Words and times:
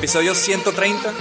Episodio 0.00 0.34
130. 0.34 1.12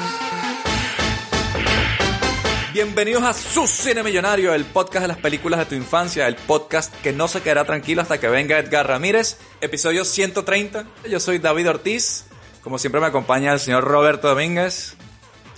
Bienvenidos 2.72 3.24
a 3.24 3.34
Su 3.34 3.68
Cine 3.68 4.04
Millonario, 4.04 4.54
el 4.54 4.64
podcast 4.64 5.02
de 5.02 5.10
las 5.10 5.18
películas 5.18 5.60
de 5.60 5.66
tu 5.66 5.76
infancia, 5.76 6.26
el 6.30 6.38
podcast 6.38 6.96
que 7.02 7.12
no 7.12 7.28
se 7.28 7.42
quedará 7.42 7.66
tranquilo 7.66 8.02
hasta 8.02 8.22
que 8.22 8.30
venga 8.30 8.58
Edgar 8.58 8.88
Ramírez. 8.88 9.38
Episodio 9.60 10.06
130. 10.06 10.86
Yo 11.10 11.20
soy 11.20 11.40
David 11.40 11.72
Ortiz. 11.72 12.28
Como 12.64 12.80
siempre 12.80 13.02
me 13.02 13.08
acompaña 13.08 13.52
el 13.52 13.60
señor 13.60 13.84
Roberto 13.84 14.30
Domínguez. 14.30 14.96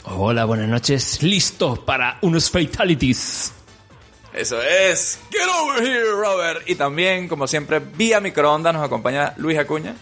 Hola, 0.05 0.45
buenas 0.45 0.67
noches. 0.67 1.21
Listo 1.21 1.85
para 1.85 2.17
unos 2.23 2.49
fatalities. 2.49 3.53
Eso 4.33 4.59
es. 4.63 5.19
Get 5.29 5.47
over 5.61 5.83
here, 5.83 6.09
Robert. 6.09 6.67
Y 6.67 6.73
también, 6.73 7.27
como 7.27 7.45
siempre, 7.45 7.77
vía 7.77 8.19
microondas 8.19 8.73
nos 8.73 8.83
acompaña 8.83 9.35
Luis 9.37 9.59
Acuña. 9.59 9.93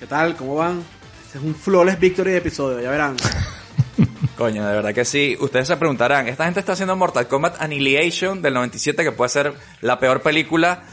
¿Qué 0.00 0.06
tal? 0.06 0.34
¿Cómo 0.34 0.56
van? 0.56 0.95
Es 1.36 1.42
un 1.42 1.54
flawless 1.54 2.00
victory 2.00 2.30
de 2.30 2.38
episodio, 2.38 2.80
ya 2.80 2.90
verán. 2.90 3.14
Coño, 4.38 4.66
de 4.66 4.72
verdad 4.72 4.94
que 4.94 5.04
sí. 5.04 5.36
Ustedes 5.38 5.68
se 5.68 5.76
preguntarán, 5.76 6.28
esta 6.28 6.46
gente 6.46 6.60
está 6.60 6.72
haciendo 6.72 6.96
Mortal 6.96 7.28
Kombat 7.28 7.60
Annihilation 7.60 8.40
del 8.40 8.54
97, 8.54 9.04
que 9.04 9.12
puede 9.12 9.28
ser 9.28 9.52
la 9.82 9.98
peor 9.98 10.22
película, 10.22 10.84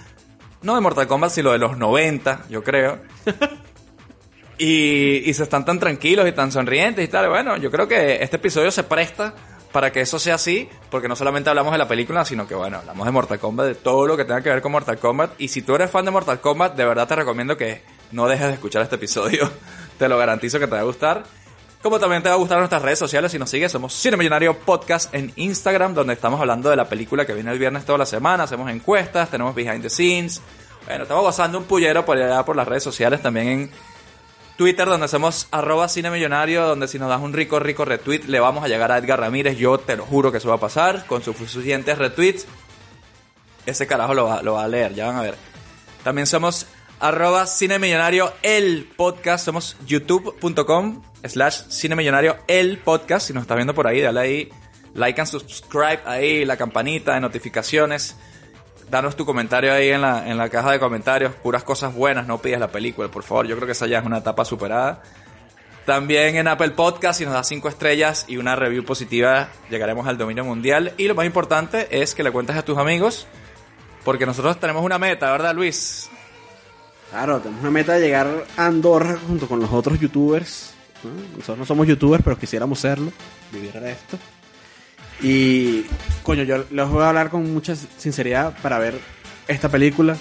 no 0.61 0.75
de 0.75 0.81
Mortal 0.81 1.08
Kombat, 1.08 1.31
sino 1.31 1.53
de 1.53 1.59
los 1.59 1.77
90, 1.77 2.47
yo 2.50 2.61
creo. 2.61 3.00
y, 4.58 5.30
y 5.30 5.33
se 5.33 5.44
están 5.44 5.63
tan 5.63 5.80
tranquilos 5.80 6.27
y 6.27 6.33
tan 6.33 6.52
sonrientes 6.52 7.05
y 7.05 7.07
tal. 7.07 7.30
Bueno, 7.30 7.55
yo 7.55 7.72
creo 7.72 7.88
que 7.88 8.22
este 8.22 8.35
episodio 8.35 8.69
se 8.69 8.83
presta 8.83 9.33
para 9.72 9.94
que 9.94 10.02
eso 10.02 10.19
sea 10.19 10.35
así, 10.35 10.67
porque 10.91 11.07
no 11.07 11.16
solamente 11.16 11.50
hablamos 11.50 11.72
de 11.72 11.78
la 11.78 11.88
película, 11.88 12.25
sino 12.25 12.45
que, 12.45 12.53
bueno, 12.53 12.80
hablamos 12.80 13.05
de 13.05 13.11
Mortal 13.13 13.39
Kombat, 13.39 13.66
de 13.66 13.75
todo 13.75 14.07
lo 14.07 14.17
que 14.17 14.25
tenga 14.25 14.41
que 14.41 14.50
ver 14.50 14.61
con 14.61 14.73
Mortal 14.73 15.00
Kombat. 15.00 15.39
Y 15.39 15.47
si 15.47 15.61
tú 15.61 15.73
eres 15.73 15.89
fan 15.89 16.03
de 16.03 16.11
Mortal 16.11 16.41
Kombat, 16.41 16.75
de 16.75 16.83
verdad 16.83 17.07
te 17.07 17.16
recomiendo 17.16 17.55
que 17.55 17.81
no 18.11 18.28
dejes 18.28 18.47
de 18.47 18.53
escuchar 18.55 18.81
este 18.81 18.97
episodio. 18.97 19.50
Te 19.97 20.08
lo 20.08 20.17
garantizo 20.17 20.59
que 20.59 20.67
te 20.67 20.75
va 20.75 20.81
a 20.81 20.86
gustar. 20.86 21.23
Como 21.81 21.99
también 21.99 22.23
te 22.23 22.30
va 22.30 22.36
a 22.36 22.38
gustar 22.38 22.59
nuestras 22.59 22.81
redes 22.81 22.97
sociales 22.97 23.31
si 23.33 23.38
nos 23.38 23.49
sigues, 23.49 23.69
somos 23.69 23.94
Cine 23.94 24.16
Millonario 24.16 24.58
Podcast 24.58 25.13
en 25.13 25.33
Instagram, 25.35 25.94
donde 25.94 26.13
estamos 26.13 26.39
hablando 26.39 26.69
de 26.69 26.77
la 26.77 26.88
película 26.88 27.25
que 27.25 27.33
viene 27.33 27.52
el 27.52 27.59
viernes 27.59 27.83
toda 27.83 27.97
la 27.97 28.05
semana, 28.05 28.44
hacemos 28.44 28.72
encuestas, 28.72 29.30
tenemos 29.30 29.53
behind 29.53 29.81
the 29.81 29.89
scenes. 29.89 30.41
Bueno, 30.85 31.03
estamos 31.03 31.23
gozando 31.23 31.58
un 31.58 31.66
pullero 31.66 32.05
por 32.05 32.17
allá 32.17 32.45
por 32.45 32.55
las 32.55 32.69
redes 32.69 32.83
sociales, 32.83 33.22
también 33.22 33.47
en 33.47 33.72
Twitter, 34.55 34.88
donde 34.88 35.08
hacemos 35.08 35.47
arroba 35.52 35.89
Cine 35.89 36.09
Millonario, 36.09 36.66
donde 36.66 36.88
si 36.88 37.00
nos 37.00 37.09
das 37.09 37.22
un 37.22 37.33
rico, 37.33 37.59
rico 37.59 37.83
retweet, 37.83 38.25
le 38.28 38.39
vamos 38.39 38.63
a 38.63 38.69
llegar 38.69 38.89
a 38.91 38.97
Edgar 38.97 39.19
Ramírez, 39.19 39.57
yo 39.57 39.78
te 39.78 39.97
lo 39.97 40.05
juro 40.05 40.31
que 40.31 40.38
eso 40.38 40.47
va 40.47 40.55
a 40.55 40.59
pasar, 40.59 41.05
con 41.05 41.22
sus 41.22 41.35
suficientes 41.35 41.97
retweets. 41.97 42.45
Ese 43.66 43.88
carajo 43.88 44.13
lo 44.13 44.25
va, 44.25 44.41
lo 44.41 44.53
va 44.53 44.63
a 44.63 44.67
leer, 44.69 44.94
ya 44.94 45.07
van 45.07 45.17
a 45.17 45.22
ver. 45.22 45.35
También 46.03 46.28
somos 46.28 46.67
arroba 46.99 47.45
Cine 47.47 47.80
Millonario 47.80 48.33
el 48.41 48.89
podcast. 48.95 49.45
Somos 49.45 49.77
youtube.com 49.86 51.02
slash 51.23 51.67
Cine 51.69 51.95
Millonario 51.95 52.38
el 52.47 52.77
podcast. 52.77 53.27
Si 53.27 53.33
nos 53.33 53.41
estás 53.41 53.58
viendo 53.58 53.73
por 53.73 53.88
ahí, 53.88 54.02
dale 54.02 54.19
ahí 54.19 54.50
like 54.94 55.19
and 55.19 55.30
subscribe 55.30 56.02
ahí, 56.05 56.45
la 56.45 56.58
campanita 56.58 57.13
de 57.13 57.22
notificaciones. 57.22 58.16
Danos 58.90 59.16
tu 59.16 59.25
comentario 59.25 59.73
ahí 59.73 59.90
en 59.90 60.01
la, 60.01 60.29
en 60.29 60.38
la 60.38 60.50
caja 60.50 60.72
de 60.72 60.79
comentarios. 60.79 61.34
Puras 61.34 61.63
cosas 61.63 61.94
buenas, 61.94 62.28
no 62.28 62.40
pidas 62.40 62.59
la 62.59 62.72
película, 62.72 63.09
por 63.09 63.23
favor. 63.23 63.47
Yo 63.47 63.56
creo 63.56 63.66
que 63.66 63.72
esa 63.72 63.88
ya 63.88 64.00
es 64.00 64.06
una 64.06 64.19
etapa 64.19 64.45
superada. 64.45 65.01
También 65.85 66.38
en 66.38 66.47
Apple 66.47 66.72
Podcast, 66.72 67.19
si 67.19 67.25
nos 67.25 67.34
das 67.34 67.47
5 67.47 67.68
estrellas 67.68 68.25
y 68.28 68.38
una 68.38 68.56
review 68.56 68.85
positiva, 68.85 69.50
llegaremos 69.69 70.07
al 70.07 70.18
dominio 70.18 70.45
mundial. 70.45 70.94
Y 70.97 71.07
lo 71.07 71.16
más 71.16 71.25
importante 71.25 71.88
es 72.01 72.16
que 72.16 72.23
le 72.23 72.31
cuentes 72.31 72.56
a 72.56 72.63
tus 72.63 72.78
amigos, 72.78 73.28
porque 74.06 74.25
nosotros 74.25 74.59
tenemos 74.59 74.84
una 74.84 74.97
meta, 74.97 75.29
¿verdad, 75.31 75.53
Luis? 75.53 76.09
Claro, 77.13 77.40
tenemos 77.41 77.62
una 77.62 77.69
meta 77.69 77.94
de 77.94 78.01
llegar 78.01 78.47
a 78.57 78.66
Andorra 78.66 79.19
junto 79.28 79.47
con 79.47 79.59
los 79.59 79.72
otros 79.72 80.00
youtubers. 80.00 80.74
¿no? 81.03 81.12
Nosotros 81.38 81.59
no 81.59 81.66
somos 81.66 81.88
youtubers, 81.88 82.24
pero 82.24 82.40
quisiéramos 82.40 82.79
serlo, 82.79 83.12
vivir 83.51 83.72
de 83.74 83.91
esto. 83.91 84.18
Y, 85.22 85.85
coño, 86.24 86.41
yo 86.41 86.66
les 86.72 86.90
voy 86.90 87.03
a 87.03 87.09
hablar 87.09 87.29
con 87.29 87.53
mucha 87.53 87.75
sinceridad 87.75 88.57
para 88.63 88.79
ver 88.79 89.00
esta 89.47 89.69
película. 89.69 90.18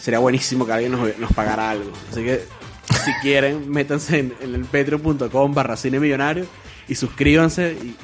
Sería 0.00 0.18
buenísimo 0.18 0.64
que 0.64 0.72
alguien 0.72 0.92
nos, 0.92 1.18
nos 1.18 1.30
pagara 1.34 1.68
algo. 1.68 1.92
Así 2.10 2.24
que, 2.24 2.46
si 3.04 3.12
quieren, 3.20 3.70
métanse 3.70 4.20
en, 4.20 4.34
en 4.40 4.54
el 4.54 4.64
patreon.com 4.64 5.52
barra 5.52 5.76
cine 5.76 6.00
millonario 6.00 6.46
y 6.88 6.94
suscríbanse 6.94 7.76
y, 7.82 7.96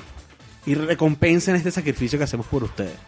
y 0.71 0.75
recompensen 0.75 1.57
este 1.57 1.71
sacrificio 1.71 2.19
que 2.19 2.25
hacemos 2.25 2.45
por 2.45 2.65
ustedes. 2.65 2.99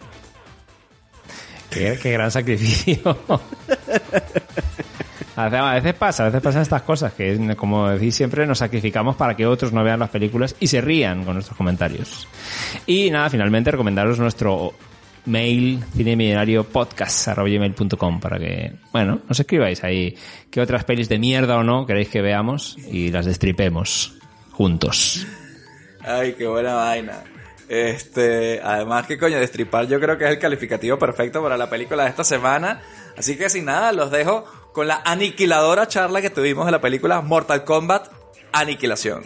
Qué, 1.69 1.99
qué 2.03 2.13
gran 2.13 2.31
sacrificio. 2.31 3.19
A 5.35 5.49
veces- 5.49 5.95
pasa, 5.95 6.25
a 6.25 6.27
veces 6.27 6.43
pasan 6.43 6.63
estas 6.63 6.83
cosas 6.83 7.13
que, 7.15 7.55
como 7.57 7.89
decís 7.89 8.15
siempre, 8.15 8.47
nos 8.47 8.59
sacrificamos 8.59 9.17
para 9.17 9.35
que 9.35 9.47
otros 9.47 9.73
no 9.73 9.83
vean 9.83 10.01
las 10.01 10.11
películas 10.11 10.55
y 10.61 10.67
se 10.67 10.81
rían 10.81 11.25
con 11.25 11.35
nuestros 11.35 11.57
comentarios. 11.57 12.29
Y 12.87 13.11
nada, 13.11 13.31
finalmente 13.31 13.71
recomendaros 13.71 14.19
nuestro 14.19 14.75
mail 15.25 15.83
cinemillonario.podcast.com 15.97 18.21
para 18.21 18.39
que, 18.39 18.73
bueno, 18.93 19.21
nos 19.29 19.41
escribáis 19.41 19.83
ahí 19.85 20.17
qué 20.51 20.61
otras 20.61 20.85
pelis 20.85 21.09
de 21.09 21.19
mierda 21.19 21.57
o 21.57 21.63
no 21.63 21.87
queréis 21.87 22.09
que 22.09 22.21
veamos 22.21 22.77
y 22.91 23.11
las 23.11 23.25
destripemos 23.27 24.19
juntos. 24.51 25.27
Ay, 26.05 26.35
qué 26.35 26.47
buena 26.47 26.75
vaina. 26.75 27.23
Este, 27.69 28.61
además 28.63 29.07
que 29.07 29.17
coño, 29.17 29.39
destripar 29.39 29.87
yo 29.87 29.99
creo 29.99 30.19
que 30.19 30.25
es 30.25 30.31
el 30.33 30.39
calificativo 30.39 30.99
perfecto 30.99 31.43
para 31.43 31.57
la 31.57 31.71
película 31.71 32.03
de 32.05 32.11
esta 32.11 32.25
semana. 32.25 32.81
Así 33.17 33.39
que 33.39 33.49
sin 33.49 33.65
nada, 33.65 33.93
los 33.93 34.11
dejo 34.11 34.45
con 34.73 34.89
la 34.89 35.03
aniquiladora 35.05 35.87
charla 35.87 36.21
que 36.21 36.31
tuvimos 36.31 36.67
de 36.67 36.73
la 36.73 36.81
película 36.81 37.21
Mortal 37.21 37.65
Kombat 37.65 38.09
Aniquilación. 38.53 39.25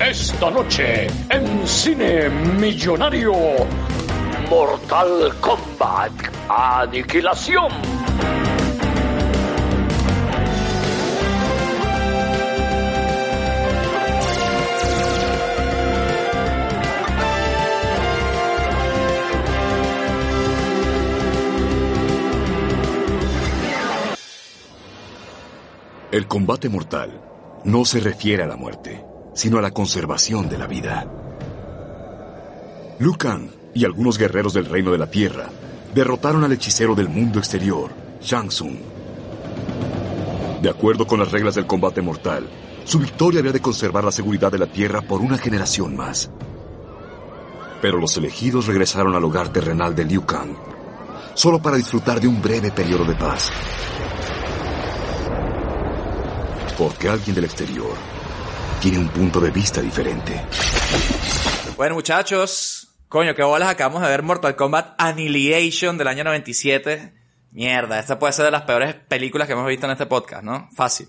Esta 0.00 0.50
noche 0.50 1.06
en 1.28 1.68
Cine 1.68 2.28
Millonario, 2.30 3.34
Mortal 4.48 5.34
Kombat 5.40 6.12
Aniquilación. 6.48 7.70
El 26.12 26.26
combate 26.26 26.68
mortal 26.68 27.20
no 27.62 27.84
se 27.84 28.00
refiere 28.00 28.42
a 28.42 28.46
la 28.48 28.56
muerte, 28.56 29.04
sino 29.32 29.58
a 29.58 29.62
la 29.62 29.70
conservación 29.70 30.48
de 30.48 30.58
la 30.58 30.66
vida. 30.66 31.08
Liu 32.98 33.16
Kang 33.16 33.48
y 33.74 33.84
algunos 33.84 34.18
guerreros 34.18 34.52
del 34.52 34.64
Reino 34.64 34.90
de 34.90 34.98
la 34.98 35.08
Tierra 35.08 35.48
derrotaron 35.94 36.42
al 36.42 36.50
hechicero 36.50 36.96
del 36.96 37.08
mundo 37.08 37.38
exterior, 37.38 37.92
Shang 38.20 38.48
Tsung. 38.48 38.74
De 40.60 40.68
acuerdo 40.68 41.06
con 41.06 41.20
las 41.20 41.30
reglas 41.30 41.54
del 41.54 41.68
combate 41.68 42.02
mortal, 42.02 42.44
su 42.82 42.98
victoria 42.98 43.38
había 43.38 43.52
de 43.52 43.62
conservar 43.62 44.02
la 44.02 44.10
seguridad 44.10 44.50
de 44.50 44.58
la 44.58 44.66
Tierra 44.66 45.02
por 45.02 45.20
una 45.20 45.38
generación 45.38 45.94
más. 45.94 46.28
Pero 47.80 47.98
los 47.98 48.16
elegidos 48.16 48.66
regresaron 48.66 49.14
al 49.14 49.22
hogar 49.22 49.52
terrenal 49.52 49.94
de 49.94 50.06
Liu 50.06 50.26
Kang, 50.26 50.56
solo 51.34 51.62
para 51.62 51.76
disfrutar 51.76 52.20
de 52.20 52.26
un 52.26 52.42
breve 52.42 52.72
periodo 52.72 53.04
de 53.04 53.14
paz. 53.14 53.52
Porque 56.80 57.08
alguien 57.10 57.34
del 57.34 57.44
exterior 57.44 57.92
tiene 58.80 58.98
un 58.98 59.08
punto 59.10 59.38
de 59.38 59.50
vista 59.50 59.82
diferente. 59.82 60.40
Bueno, 61.76 61.94
muchachos, 61.96 62.88
coño, 63.06 63.34
qué 63.34 63.42
bolas 63.42 63.68
acabamos 63.68 64.00
de 64.00 64.08
ver 64.08 64.22
Mortal 64.22 64.56
Kombat 64.56 64.94
Annihilation 64.96 65.98
del 65.98 66.08
año 66.08 66.24
97. 66.24 67.12
Mierda, 67.52 67.98
esta 67.98 68.18
puede 68.18 68.32
ser 68.32 68.46
de 68.46 68.50
las 68.52 68.62
peores 68.62 68.94
películas 68.94 69.46
que 69.46 69.52
hemos 69.52 69.66
visto 69.66 69.84
en 69.84 69.92
este 69.92 70.06
podcast, 70.06 70.42
¿no? 70.42 70.70
Fácil. 70.74 71.08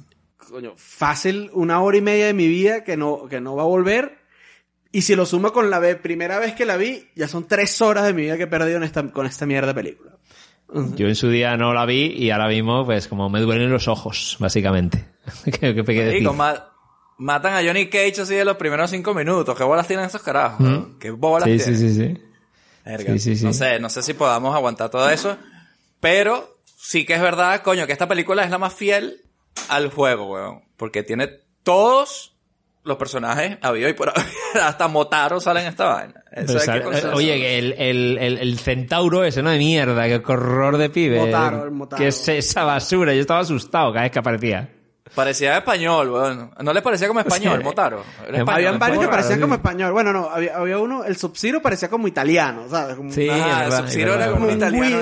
Coño, 0.49 0.73
fácil 0.75 1.49
una 1.53 1.79
hora 1.81 1.95
y 1.97 2.01
media 2.01 2.25
de 2.25 2.33
mi 2.33 2.47
vida 2.47 2.83
que 2.83 2.97
no, 2.97 3.27
que 3.29 3.39
no 3.39 3.55
va 3.55 3.63
a 3.63 3.67
volver. 3.67 4.17
Y 4.91 5.03
si 5.03 5.15
lo 5.15 5.25
sumo 5.25 5.53
con 5.53 5.69
la 5.69 5.79
ve- 5.79 5.95
primera 5.95 6.37
vez 6.37 6.53
que 6.53 6.65
la 6.65 6.75
vi, 6.75 7.07
ya 7.15 7.29
son 7.29 7.47
tres 7.47 7.81
horas 7.81 8.03
de 8.03 8.11
mi 8.11 8.23
vida 8.23 8.35
que 8.35 8.43
he 8.43 8.47
perdido 8.47 8.75
en 8.75 8.83
esta, 8.83 9.09
con 9.09 9.25
esta 9.25 9.45
mierda 9.45 9.67
de 9.67 9.73
película. 9.73 10.17
Yo 10.95 11.07
en 11.07 11.15
su 11.15 11.29
día 11.29 11.57
no 11.57 11.73
la 11.73 11.85
vi 11.85 12.13
y 12.17 12.31
ahora 12.31 12.47
mismo, 12.47 12.85
pues 12.85 13.07
como 13.07 13.29
me 13.29 13.39
duelen 13.41 13.69
los 13.71 13.87
ojos, 13.89 14.37
básicamente. 14.39 15.05
¿Qué, 15.43 15.51
qué, 15.75 15.83
qué? 15.83 16.05
Marico, 16.05 16.33
ma- 16.33 16.69
matan 17.17 17.53
a 17.55 17.61
Johnny 17.67 17.87
Cage 17.87 18.21
así 18.21 18.35
de 18.35 18.45
los 18.45 18.55
primeros 18.57 18.89
cinco 18.89 19.13
minutos. 19.13 19.57
¿Qué 19.57 19.63
bolas 19.65 19.85
tienen 19.87 20.05
esos 20.05 20.21
carajos? 20.23 20.61
weón? 20.61 20.97
¿Qué 20.99 21.11
bolas 21.11 21.49
Sí, 21.49 21.57
tienen? 21.57 21.77
sí, 21.77 21.93
sí. 21.93 22.17
Sí, 23.05 23.19
sí, 23.19 23.35
sí. 23.35 23.45
No 23.45 23.53
sé, 23.53 23.79
no 23.79 23.89
sé 23.89 24.01
si 24.01 24.13
podamos 24.13 24.55
aguantar 24.55 24.89
todo 24.89 25.09
eso. 25.09 25.37
Pero 25.99 26.57
sí 26.65 27.05
que 27.05 27.13
es 27.15 27.21
verdad, 27.21 27.61
coño, 27.61 27.85
que 27.85 27.93
esta 27.93 28.07
película 28.07 28.43
es 28.43 28.49
la 28.49 28.57
más 28.57 28.73
fiel 28.73 29.21
al 29.69 29.89
juego, 29.91 30.31
weón. 30.31 30.61
Porque 30.77 31.03
tiene 31.03 31.29
todos 31.63 32.35
los 32.83 32.97
personajes 32.97 33.57
habido 33.61 33.87
y 33.89 33.93
por 33.93 34.09
haber. 34.17 34.25
Hasta 34.63 34.87
Motaro 34.87 35.39
sale 35.39 35.61
en 35.61 35.67
esta 35.67 35.85
vaina. 35.85 36.20
Que 36.33 36.45
considerarlo. 36.45 37.15
oye, 37.15 37.57
el, 37.59 37.73
el, 37.77 38.17
el, 38.17 38.37
el 38.37 38.59
centauro 38.59 39.23
ese, 39.25 39.43
¿no? 39.43 39.49
De 39.49 39.57
mierda, 39.57 40.07
qué 40.07 40.21
horror 40.31 40.77
de 40.77 40.89
pibe. 40.89 41.19
Motaro, 41.19 41.65
el 41.65 41.71
Motaro. 41.71 42.01
¿Qué 42.01 42.07
es 42.07 42.27
esa 42.29 42.63
basura? 42.63 43.13
Yo 43.13 43.19
estaba 43.21 43.41
asustado 43.41 43.91
cada 43.91 44.03
vez 44.03 44.11
que 44.11 44.19
aparecía. 44.19 44.69
Parecía 45.13 45.57
español, 45.57 46.09
weón. 46.09 46.51
¿No 46.61 46.71
les 46.71 46.81
parecía 46.81 47.09
como 47.09 47.19
español, 47.19 47.57
Sí. 47.57 47.63
Motaro? 47.65 48.01
Habían 48.47 48.79
varios 48.79 49.01
que 49.03 49.09
parecían 49.09 49.35
sí. 49.39 49.41
como 49.41 49.55
español. 49.55 49.91
Bueno, 49.91 50.13
no, 50.13 50.29
había, 50.29 50.55
había 50.55 50.77
uno, 50.79 51.03
el 51.03 51.17
Sub-Zero 51.17 51.61
parecía 51.61 51.89
como 51.89 52.07
italiano, 52.07 52.63
¿sabes? 52.69 52.95
Como, 52.95 53.11
Sí, 53.11 53.27
Ah, 53.29 53.67
Sub-Zero 53.69 54.11
es 54.13 54.21
era 54.21 54.31
como 54.31 54.45
un 54.47 54.51
italiano 54.55 54.97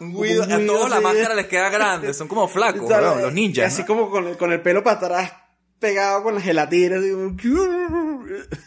Un 0.00 0.22
Guido. 0.22 0.44
A 0.44 0.58
todos 0.66 0.88
la 0.88 1.00
máscara 1.02 1.34
les 1.34 1.46
queda 1.46 1.68
grande. 1.68 2.14
Son 2.14 2.26
como 2.26 2.48
flacos, 2.48 2.88
¿sabes? 2.88 3.06
weón. 3.10 3.22
Los 3.22 3.32
Y 3.32 3.34
ninjas. 3.34 3.66
así 3.66 3.82
¿no? 3.82 3.86
como 3.86 4.08
con 4.08 4.28
el, 4.28 4.36
con 4.38 4.50
el 4.50 4.62
pelo 4.62 4.82
para 4.82 4.96
atrás 4.96 5.32
pegado 5.78 6.22
con 6.22 6.34
la 6.36 6.40
gelatina. 6.40 6.96
así 6.96 7.10
como- 7.12 7.36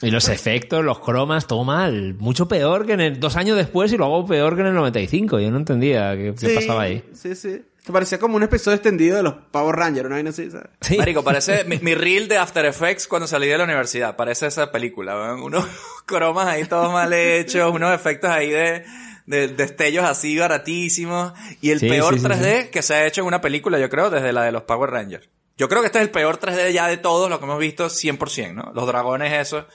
Y 0.01 0.11
los 0.11 0.29
efectos, 0.29 0.83
los 0.83 0.99
cromas, 0.99 1.47
todo 1.47 1.63
mal. 1.63 2.15
Mucho 2.19 2.47
peor 2.47 2.85
que 2.85 2.93
en 2.93 3.01
el, 3.01 3.19
dos 3.19 3.35
años 3.35 3.57
después 3.57 3.91
y 3.93 3.97
luego 3.97 4.25
peor 4.25 4.55
que 4.55 4.61
en 4.61 4.67
el 4.67 4.73
95. 4.73 5.39
Yo 5.39 5.51
no 5.51 5.57
entendía 5.57 6.15
qué, 6.15 6.33
qué 6.39 6.49
Sí, 6.49 6.55
pasaba 6.55 6.83
ahí. 6.83 7.03
Sí, 7.13 7.35
sí. 7.35 7.61
Que 7.85 7.91
parecía 7.91 8.19
como 8.19 8.35
un 8.35 8.43
episodio 8.43 8.75
extendido 8.75 9.17
de 9.17 9.23
los 9.23 9.33
Power 9.49 9.75
Rangers, 9.75 10.05
una 10.05 10.15
vaina 10.17 10.29
así, 10.29 10.51
¿sabes? 10.51 10.67
Sí. 10.81 10.97
Marico, 10.97 11.23
parece 11.23 11.63
mi, 11.63 11.79
mi 11.79 11.95
reel 11.95 12.27
de 12.27 12.37
After 12.37 12.63
Effects 12.65 13.07
cuando 13.07 13.27
salí 13.27 13.47
de 13.47 13.57
la 13.57 13.63
universidad. 13.63 14.15
Parece 14.15 14.45
esa 14.47 14.71
película, 14.71 15.15
weón. 15.15 15.41
Unos 15.41 15.65
cromas 16.05 16.47
ahí 16.47 16.65
todos 16.65 16.91
mal 16.93 17.11
hechos, 17.11 17.73
unos 17.73 17.93
efectos 17.95 18.29
ahí 18.29 18.51
de, 18.51 18.85
de 19.25 19.47
destellos 19.47 20.05
así 20.05 20.37
baratísimos. 20.37 21.33
Y 21.59 21.71
el 21.71 21.79
Sí, 21.79 21.89
peor 21.89 22.13
sí, 22.13 22.19
sí, 22.19 22.25
3D 22.27 22.69
que 22.69 22.81
se 22.83 22.93
ha 22.93 23.07
hecho 23.07 23.21
en 23.21 23.27
una 23.27 23.41
película, 23.41 23.79
yo 23.79 23.89
creo, 23.89 24.09
desde 24.11 24.31
la 24.31 24.43
de 24.43 24.51
los 24.51 24.61
Power 24.63 24.91
Rangers. 24.91 25.27
Yo 25.61 25.69
creo 25.69 25.81
que 25.81 25.85
este 25.87 25.99
es 25.99 26.05
el 26.05 26.09
peor 26.09 26.39
3D 26.39 26.71
ya 26.71 26.87
de 26.87 26.97
todos 26.97 27.29
los 27.29 27.37
que 27.37 27.45
hemos 27.45 27.59
visto 27.59 27.85
100%, 27.85 28.55
¿no? 28.55 28.71
Los 28.73 28.87
dragones 28.87 29.31
esos, 29.31 29.65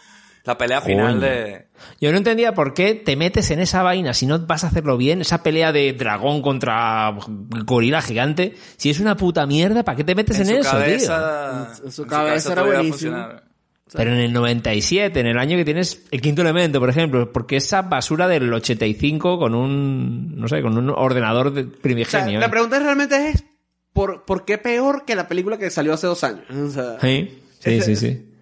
la 0.42 0.58
pelea 0.58 0.80
final 0.80 1.20
de... 1.20 1.68
Yo 2.00 2.10
no 2.10 2.18
entendía 2.18 2.54
por 2.54 2.74
qué 2.74 2.94
te 2.96 3.14
metes 3.14 3.52
en 3.52 3.60
esa 3.60 3.84
vaina 3.84 4.12
si 4.12 4.26
no 4.26 4.40
vas 4.40 4.64
a 4.64 4.66
hacerlo 4.66 4.96
bien, 4.96 5.20
esa 5.20 5.44
pelea 5.44 5.70
de 5.70 5.92
dragón 5.92 6.42
contra 6.42 7.14
gorila 7.64 8.02
gigante. 8.02 8.56
Si 8.76 8.90
es 8.90 8.98
una 8.98 9.16
puta 9.16 9.46
mierda, 9.46 9.84
¿para 9.84 9.94
qué 9.96 10.02
te 10.02 10.16
metes 10.16 10.40
en, 10.40 10.48
En 10.50 10.54
su 10.54 10.54
eso, 10.56 10.70
tío? 10.70 11.06
cabeza... 11.06 11.72
En 11.84 11.92
su 11.92 12.04
cabeza 12.04 12.52
era 12.52 12.62
todo 12.62 12.70
iba 12.72 12.78
a 12.78 12.82
buenísimo. 12.82 13.12
funcionar. 13.14 13.44
Pero 13.92 14.10
en 14.10 14.18
el 14.18 14.32
97, 14.32 15.20
en 15.20 15.26
el 15.28 15.38
año 15.38 15.56
que 15.56 15.64
tienes 15.64 16.04
el 16.10 16.20
quinto 16.20 16.42
elemento, 16.42 16.80
por 16.80 16.90
ejemplo, 16.90 17.30
porque 17.32 17.54
esa 17.58 17.82
basura 17.82 18.26
del 18.26 18.52
85 18.52 19.38
con 19.38 19.54
un, 19.54 20.34
no 20.36 20.48
sé, 20.48 20.60
con 20.62 20.76
un 20.76 20.90
ordenador 20.90 21.52
de 21.52 21.60
O 21.62 21.64
sea, 21.64 21.80
primigenio. 21.82 22.40
la 22.40 22.46
¿eh? 22.46 22.48
pregunta 22.48 22.80
realmente 22.80 23.28
es, 23.28 23.44
¿por, 23.96 24.24
¿por 24.26 24.44
qué 24.44 24.58
peor 24.58 25.04
que 25.06 25.16
la 25.16 25.26
película 25.26 25.56
que 25.58 25.70
salió 25.70 25.94
hace 25.94 26.06
dos 26.06 26.22
años? 26.22 26.44
O 26.50 26.70
sea, 26.70 27.00
Sí, 27.00 27.42
sí, 27.58 27.80
sí. 27.80 27.96
sí. 27.96 28.32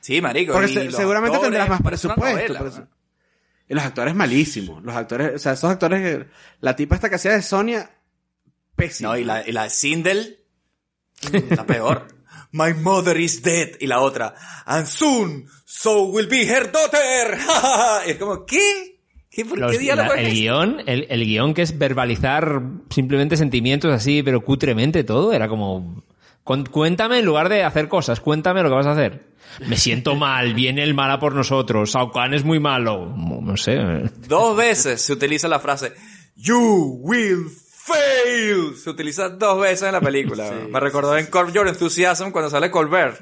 Sí, 0.00 0.20
marico. 0.20 0.52
porque 0.52 0.68
se- 0.68 0.90
seguramente 0.90 1.36
actores, 1.36 1.42
tendrás 1.58 1.68
más 1.68 1.80
presupuesto. 1.82 2.52
novela. 2.54 2.88
Y 3.68 3.74
los 3.74 3.84
actores 3.84 4.14
malísimos. 4.14 4.82
Los 4.82 4.94
actores, 4.94 5.32
o 5.36 5.38
sea, 5.38 5.52
esos 5.52 5.70
actores, 5.70 6.26
la 6.60 6.74
tipa 6.76 6.94
esta 6.96 7.08
que 7.08 7.14
hacía 7.16 7.32
de 7.32 7.42
Sonia, 7.42 7.90
pésima. 8.76 9.10
No, 9.10 9.16
y 9.16 9.24
la, 9.24 9.48
y 9.48 9.52
la 9.52 9.68
Sindel, 9.70 10.40
la 11.50 11.64
peor. 11.66 12.08
My 12.52 12.74
mother 12.74 13.16
is 13.20 13.42
dead. 13.42 13.70
Y 13.80 13.86
la 13.86 14.00
otra, 14.00 14.34
and 14.66 14.86
soon, 14.86 15.48
so 15.64 16.04
will 16.04 16.28
be 16.28 16.46
her 16.48 16.70
daughter. 16.72 17.38
y 18.06 18.10
es 18.10 18.16
como, 18.16 18.44
¿qué? 18.46 18.95
¿Qué, 19.36 19.44
por 19.44 19.58
Los- 19.58 19.70
qué 19.72 19.78
diálogo 19.78 20.14
la- 20.14 20.20
es 20.22 20.28
el 20.28 20.34
guion, 20.34 20.82
el, 20.86 21.06
el 21.10 21.24
guion 21.26 21.52
que 21.54 21.60
es 21.62 21.76
verbalizar 21.78 22.62
simplemente 22.90 23.36
sentimientos 23.36 23.92
así, 23.92 24.22
pero 24.22 24.40
cutremente 24.40 25.04
todo, 25.04 25.32
era 25.34 25.46
como, 25.46 26.02
"Con- 26.42 26.64
cuéntame 26.64 27.18
en 27.18 27.26
lugar 27.26 27.48
de 27.50 27.62
hacer 27.62 27.86
cosas, 27.88 28.20
cuéntame 28.20 28.62
lo 28.62 28.70
que 28.70 28.74
vas 28.76 28.86
a 28.86 28.92
hacer. 28.92 29.26
Me 29.68 29.76
siento 29.76 30.14
mal, 30.16 30.54
viene 30.54 30.82
el 30.82 30.94
mala 30.94 31.18
por 31.20 31.34
nosotros, 31.34 31.90
Shao 31.92 32.10
Kahn 32.10 32.32
es 32.34 32.44
muy 32.44 32.58
malo, 32.60 33.14
no 33.14 33.56
sé. 33.58 33.76
Dos 34.26 34.56
veces 34.56 35.02
se 35.02 35.12
utiliza 35.12 35.48
la 35.48 35.60
frase, 35.60 35.92
You 36.34 36.98
will 37.02 37.46
fail. 37.50 38.74
Se 38.76 38.90
utiliza 38.90 39.28
dos 39.28 39.60
veces 39.60 39.82
en 39.86 39.92
la 39.92 40.00
película. 40.00 40.50
Me 40.70 40.80
recordó 40.80 41.16
en 41.16 41.26
Curb 41.26 41.52
Your 41.52 41.68
Enthusiasm 41.68 42.30
cuando 42.30 42.50
sale 42.50 42.70
Colbert. 42.70 43.20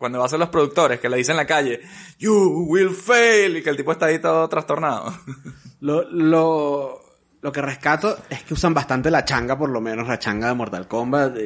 Cuando 0.00 0.18
va 0.18 0.24
a 0.24 0.28
ser 0.28 0.38
los 0.38 0.48
productores, 0.48 0.98
que 0.98 1.10
le 1.10 1.18
dicen 1.18 1.34
en 1.34 1.36
la 1.36 1.46
calle, 1.46 1.78
You 2.18 2.64
will 2.68 2.88
fail. 2.90 3.58
Y 3.58 3.62
que 3.62 3.68
el 3.68 3.76
tipo 3.76 3.92
está 3.92 4.06
ahí 4.06 4.18
todo 4.18 4.48
trastornado. 4.48 5.12
Lo, 5.82 6.02
lo, 6.10 7.00
lo 7.42 7.52
que 7.52 7.62
rescato 7.62 8.16
es 8.28 8.42
que 8.42 8.54
usan 8.54 8.72
bastante 8.74 9.10
la 9.10 9.24
changa, 9.24 9.56
por 9.58 9.68
lo 9.70 9.80
menos 9.80 10.08
la 10.08 10.18
changa 10.18 10.48
de 10.48 10.54
Mortal 10.54 10.86
Kombat. 10.88 11.36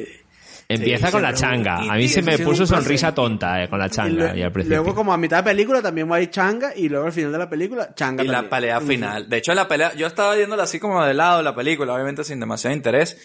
Empieza 0.67 1.07
Sí, 1.07 1.11
con 1.13 1.21
la 1.21 1.33
changa. 1.33 1.79
y- 1.83 1.89
A 1.89 1.93
mí 1.93 2.03
y 2.05 2.07
se 2.07 2.21
me 2.21 2.37
puso 2.39 2.65
sonrisa 2.65 3.13
tonta 3.13 3.63
eh, 3.63 3.69
con 3.69 3.77
la 3.77 3.85
Y 3.85 3.89
changa 3.91 4.35
y 4.35 4.41
al 4.41 4.51
principio. 4.51 4.79
luego, 4.81 4.95
como 4.95 5.13
a 5.13 5.17
mitad 5.17 5.37
de 5.37 5.43
película, 5.43 5.81
también 5.81 6.11
hay 6.11 6.27
changa, 6.27 6.75
y 6.75 6.89
luego 6.89 7.05
al 7.05 7.11
final 7.13 7.31
de 7.33 7.37
la 7.37 7.49
película, 7.49 7.93
changa 7.93 8.23
Y 8.23 8.27
la 8.27 8.49
pelea 8.49 8.81
final. 8.81 9.29
De 9.29 9.37
hecho, 9.37 9.53
la 9.53 9.67
pelea, 9.67 9.93
yo 9.93 10.07
estaba 10.07 10.33
viéndola 10.35 10.63
así 10.63 10.79
como 10.79 11.03
de 11.05 11.13
lado 11.13 11.41
la 11.43 11.53
película, 11.55 11.93
obviamente 11.93 12.23
sin 12.23 12.39
demasiado 12.39 12.75
interés. 12.75 13.17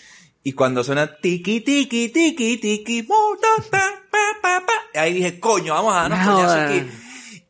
Y 0.43 0.53
cuando 0.53 0.83
suena 0.83 1.17
tiki 1.17 1.61
tiki 1.61 2.09
tiki 2.09 2.57
tiki, 2.57 3.07
ahí 4.95 5.13
dije, 5.13 5.39
coño, 5.39 5.75
vamos 5.75 5.95
a 5.95 6.09
darnos 6.09 6.27
No, 6.27 6.51
aquí. 6.51 6.87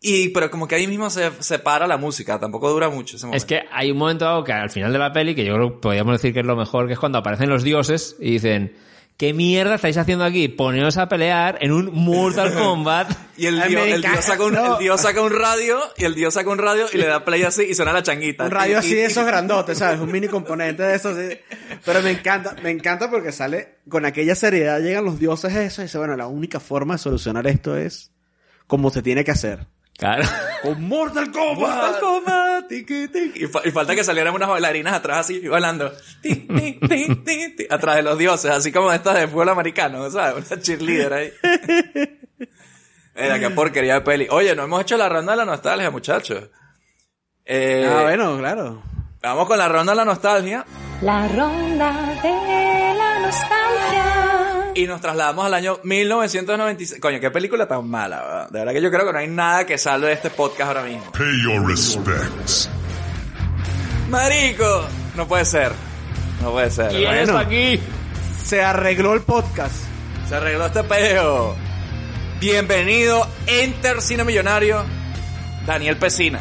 Y, 0.03 0.29
pero 0.31 0.51
como 0.51 0.67
que 0.67 0.77
ahí 0.77 0.87
mismo 0.87 1.11
se, 1.11 1.31
se 1.41 1.59
para 1.59 1.87
la 1.87 1.99
música, 1.99 2.41
tampoco 2.41 2.71
dura 2.71 2.89
mucho 2.89 3.17
ese 3.17 3.27
momento. 3.27 3.37
Es 3.37 3.45
que 3.45 3.63
hay 3.71 3.91
un 3.91 3.99
momento 3.99 4.25
dado 4.25 4.43
que 4.43 4.53
al 4.53 4.71
final 4.71 4.93
de 4.93 4.99
la 4.99 5.13
peli, 5.13 5.35
que 5.35 5.45
yo 5.45 5.55
creo 5.55 5.73
que 5.75 5.77
podríamos 5.79 6.15
decir 6.15 6.33
que 6.33 6.41
es 6.41 6.47
lo 6.47 6.57
mejor, 6.57 6.87
que 6.87 6.95
es 6.95 6.99
cuando 6.99 7.19
aparecen 7.19 7.51
los 7.51 7.63
dioses 7.63 8.17
y 8.19 8.33
dicen, 8.33 8.75
¿qué 9.21 9.35
mierda 9.35 9.75
estáis 9.75 9.99
haciendo 9.99 10.25
aquí? 10.25 10.49
Poneos 10.49 10.97
a 10.97 11.07
pelear 11.07 11.59
en 11.61 11.73
un 11.73 11.91
Mortal 11.93 12.55
Kombat. 12.59 13.13
Y 13.37 13.45
el 13.47 13.63
dios, 13.69 13.87
el, 13.87 14.03
saca 14.23 14.45
un, 14.45 14.53
no. 14.55 14.73
el 14.79 14.79
dios 14.83 14.99
saca 15.03 15.21
un 15.21 15.31
radio, 15.31 15.79
y 15.99 16.05
el 16.05 16.15
dios 16.15 16.33
saca 16.33 16.49
un 16.49 16.57
radio 16.57 16.87
y 16.91 16.97
le 16.97 17.07
da 17.07 17.23
play 17.23 17.43
así 17.43 17.65
y 17.65 17.75
suena 17.75 17.93
la 17.93 18.03
changuita. 18.03 18.45
Un 18.45 18.51
radio 18.51 18.73
Y- 18.73 18.77
así 18.79 18.93
y- 18.93 18.95
de 18.95 19.05
esos 19.05 19.27
grandotes, 19.27 19.77
¿sabes? 19.77 20.01
Un 20.01 20.11
mini 20.11 20.27
componente 20.27 20.83
de 20.85 20.95
esos. 20.97 21.15
sí. 21.19 21.37
Pero 21.85 22.01
me 22.01 22.13
encanta, 22.13 22.57
me 22.63 22.71
encanta 22.71 23.11
porque 23.11 23.31
sale 23.31 23.75
con 23.91 24.07
aquella 24.07 24.35
seriedad, 24.35 24.81
llegan 24.81 25.05
los 25.05 25.19
dioses 25.21 25.55
esos 25.55 25.81
y 25.81 25.83
dice, 25.83 25.99
bueno, 25.99 26.17
la 26.17 26.27
única 26.27 26.59
forma 26.59 26.95
de 26.95 26.99
solucionar 26.99 27.47
esto 27.47 27.77
es 27.77 28.13
como 28.67 28.89
se 28.91 29.03
tiene 29.03 29.23
que 29.23 29.33
hacer. 29.33 29.67
Claro. 30.01 30.25
Con 30.63 30.83
Mortal 30.89 31.31
Kombat. 31.31 31.57
Mortal 31.59 32.01
Kombat, 32.01 32.69
tiki, 32.69 33.07
tiki. 33.09 33.45
Y, 33.45 33.47
fa- 33.47 33.61
y 33.65 33.71
falta 33.71 33.95
que 33.95 34.03
salieran 34.03 34.35
unas 34.35 34.49
bailarinas 34.49 34.95
atrás 34.95 35.19
así, 35.19 35.47
bailando. 35.47 35.93
Ti, 36.23 36.35
ti, 36.35 36.81
ti, 36.89 37.15
ti, 37.17 37.57
ti, 37.57 37.67
atrás 37.71 37.97
de 37.97 38.03
los 38.03 38.17
dioses, 38.19 38.51
así 38.51 38.73
como 38.73 38.91
estas 38.93 39.15
de 39.17 39.29
fútbol 39.29 39.51
americano, 39.51 40.11
¿sabes? 40.11 40.51
Una 40.51 40.61
cheerleader 40.63 41.13
ahí. 41.13 41.33
Era 43.15 43.39
qué 43.39 43.51
porquería 43.51 43.95
de 43.95 44.01
peli. 44.01 44.27
Oye, 44.31 44.57
no 44.57 44.63
hemos 44.65 44.81
hecho 44.81 44.97
la 44.97 45.09
ronda 45.11 45.33
de 45.33 45.37
la 45.37 45.45
nostalgia, 45.45 45.91
muchachos. 45.91 46.49
Eh, 47.45 47.87
Ah, 47.87 48.03
bueno, 48.03 48.39
claro. 48.39 48.83
Vamos 49.21 49.47
con 49.47 49.59
la 49.59 49.69
ronda 49.69 49.93
de 49.93 49.97
la 49.97 50.05
nostalgia 50.07 50.65
La 51.03 51.29
ronda 51.29 52.15
de 52.23 52.95
la 52.97 53.19
nostalgia. 53.19 54.50
Y 54.75 54.87
nos 54.87 55.01
trasladamos 55.01 55.45
al 55.47 55.55
año 55.55 55.79
1996. 55.83 57.01
Coño, 57.01 57.21
qué 57.21 57.31
película 57.31 57.67
tan 57.67 57.89
mala, 57.89 58.23
¿verdad? 58.23 58.51
De 58.51 58.59
verdad 58.61 58.73
que 58.75 58.83
yo 58.83 58.91
creo 58.91 59.07
que 59.07 59.13
no 59.13 59.19
hay 59.19 59.29
nada 59.29 59.67
que 59.67 59.79
salve 59.79 60.09
de 60.09 60.13
este 60.15 60.31
podcast 60.31 60.69
ahora 60.69 60.83
mismo. 60.85 61.11
Pay 61.13 61.43
your 61.45 61.67
respects. 61.67 62.69
Marico, 64.09 64.85
no 65.17 65.27
puede 65.27 65.45
ser. 65.45 65.73
No 66.43 66.53
puede 66.53 66.71
ser. 66.71 66.89
¿Quién 66.91 67.05
Bueno. 67.05 67.21
está 67.23 67.41
aquí? 67.41 67.81
Se 68.45 68.63
arregló 68.63 69.15
el 69.15 69.21
podcast. 69.23 69.75
Se 70.29 70.35
arregló 70.37 70.67
este 70.67 70.83
peo. 70.85 71.55
Bienvenido, 72.41 73.27
Enter 73.47 74.01
Cine 74.01 74.25
Millonario, 74.25 74.83
Daniel 75.67 75.97
Pesina. 75.99 76.41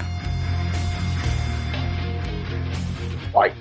Fight. 3.34 3.54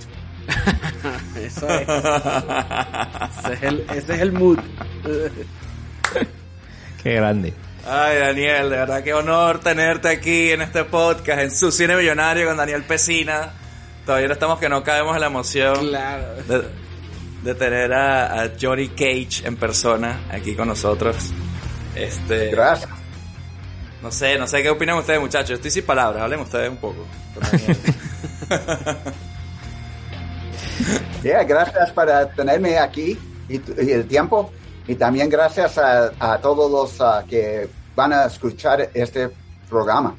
Eso 1.48 1.68
es. 1.68 1.88
ese, 1.88 3.52
es 3.54 3.62
el, 3.62 3.80
ese 3.94 4.14
es 4.14 4.20
el 4.20 4.32
mood. 4.32 4.58
Qué 7.02 7.14
grande. 7.14 7.54
Ay, 7.86 8.18
Daniel, 8.18 8.70
de 8.70 8.76
verdad 8.76 9.02
qué 9.02 9.14
honor 9.14 9.60
tenerte 9.60 10.08
aquí 10.08 10.50
en 10.50 10.60
este 10.62 10.84
podcast, 10.84 11.40
en 11.40 11.50
su 11.50 11.72
Cine 11.72 11.96
Millonario 11.96 12.46
con 12.46 12.56
Daniel 12.56 12.82
Pesina. 12.84 13.50
Todavía 14.04 14.26
no 14.28 14.34
estamos 14.34 14.58
que 14.58 14.68
no 14.68 14.82
caemos 14.82 15.14
en 15.14 15.20
la 15.20 15.26
emoción 15.28 15.74
Claro. 15.88 16.34
de, 16.46 16.62
de 17.44 17.54
tener 17.54 17.92
a, 17.94 18.42
a 18.42 18.50
Johnny 18.60 18.88
Cage 18.88 19.46
en 19.46 19.56
persona 19.56 20.20
aquí 20.30 20.54
con 20.54 20.68
nosotros. 20.68 21.16
Este, 21.94 22.50
Gracias. 22.50 22.90
no 24.02 24.10
sé, 24.12 24.38
no 24.38 24.46
sé 24.46 24.62
qué 24.62 24.70
opinan 24.70 24.98
ustedes, 24.98 25.20
muchachos. 25.20 25.48
Yo 25.50 25.54
estoy 25.56 25.70
sin 25.70 25.84
palabras, 25.86 26.22
hablen 26.22 26.40
ustedes 26.40 26.68
un 26.70 26.76
poco. 26.78 27.06
Yeah, 31.22 31.42
gracias 31.44 31.90
por 31.92 32.06
tenerme 32.36 32.78
aquí 32.78 33.18
y, 33.48 33.56
el 33.90 34.06
tiempo. 34.06 34.52
Y 34.86 34.94
también 34.94 35.28
gracias 35.28 35.76
a, 35.78 36.12
a 36.18 36.38
todos 36.38 36.70
los 36.70 37.00
ah, 37.00 37.24
que 37.28 37.68
van 37.96 38.12
a 38.12 38.26
escuchar 38.26 38.88
este 38.94 39.28
programa. 39.68 40.14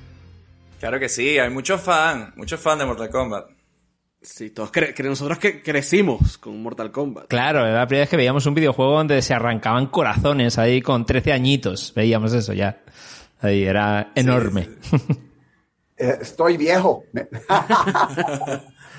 Claro 0.79 0.99
que 0.99 1.09
sí, 1.09 1.39
hay 1.39 1.49
muchos 1.49 1.81
fans, 1.81 2.35
muchos 2.35 2.59
fans 2.59 2.79
de 2.79 2.85
Mortal 2.85 3.09
Kombat. 3.09 3.45
Sí, 4.21 4.49
todos 4.49 4.71
cre- 4.71 4.93
cre- 4.93 5.05
nosotros 5.05 5.37
que 5.39 5.63
crecimos 5.63 6.37
con 6.37 6.61
Mortal 6.61 6.91
Kombat. 6.91 7.27
Claro, 7.27 7.65
era 7.65 7.79
la 7.79 7.87
primera 7.87 8.03
vez 8.03 8.09
que 8.09 8.17
veíamos 8.17 8.45
un 8.45 8.53
videojuego 8.53 8.97
donde 8.97 9.21
se 9.21 9.33
arrancaban 9.33 9.87
corazones 9.87 10.57
ahí 10.57 10.81
con 10.81 11.05
13 11.05 11.31
añitos. 11.31 11.93
Veíamos 11.95 12.33
eso 12.33 12.51
ya. 12.53 12.81
Ahí 13.41 13.63
era 13.63 14.11
enorme. 14.15 14.69
Eh, 16.01 16.17
estoy 16.21 16.55
viejo. 16.55 17.03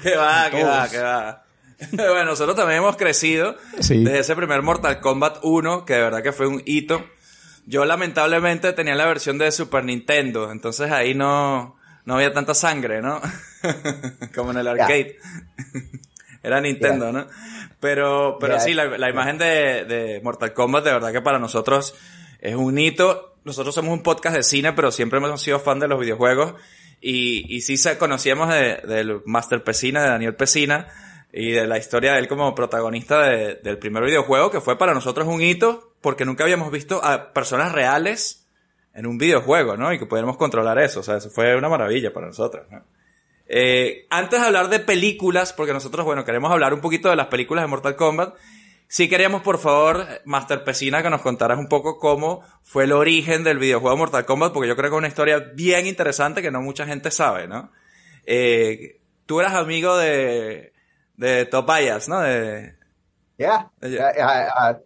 Que 0.02 0.16
va, 0.16 0.50
que 0.50 0.64
va, 0.64 0.88
que 0.88 0.98
va. 0.98 1.44
bueno, 1.92 2.24
nosotros 2.24 2.56
también 2.56 2.78
hemos 2.78 2.96
crecido 2.96 3.56
Sí. 3.80 4.02
desde 4.04 4.18
ese 4.20 4.36
primer 4.36 4.62
Mortal 4.62 5.00
Kombat 5.00 5.38
1, 5.42 5.84
que 5.84 5.94
de 5.94 6.00
verdad 6.02 6.22
que 6.22 6.32
fue 6.32 6.46
un 6.46 6.62
hito. 6.66 7.04
Yo 7.66 7.84
lamentablemente 7.84 8.72
tenía 8.72 8.94
la 8.94 9.06
versión 9.06 9.38
de 9.38 9.50
Super 9.52 9.84
Nintendo, 9.84 10.50
entonces 10.50 10.90
ahí 10.90 11.14
no, 11.14 11.76
no 12.04 12.14
había 12.14 12.32
tanta 12.32 12.54
sangre, 12.54 13.00
¿no? 13.02 13.20
Como 14.34 14.50
en 14.52 14.58
el 14.58 14.68
arcade. 14.68 15.16
Era 16.42 16.60
Nintendo, 16.60 17.12
¿no? 17.12 17.26
Pero, 17.80 18.38
pero 18.40 18.58
sí, 18.60 18.72
la, 18.72 18.86
la 18.86 19.10
imagen 19.10 19.36
de, 19.38 19.84
de 19.84 20.20
Mortal 20.22 20.54
Kombat, 20.54 20.84
de 20.84 20.92
verdad 20.92 21.12
que 21.12 21.20
para 21.20 21.38
nosotros 21.38 21.94
es 22.40 22.54
un 22.54 22.78
hito. 22.78 23.36
Nosotros 23.44 23.74
somos 23.74 23.92
un 23.92 24.02
podcast 24.02 24.36
de 24.36 24.42
cine, 24.42 24.72
pero 24.72 24.90
siempre 24.90 25.18
hemos 25.18 25.40
sido 25.42 25.60
fan 25.60 25.78
de 25.80 25.88
los 25.88 26.00
videojuegos. 26.00 26.54
Y, 27.02 27.44
y 27.54 27.60
sí 27.60 27.76
se- 27.76 27.98
conocíamos 27.98 28.48
de- 28.48 28.76
del 28.86 29.20
Master 29.26 29.62
Pesina, 29.62 30.02
de 30.02 30.08
Daniel 30.08 30.34
Pesina, 30.34 30.88
y 31.32 31.52
de 31.52 31.66
la 31.66 31.78
historia 31.78 32.12
de 32.14 32.18
él 32.20 32.28
como 32.28 32.54
protagonista 32.54 33.22
de- 33.22 33.54
del 33.56 33.78
primer 33.78 34.04
videojuego, 34.04 34.50
que 34.50 34.60
fue 34.60 34.76
para 34.78 34.94
nosotros 34.94 35.26
un 35.28 35.40
hito, 35.42 35.92
porque 36.00 36.24
nunca 36.24 36.44
habíamos 36.44 36.70
visto 36.72 37.04
a 37.04 37.32
personas 37.32 37.72
reales 37.72 38.46
en 38.94 39.06
un 39.06 39.18
videojuego, 39.18 39.76
¿no? 39.76 39.92
Y 39.92 39.98
que 39.98 40.06
pudiéramos 40.06 40.36
controlar 40.36 40.78
eso. 40.78 41.00
O 41.00 41.02
sea, 41.02 41.16
eso 41.18 41.30
fue 41.30 41.54
una 41.56 41.68
maravilla 41.68 42.12
para 42.12 42.26
nosotros, 42.26 42.66
¿no? 42.70 42.82
Eh, 43.46 44.06
antes 44.10 44.40
de 44.40 44.46
hablar 44.46 44.68
de 44.68 44.78
películas, 44.80 45.52
porque 45.52 45.72
nosotros, 45.72 46.04
bueno, 46.04 46.24
queremos 46.24 46.52
hablar 46.52 46.72
un 46.72 46.80
poquito 46.80 47.10
de 47.10 47.16
las 47.16 47.26
películas 47.26 47.64
de 47.64 47.68
Mortal 47.68 47.96
Kombat, 47.96 48.34
sí 48.86 49.08
queríamos, 49.08 49.42
por 49.42 49.58
favor, 49.58 50.06
Master 50.24 50.62
Pesina, 50.64 51.02
que 51.02 51.10
nos 51.10 51.20
contaras 51.20 51.58
un 51.58 51.68
poco 51.68 51.98
cómo 51.98 52.42
fue 52.62 52.84
el 52.84 52.92
origen 52.92 53.42
del 53.44 53.58
videojuego 53.58 53.96
Mortal 53.96 54.24
Kombat, 54.24 54.52
porque 54.52 54.68
yo 54.68 54.76
creo 54.76 54.90
que 54.90 54.96
es 54.96 54.98
una 54.98 55.08
historia 55.08 55.38
bien 55.54 55.86
interesante 55.86 56.42
que 56.42 56.50
no 56.52 56.60
mucha 56.62 56.86
gente 56.86 57.10
sabe, 57.10 57.48
¿no? 57.48 57.72
Eh, 58.24 59.00
tú 59.26 59.40
eras 59.40 59.54
amigo 59.54 59.96
de, 59.96 60.69
de 61.20 61.44
Tobias, 61.46 62.08
¿no? 62.08 62.20
De, 62.20 62.74
Yeah. 63.36 63.70
Ya. 63.80 64.08
Ah, 64.08 64.12
ah, 64.22 64.54
ah, 64.70 64.78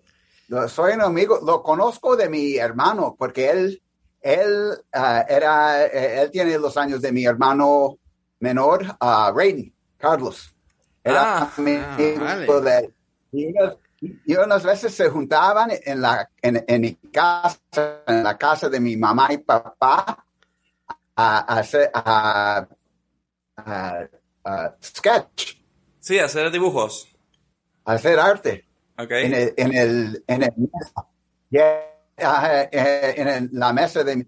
lo- 0.49 0.69
soy 0.69 0.93
un 0.95 1.00
amigo, 1.03 1.41
lo 1.45 1.61
conozco 1.62 2.14
de 2.17 2.29
mi 2.29 2.57
hermano, 2.57 3.17
porque 3.19 3.50
él, 3.50 3.83
él 4.21 4.71
ah, 4.93 5.25
era, 5.29 5.85
eh, 5.87 6.23
él 6.23 6.31
tiene 6.31 6.57
los 6.59 6.76
años 6.76 7.00
de 7.03 7.11
mi 7.11 7.25
hermano 7.25 7.99
menor, 8.41 8.85
ah, 9.00 9.33
Raiden, 9.35 9.75
Carlos. 9.97 10.55
Era 11.03 11.38
Ah, 11.38 11.53
amigo 11.57 12.61
vale. 12.61 12.93
de. 13.33 13.55
Y 14.26 14.37
unas 14.37 14.62
veces 14.62 14.95
se 14.95 15.09
juntaban 15.09 15.71
en 15.73 16.00
la, 16.00 16.29
en, 16.43 16.64
en 16.69 16.81
mi 16.81 16.95
casa, 17.11 17.59
en 18.07 18.23
la 18.23 18.37
casa 18.38 18.69
de 18.69 18.79
mi 18.79 18.97
mamá 18.97 19.29
y 19.33 19.38
papá, 19.38 20.25
a, 21.17 21.38
hacer, 21.59 21.91
a, 21.95 22.67
a- 23.57 24.09
a 24.45 24.75
sketch, 24.83 25.55
sí, 26.04 26.18
hacer 26.18 26.50
dibujos. 26.50 27.08
hacer 27.87 28.18
arte. 28.18 28.64
¿Ok? 28.99 29.11
en 29.11 29.34
el, 29.34 29.54
en 29.56 29.75
el, 29.75 30.25
en 30.26 30.42
el 30.44 30.52
mesa. 30.56 31.06
Yeah, 31.50 32.68
eh, 32.70 33.14
en 33.16 33.28
el- 33.28 33.49
la 33.52 33.73
mesa 33.73 34.04
de 34.04 34.26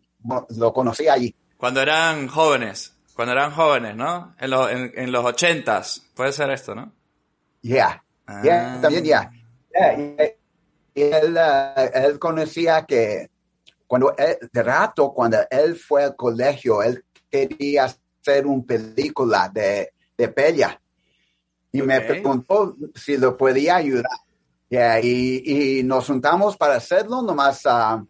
lo 0.56 0.73
conocí 0.73 1.06
allí. 1.09 1.35
Cuando 1.56 1.80
eran 1.83 2.26
jóvenes. 2.28 2.92
Cuando 3.14 3.33
eran 3.33 3.52
jóvenes, 3.52 3.95
¿no? 3.97 4.35
En, 4.38 4.50
los 4.50 4.71
en, 4.71 4.92
en 4.95 5.12
los 5.12 5.25
ochentas. 5.25 6.02
Puede 6.14 6.33
ser 6.33 6.50
esto, 6.50 6.75
¿no? 6.75 6.92
Yeah, 7.62 8.02
Ah. 8.26 8.40
yeah, 8.42 8.78
también 8.83 9.04
yeah. 9.04 9.30
Yeah, 9.73 10.35
él, 10.95 11.38
ah, 11.38 11.75
él 11.95 12.18
conocía 12.18 12.85
que 12.85 13.30
cuando 13.87 14.14
él- 14.16 14.38
de 14.52 14.62
rato 14.62 15.12
cuando 15.12 15.38
él 15.50 15.76
fue 15.76 16.02
al 16.04 16.16
colegio 16.16 16.83
él 16.83 17.04
quería 17.30 17.85
hacer 17.85 18.47
una 18.47 18.64
película 18.64 19.49
de, 19.52 19.92
de 20.18 20.28
y 21.73 21.83
me 21.83 22.01
preguntó 22.01 22.77
si 22.95 23.17
lo 23.17 23.37
podía 23.37 23.77
ayudar. 23.77 24.05
Yeah, 24.69 25.01
y, 25.01 25.79
y 25.79 25.83
nos 25.85 26.07
juntamos 26.07 26.57
para 26.57 26.75
hacerlo, 26.77 27.23
nomás 27.23 27.61
ah, 27.67 28.03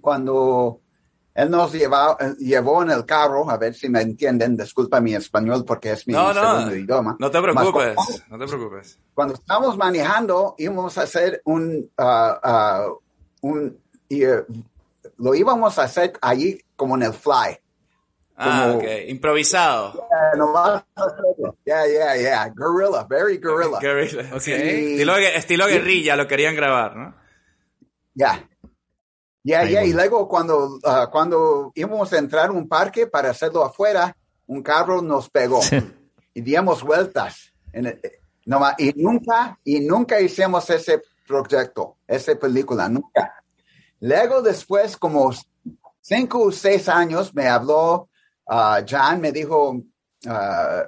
cuando 0.00 0.80
él 1.34 1.50
nos 1.50 1.72
lleva, 1.72 2.16
llevó 2.38 2.82
en 2.82 2.90
el 2.90 3.04
carro, 3.04 3.50
a 3.50 3.56
ver 3.56 3.74
si 3.74 3.88
me 3.88 4.00
entienden, 4.00 4.56
disculpa 4.56 5.00
mi 5.00 5.14
español 5.14 5.64
porque 5.66 5.92
es 5.92 6.06
mi 6.06 6.14
No, 6.14 6.32
no. 6.32 6.40
segundo 6.40 6.74
idioma. 6.76 7.16
No 7.18 7.30
te 7.30 7.40
preocupes. 7.40 7.94
cuando- 7.94 8.12
No 8.28 8.38
te 8.38 8.46
preocupes. 8.46 8.98
cuando 9.14 9.34
estábamos 9.34 9.76
manejando, 9.76 10.54
íbamos 10.58 10.96
a 10.98 11.02
hacer 11.02 11.42
un, 11.44 11.90
ah, 11.98 12.40
ah, 12.42 12.86
un 13.42 13.78
y, 14.08 14.24
eh, 14.24 14.42
lo 15.18 15.34
íbamos 15.34 15.78
a 15.78 15.82
hacer 15.84 16.14
allí 16.22 16.58
como 16.76 16.96
en 16.96 17.02
el 17.04 17.12
fly. 17.12 17.58
Ah, 18.42 18.72
ok. 18.74 18.84
Improvisado. 19.08 20.06
Yeah, 21.64 21.86
yeah, 21.86 22.16
yeah. 22.16 22.48
Guerrilla, 22.48 23.04
very 23.08 23.38
guerrilla. 23.38 23.78
Guerrilla. 23.80 24.30
Ok. 24.34 24.40
Sí. 24.40 24.52
Estilo, 24.52 25.16
estilo 25.16 25.66
guerrilla 25.66 26.16
lo 26.16 26.26
querían 26.26 26.54
grabar, 26.56 26.96
¿no? 26.96 27.14
Yeah. 28.14 28.48
Yeah, 29.42 29.60
Ahí 29.60 29.70
yeah. 29.70 29.80
voy. 29.80 29.90
Y 29.90 29.92
luego 29.92 30.28
cuando, 30.28 30.78
ah, 30.84 31.08
cuando 31.10 31.72
íbamos 31.74 32.12
a 32.12 32.18
entrar 32.18 32.48
a 32.48 32.52
un 32.52 32.68
parque 32.68 33.06
para 33.06 33.30
hacerlo 33.30 33.64
afuera, 33.64 34.16
un 34.46 34.62
carro 34.62 35.00
nos 35.00 35.30
pegó 35.30 35.60
y 36.34 36.40
dimos 36.40 36.82
vueltas. 36.82 37.52
En 37.72 37.86
el- 37.86 38.00
nomás- 38.46 38.74
y 38.78 38.92
nunca, 38.96 39.58
y 39.64 39.80
nunca 39.80 40.20
hicimos 40.20 40.68
ese 40.70 41.02
proyecto, 41.26 41.96
esa 42.06 42.34
película, 42.34 42.88
nunca. 42.88 43.42
Luego 44.00 44.42
después, 44.42 44.96
como 44.96 45.30
cinco 46.00 46.42
o 46.44 46.52
seis 46.52 46.88
años, 46.88 47.32
me 47.34 47.46
habló 47.48 48.08
ah, 48.50 48.82
John, 48.86 49.20
me 49.20 49.32
dijo, 49.32 49.80
ah, 50.26 50.82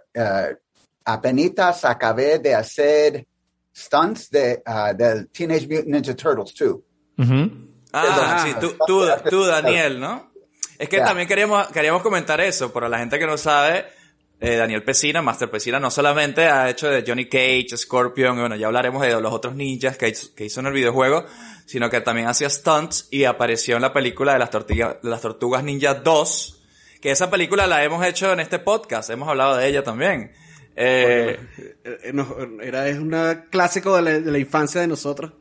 apenitas 1.04 1.84
acabé 1.84 2.38
de 2.38 2.54
hacer 2.54 3.26
stunts 3.74 4.30
de, 4.30 4.62
del 4.96 5.28
Teenage 5.30 5.66
Mutant 5.66 5.86
Ninja 5.88 6.14
Turtles 6.14 6.54
2. 6.58 6.70
Ujú. 7.18 7.68
Ah, 7.92 8.44
sí, 8.46 8.54
tú, 8.60 8.74
tú, 8.86 9.06
tú, 9.28 9.44
Daniel, 9.44 10.00
¿no? 10.00 10.32
Es 10.78 10.88
que 10.88 10.98
también 11.04 11.28
queríamos, 11.28 11.68
queríamos 11.68 12.02
comentar 12.02 12.40
eso, 12.40 12.72
para 12.72 12.88
la 12.88 12.98
gente 12.98 13.18
que 13.18 13.26
no 13.26 13.36
sabe, 13.36 13.84
eh, 14.40 14.56
Daniel 14.56 14.82
Pesina, 14.82 15.22
Master 15.22 15.50
Pesina, 15.50 15.78
no 15.78 15.90
solamente 15.90 16.46
ha 16.46 16.68
hecho 16.70 16.88
de 16.88 17.04
Johnny 17.06 17.28
Cage, 17.28 17.76
Scorpion, 17.76 18.36
y 18.36 18.40
bueno, 18.40 18.56
ya 18.56 18.66
hablaremos 18.66 19.02
de 19.02 19.20
los 19.20 19.32
otros 19.32 19.54
ninjas 19.54 19.96
que 19.96 20.08
hizo, 20.08 20.34
que 20.34 20.46
hizo 20.46 20.60
en 20.60 20.66
el 20.66 20.72
videojuego, 20.72 21.24
sino 21.66 21.88
que 21.90 22.00
también 22.00 22.26
hacía 22.28 22.50
stunts 22.50 23.08
y 23.10 23.24
apareció 23.24 23.76
en 23.76 23.82
la 23.82 23.92
película 23.92 24.32
de 24.32 24.38
las, 24.40 24.50
tortiga- 24.50 24.98
las 25.02 25.20
Tortugas 25.20 25.62
Ninja 25.62 25.94
2, 25.94 26.61
que 27.02 27.10
esa 27.10 27.28
película 27.28 27.66
la 27.66 27.84
hemos 27.84 28.02
hecho 28.06 28.32
en 28.32 28.40
este 28.40 28.58
podcast, 28.58 29.10
hemos 29.10 29.28
hablado 29.28 29.56
de 29.58 29.68
ella 29.68 29.82
también. 29.82 30.32
Eh, 30.76 31.38
Eh, 31.58 31.76
eh, 31.84 32.12
era, 32.62 32.88
es 32.88 32.98
un 32.98 33.14
clásico 33.50 33.94
de 33.96 34.02
la, 34.02 34.10
de 34.20 34.30
la 34.30 34.38
infancia 34.38 34.80
de 34.80 34.86
nosotros. 34.86 35.32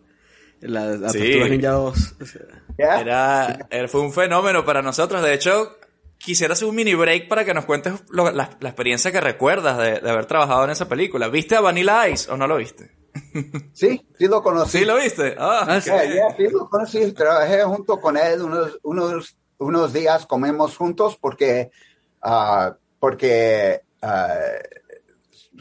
La, 0.59 0.85
la 0.87 1.09
Sí. 1.09 1.39
Ninja 1.49 1.69
2. 1.71 2.15
O 2.21 2.25
sea, 2.25 2.41
Yeah. 2.77 2.99
Era, 3.01 3.67
era- 3.69 3.87
fue 3.87 4.01
un 4.01 4.11
fenómeno 4.13 4.65
para 4.65 4.81
nosotros. 4.81 5.21
De 5.21 5.33
hecho, 5.33 5.77
quisiera 6.17 6.53
hacer 6.53 6.67
un 6.67 6.75
mini 6.75 6.93
break 6.95 7.27
para 7.27 7.45
que 7.45 7.53
nos 7.53 7.65
cuentes 7.65 7.93
lo- 8.09 8.31
la, 8.31 8.49
la 8.59 8.69
experiencia 8.69 9.11
que 9.11 9.21
recuerdas 9.21 9.77
de, 9.77 9.99
de 9.99 10.09
haber 10.09 10.25
trabajado 10.25 10.63
en 10.65 10.71
esa 10.71 10.87
película. 10.89 11.27
¿Viste 11.29 11.55
a 11.55 11.61
Vanilla 11.61 12.07
Ice 12.09 12.31
o 12.31 12.37
no 12.37 12.47
lo 12.47 12.57
viste? 12.57 12.91
Sí, 13.73 14.05
sí 14.17 14.27
lo 14.27 14.41
conocí. 14.41 14.79
¿Sí 14.79 14.85
lo 14.85 14.95
viste? 14.97 15.35
Ah, 15.37 15.65
Ah, 15.67 15.81
sí. 15.81 15.91
Sí 16.37 16.47
lo 16.51 16.67
conocí. 16.69 17.11
Trabajé 17.13 17.61
junto 17.63 17.99
con 17.99 18.17
él 18.17 18.41
unos, 18.41 18.79
unos, 18.83 19.37
unos 19.61 19.93
días, 19.93 20.25
comemos 20.25 20.75
juntos 20.77 21.17
porque, 21.21 21.71
ah, 22.21 22.75
porque 22.99 23.81
ah, 24.01 24.33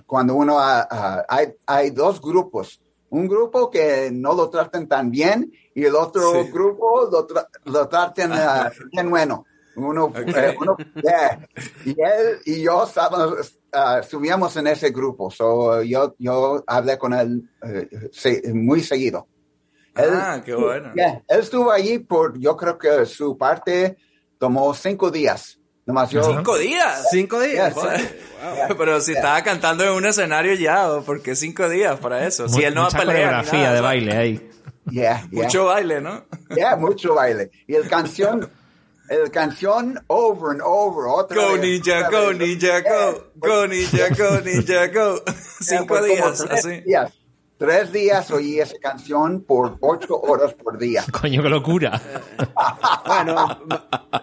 cuando 0.07 0.35
uno 0.35 0.57
ah, 0.59 1.25
hay, 1.29 1.55
hay 1.67 1.91
dos 1.91 2.21
grupos. 2.21 2.81
Un 3.11 3.27
grupo 3.27 3.71
que 3.71 4.11
no 4.13 4.35
lo 4.35 4.49
traten 4.51 4.87
tan 4.87 5.11
bien 5.11 5.53
y 5.75 5.85
el 5.85 5.97
otro 5.97 6.45
Sí. 6.45 6.51
grupo 6.53 7.09
lo, 7.11 7.27
tra- 7.27 7.49
lo 7.65 7.89
traten 7.89 8.31
bien 8.93 9.11
bueno. 9.11 9.45
Uno, 9.77 10.13
eh, 10.17 10.55
uno- 10.61 10.77
yeah. 11.03 11.49
Y 11.85 11.91
él 11.91 12.39
y 12.45 12.63
yo 12.63 12.85
estábamos, 12.85 13.59
subíamos 14.09 14.57
en 14.57 14.67
ese 14.67 14.91
grupo. 14.91 15.31
So, 15.31 15.83
yo, 15.83 16.15
yo 16.19 16.63
hablé 16.67 16.99
con 16.99 17.13
él 17.15 17.49
eh, 17.63 17.89
se- 18.13 18.53
muy 18.53 18.83
seguido. 18.83 19.27
Él- 19.97 20.11
Ah, 20.13 20.41
qué 20.45 20.55
bueno. 20.55 20.93
Yeah, 20.95 21.23
él 21.29 21.41
estuvo 21.41 21.71
allí 21.71 21.99
por, 21.99 22.39
yo 22.39 22.57
creo 22.57 22.79
que 22.79 23.05
su 23.07 23.37
parte 23.37 23.97
tomó 24.39 24.73
cinco 24.75 25.11
días 25.11 25.57
Nomás 25.87 26.11
yo... 26.11 26.23
¿Cinco 26.23 26.57
días? 26.57 27.09
Cinco 27.11 27.41
días. 27.41 27.75
Yeah, 27.75 27.83
Joder. 27.83 28.77
Pero 28.79 29.01
si 29.01 29.13
estaba 29.13 29.43
cantando 29.43 29.83
en 29.83 29.91
un 29.91 30.07
escenario 30.07 30.55
ya, 30.55 30.89
¿o 30.93 31.03
¿por 31.03 31.21
qué 31.21 31.35
cinco 31.35 31.69
días 31.69 31.99
para 31.99 32.27
eso? 32.27 32.49
Si 32.49 32.63
él 32.63 32.75
no 32.75 32.83
va 32.83 32.87
a 32.87 32.91
Mucha 32.91 32.99
pelear. 33.01 33.17
coreografía 33.17 33.61
nada, 33.63 33.75
de 33.75 33.81
baile 33.81 34.17
ahí. 34.17 34.51
Yeah, 34.89 35.27
yeah. 35.31 35.43
Mucho 35.45 35.65
baile, 35.65 36.01
¿no? 36.01 36.25
Yeah, 36.55 36.77
mucho 36.77 37.15
baile. 37.15 37.51
Y 37.67 37.75
el 37.75 37.89
canción, 37.89 38.49
el 39.09 39.31
canción 39.33 39.99
over 40.07 40.51
and 40.53 40.61
over, 40.65 41.07
otra 41.09 41.43
Go 41.43 41.53
vez, 41.55 41.63
ninja, 41.63 42.07
otra 42.07 42.11
go 42.21 42.27
vez. 42.29 42.39
ninja, 42.39 42.81
Yeah, 42.83 43.11
go. 43.11 43.25
Go 43.35 43.67
ninja, 43.67 44.09
go 44.17 44.41
ninja, 44.45 44.87
go. 44.89 45.23
Cinco 45.61 45.87
como 45.95 46.03
días, 46.05 46.41
así. 46.43 46.81
días. 46.83 47.13
Tres 47.61 47.93
días 47.93 48.31
oí 48.31 48.59
esa 48.59 48.79
canción 48.81 49.43
por 49.43 49.77
ocho 49.81 50.19
horas 50.19 50.55
por 50.55 50.79
día. 50.79 51.05
Coño, 51.21 51.43
qué 51.43 51.49
locura. 51.51 52.01
Bueno, 53.07 53.59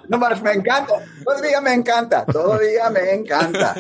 Nomás 0.08 0.42
me 0.42 0.54
encanta, 0.54 0.94
todavía 1.24 1.62
me 1.62 1.74
encanta, 1.74 2.26
todavía 2.26 2.90
me 2.90 3.14
encanta. 3.14 3.76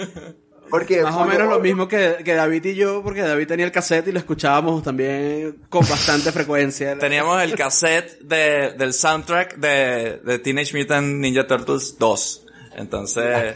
Porque 0.70 1.02
más 1.02 1.16
o 1.16 1.26
menos 1.26 1.50
lo 1.50 1.60
mismo 1.60 1.88
que, 1.88 2.18
que 2.24 2.36
David 2.36 2.66
y 2.66 2.76
yo, 2.76 3.02
porque 3.02 3.22
David 3.22 3.48
tenía 3.48 3.66
el 3.66 3.72
cassette 3.72 4.10
y 4.10 4.12
lo 4.12 4.20
escuchábamos 4.20 4.84
también 4.84 5.64
con 5.70 5.88
bastante 5.88 6.32
frecuencia. 6.32 6.96
Teníamos 7.00 7.42
el 7.42 7.56
cassette 7.56 8.20
de, 8.20 8.74
del 8.78 8.94
soundtrack 8.94 9.56
de, 9.56 10.20
de 10.24 10.40
Teenage 10.40 10.78
Mutant 10.78 11.08
Ninja 11.08 11.48
Turtles 11.48 11.98
2. 11.98 12.46
Entonces, 12.76 13.56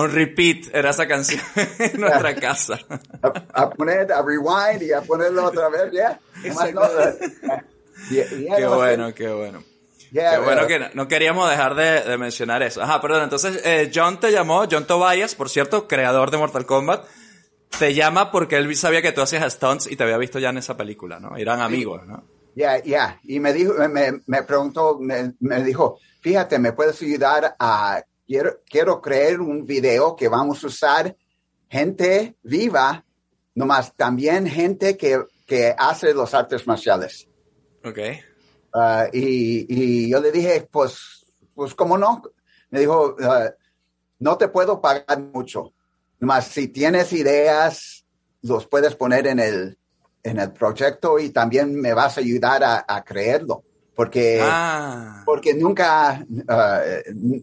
un 0.00 0.10
repeat 0.10 0.74
era 0.74 0.90
esa 0.90 1.06
canción 1.06 1.40
en 1.78 2.00
nuestra 2.00 2.34
casa. 2.40 2.78
a, 3.22 3.62
a 3.62 3.70
poner, 3.70 4.12
a 4.12 4.22
rewind 4.22 4.82
y 4.82 4.92
a 4.92 5.02
ponerlo 5.02 5.44
otra 5.44 5.68
vez, 5.68 5.92
ya. 5.92 6.18
Yeah, 8.10 8.24
yeah, 8.30 8.56
Qué 8.56 8.62
no 8.62 8.74
bueno, 8.76 9.14
qué 9.14 9.28
bueno. 9.28 9.62
Qué 10.12 10.38
bueno 10.44 10.66
que 10.66 10.78
no, 10.78 10.86
no 10.92 11.08
queríamos 11.08 11.48
dejar 11.48 11.74
de, 11.76 12.02
de 12.02 12.18
mencionar 12.18 12.62
eso. 12.62 12.82
Ajá, 12.82 13.00
perdón. 13.00 13.22
Entonces, 13.22 13.62
eh, 13.64 13.90
John 13.94 14.18
te 14.18 14.32
llamó, 14.32 14.64
John 14.70 14.86
Tobias, 14.86 15.34
por 15.36 15.48
cierto, 15.48 15.86
creador 15.86 16.30
de 16.30 16.38
Mortal 16.38 16.66
Kombat, 16.66 17.04
te 17.78 17.94
llama 17.94 18.30
porque 18.30 18.56
él 18.56 18.74
sabía 18.76 19.02
que 19.02 19.12
tú 19.12 19.22
hacías 19.22 19.52
stunts 19.52 19.90
y 19.90 19.96
te 19.96 20.02
había 20.02 20.18
visto 20.18 20.38
ya 20.38 20.50
en 20.50 20.58
esa 20.58 20.76
película, 20.76 21.20
¿no? 21.20 21.36
Eran 21.36 21.60
amigos, 21.60 22.06
¿no? 22.06 22.24
Ya, 22.54 22.82
ya. 22.82 23.18
Y 23.24 23.40
me 23.40 23.52
dijo, 23.52 23.74
me, 23.88 24.20
me 24.26 24.42
preguntó, 24.42 24.98
me, 24.98 25.32
me 25.40 25.62
dijo, 25.62 25.98
fíjate, 26.20 26.58
¿me 26.58 26.72
puedes 26.72 27.00
ayudar 27.00 27.56
a, 27.58 28.02
quiero, 28.32 28.62
quiero 28.64 29.02
crear 29.02 29.42
un 29.42 29.66
video 29.66 30.16
que 30.16 30.26
vamos 30.26 30.64
a 30.64 30.66
usar 30.68 31.16
gente 31.68 32.34
viva, 32.42 33.04
nomás 33.54 33.94
también 33.94 34.46
gente 34.46 34.96
que, 34.96 35.22
que 35.46 35.74
hace 35.76 36.14
los 36.14 36.32
artes 36.32 36.66
marciales. 36.66 37.28
Ok. 37.84 37.98
Ah, 38.72 39.06
y, 39.12 39.66
y 39.68 40.10
yo 40.10 40.18
le 40.20 40.32
dije, 40.32 40.66
pues, 40.70 41.26
pues, 41.54 41.74
¿cómo 41.74 41.98
no? 41.98 42.22
Me 42.70 42.80
dijo, 42.80 43.16
ah, 43.20 43.50
no 44.18 44.38
te 44.38 44.48
puedo 44.48 44.80
pagar 44.80 45.20
mucho. 45.20 45.74
Nomás 46.18 46.46
si 46.46 46.68
tienes 46.68 47.12
ideas, 47.12 48.06
los 48.40 48.66
puedes 48.66 48.94
poner 48.94 49.26
en 49.26 49.40
el, 49.40 49.78
en 50.22 50.38
el 50.38 50.52
proyecto 50.52 51.18
y 51.18 51.28
también 51.28 51.78
me 51.78 51.92
vas 51.92 52.16
a 52.16 52.20
ayudar 52.20 52.64
a, 52.64 52.86
a 52.88 53.04
creerlo. 53.04 53.64
Porque, 53.94 54.38
Ah, 54.40 55.22
porque 55.26 55.54
nunca, 55.54 56.24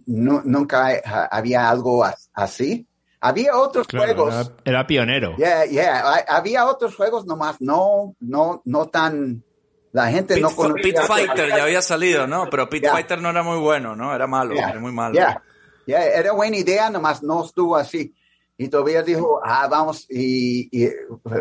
nu- 0.06 0.42
nunca 0.44 1.00
había 1.32 1.70
algo 1.70 2.04
as- 2.04 2.30
así. 2.34 2.88
Había 3.22 3.58
otros 3.58 3.88
Claro, 3.88 4.14
juegos. 4.14 4.34
era, 4.66 4.78
era 4.78 4.88
pionero. 4.88 5.36
Yeah, 5.38 5.66
yeah. 5.66 6.00
Ha- 6.14 6.26
Había 6.38 6.66
otros 6.66 6.96
juegos 6.96 7.26
nomás 7.26 7.58
no, 7.60 8.16
no, 8.20 8.62
no 8.66 8.88
tan, 8.88 9.44
la 9.92 10.08
gente 10.10 10.36
Pit, 10.36 10.44
no 10.44 10.56
conocía. 10.56 10.84
Pit 10.84 10.98
Fighter 11.00 11.50
ya 11.50 11.64
había 11.64 11.82
salido, 11.82 12.26
¿no? 12.28 12.50
Pero 12.50 12.70
Pit. 12.70 12.86
Fighter 12.88 13.22
no 13.22 13.30
era 13.30 13.44
muy 13.44 13.60
bueno, 13.60 13.96
¿no? 13.96 14.16
Era 14.16 14.26
malo, 14.28 14.56
Yeah, 14.56 14.70
era 14.70 14.80
muy 14.80 14.92
malo. 14.92 15.16
yeah, 15.16 15.44
yeah, 15.86 16.04
era 16.06 16.32
buena 16.32 16.58
idea, 16.58 16.90
nomás 16.90 17.22
no 17.22 17.44
estuvo 17.46 17.76
así. 17.76 18.14
Y 18.58 18.68
todavía 18.68 19.02
dijo, 19.04 19.40
ah, 19.44 19.68
vamos, 19.68 20.06
y, 20.10 20.68
y, 20.72 20.90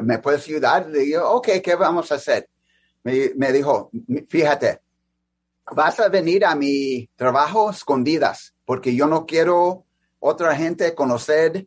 ¿me 0.03 0.19
puedes 0.19 0.47
ayudar? 0.47 0.89
Le 0.89 1.01
digo, 1.01 1.29
ok, 1.31 1.49
¿qué 1.63 1.75
vamos 1.75 2.11
a 2.13 2.15
hacer? 2.17 2.49
Me, 3.03 3.33
me 3.37 3.53
dijo, 3.53 3.91
fíjate, 4.29 4.81
vas 5.75 6.01
a 6.01 6.09
venir 6.09 6.45
a 6.45 6.55
mi 6.55 7.09
trabajo 7.17 7.71
escondidas, 7.71 8.55
porque 8.65 8.95
yo 8.95 9.07
no 9.07 9.27
quiero 9.27 9.85
otra 10.21 10.55
gente 10.57 10.95
conocer 10.95 11.67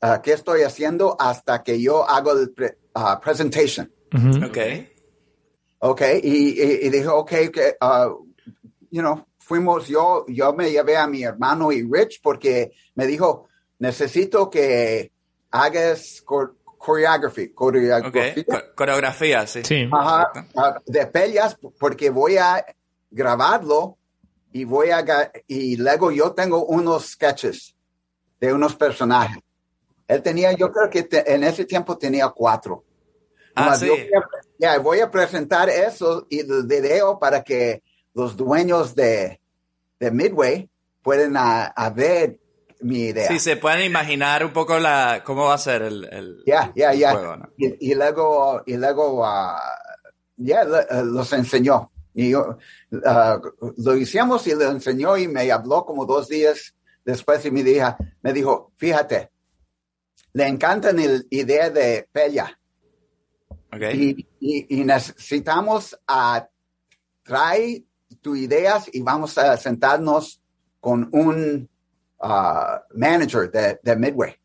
ah, 0.00 0.20
qué 0.22 0.32
estoy 0.32 0.62
haciendo 0.62 1.16
hasta 1.18 1.62
que 1.62 1.80
yo 1.80 2.08
hago 2.08 2.32
el 2.32 2.50
pre- 2.52 2.78
ah, 2.94 3.20
presentation. 3.20 3.90
Ok. 4.44 4.58
Ok, 5.80 6.00
y, 6.22 6.60
y, 6.62 6.86
y 6.86 6.88
dijo, 6.90 7.14
ok, 7.16 7.30
que, 7.52 7.76
uh, 7.80 8.26
you 8.90 9.02
know, 9.02 9.26
fuimos, 9.38 9.86
yo, 9.86 10.24
yo 10.28 10.52
me 10.54 10.70
llevé 10.70 10.96
a 10.96 11.06
mi 11.06 11.22
hermano 11.24 11.70
y 11.72 11.82
Rich 11.82 12.20
porque 12.22 12.72
me 12.94 13.06
dijo, 13.06 13.48
necesito 13.78 14.48
que 14.48 15.12
hagas 15.50 16.22
cor- 16.24 16.56
choreography, 16.82 17.46
Ok. 17.48 17.54
coreografía 17.54 18.44
Co- 18.44 18.74
coreografía, 18.74 19.46
sí. 19.46 19.62
Sí. 19.64 19.88
ajá, 19.92 20.30
ah, 20.56 20.80
de 20.86 21.06
peleas 21.06 21.56
porque 21.78 22.08
voy 22.10 22.36
a 22.38 22.64
grabarlo 23.14 23.96
y 24.52 24.64
voy 24.64 24.90
a, 24.90 25.04
y 25.46 25.76
luego 25.76 26.10
yo 26.10 26.32
tengo 26.32 26.64
unos 26.66 27.10
sketches 27.12 27.74
de 28.40 28.52
unos 28.52 28.74
personajes. 28.76 29.42
Él 30.06 30.22
tenía, 30.22 30.52
yo 30.52 30.70
creo 30.70 30.90
que 30.90 31.04
te- 31.04 31.32
en 31.32 31.44
ese 31.44 31.64
tiempo 31.64 31.96
tenía 31.96 32.28
cuatro. 32.28 32.84
Ah, 33.54 33.76
sí. 33.76 33.88
voy 33.88 33.98
a- 34.00 34.28
ya, 34.58 34.78
voy 34.78 35.00
a 35.00 35.10
presentar 35.10 35.68
eso 35.68 36.26
y 36.28 36.40
el 36.40 36.66
video 36.66 37.18
para 37.18 37.42
que 37.42 37.82
los 38.12 38.36
dueños 38.36 38.94
de, 38.94 39.40
de 39.98 40.10
Midway 40.10 40.68
puedan 41.02 41.36
a, 41.36 41.66
a 41.66 41.90
ver 41.90 42.38
mi 42.80 43.06
idea. 43.06 43.28
Sí, 43.28 43.38
se 43.38 43.56
pueden 43.56 43.82
imaginar 43.82 44.44
un 44.44 44.52
poco 44.52 44.78
la 44.78 45.22
cómo 45.24 45.46
va 45.46 45.54
a 45.54 45.58
ser 45.58 45.82
el, 45.82 46.42
Ya, 46.46 46.72
ya, 46.74 46.92
ya. 46.92 47.12
Y, 47.56 47.94
luego, 47.94 48.62
y 48.66 48.76
luego, 48.76 49.24
ah, 49.24 49.60
ya 50.36 50.62
eh, 50.62 51.02
los 51.04 51.32
enseñó. 51.32 51.90
Y 52.14 52.30
yo, 52.30 52.58
ah, 53.04 53.40
lo 53.76 53.96
hicimos 53.96 54.46
y 54.46 54.54
lo 54.54 54.70
enseñó 54.70 55.16
y 55.16 55.26
me 55.28 55.50
habló 55.50 55.84
como 55.84 56.06
dos 56.06 56.28
días 56.28 56.74
después 57.04 57.44
y 57.44 57.50
me 57.50 57.62
dijo, 57.62 57.96
me 58.22 58.32
dijo, 58.32 58.72
fíjate, 58.76 59.30
le 60.32 60.46
encanta 60.46 60.92
la 60.92 61.20
idea 61.30 61.70
de 61.70 62.08
Pella. 62.10 62.58
Ok. 63.72 63.82
y, 63.92 64.28
y- 64.38 64.80
y 64.80 64.84
necesitamos 64.84 65.98
a 66.06 66.48
traer 67.24 67.82
tus 68.20 68.38
ideas 68.38 68.88
y 68.92 69.00
vamos 69.02 69.36
a 69.36 69.56
sentarnos 69.56 70.40
con 70.78 71.08
un 71.12 71.68
ah, 72.20 72.80
manager 72.94 73.50
de, 73.50 73.80
de 73.82 73.96
Midway 73.96 74.36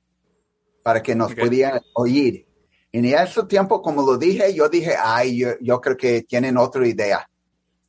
para 0.82 1.04
que 1.04 1.14
nos 1.14 1.34
Ok. 1.34 1.40
pudiera 1.42 1.80
oír. 1.94 2.48
Y 2.92 2.98
en 2.98 3.06
ese 3.06 3.44
tiempo, 3.44 3.80
como 3.84 4.02
lo 4.02 4.18
dije, 4.18 4.52
yo 4.56 4.68
dije, 4.68 4.96
ay, 5.00 5.38
yo, 5.38 5.50
yo 5.62 5.80
creo 5.80 5.96
que 5.96 6.24
tienen 6.24 6.58
otra 6.58 6.88
idea. 6.88 7.29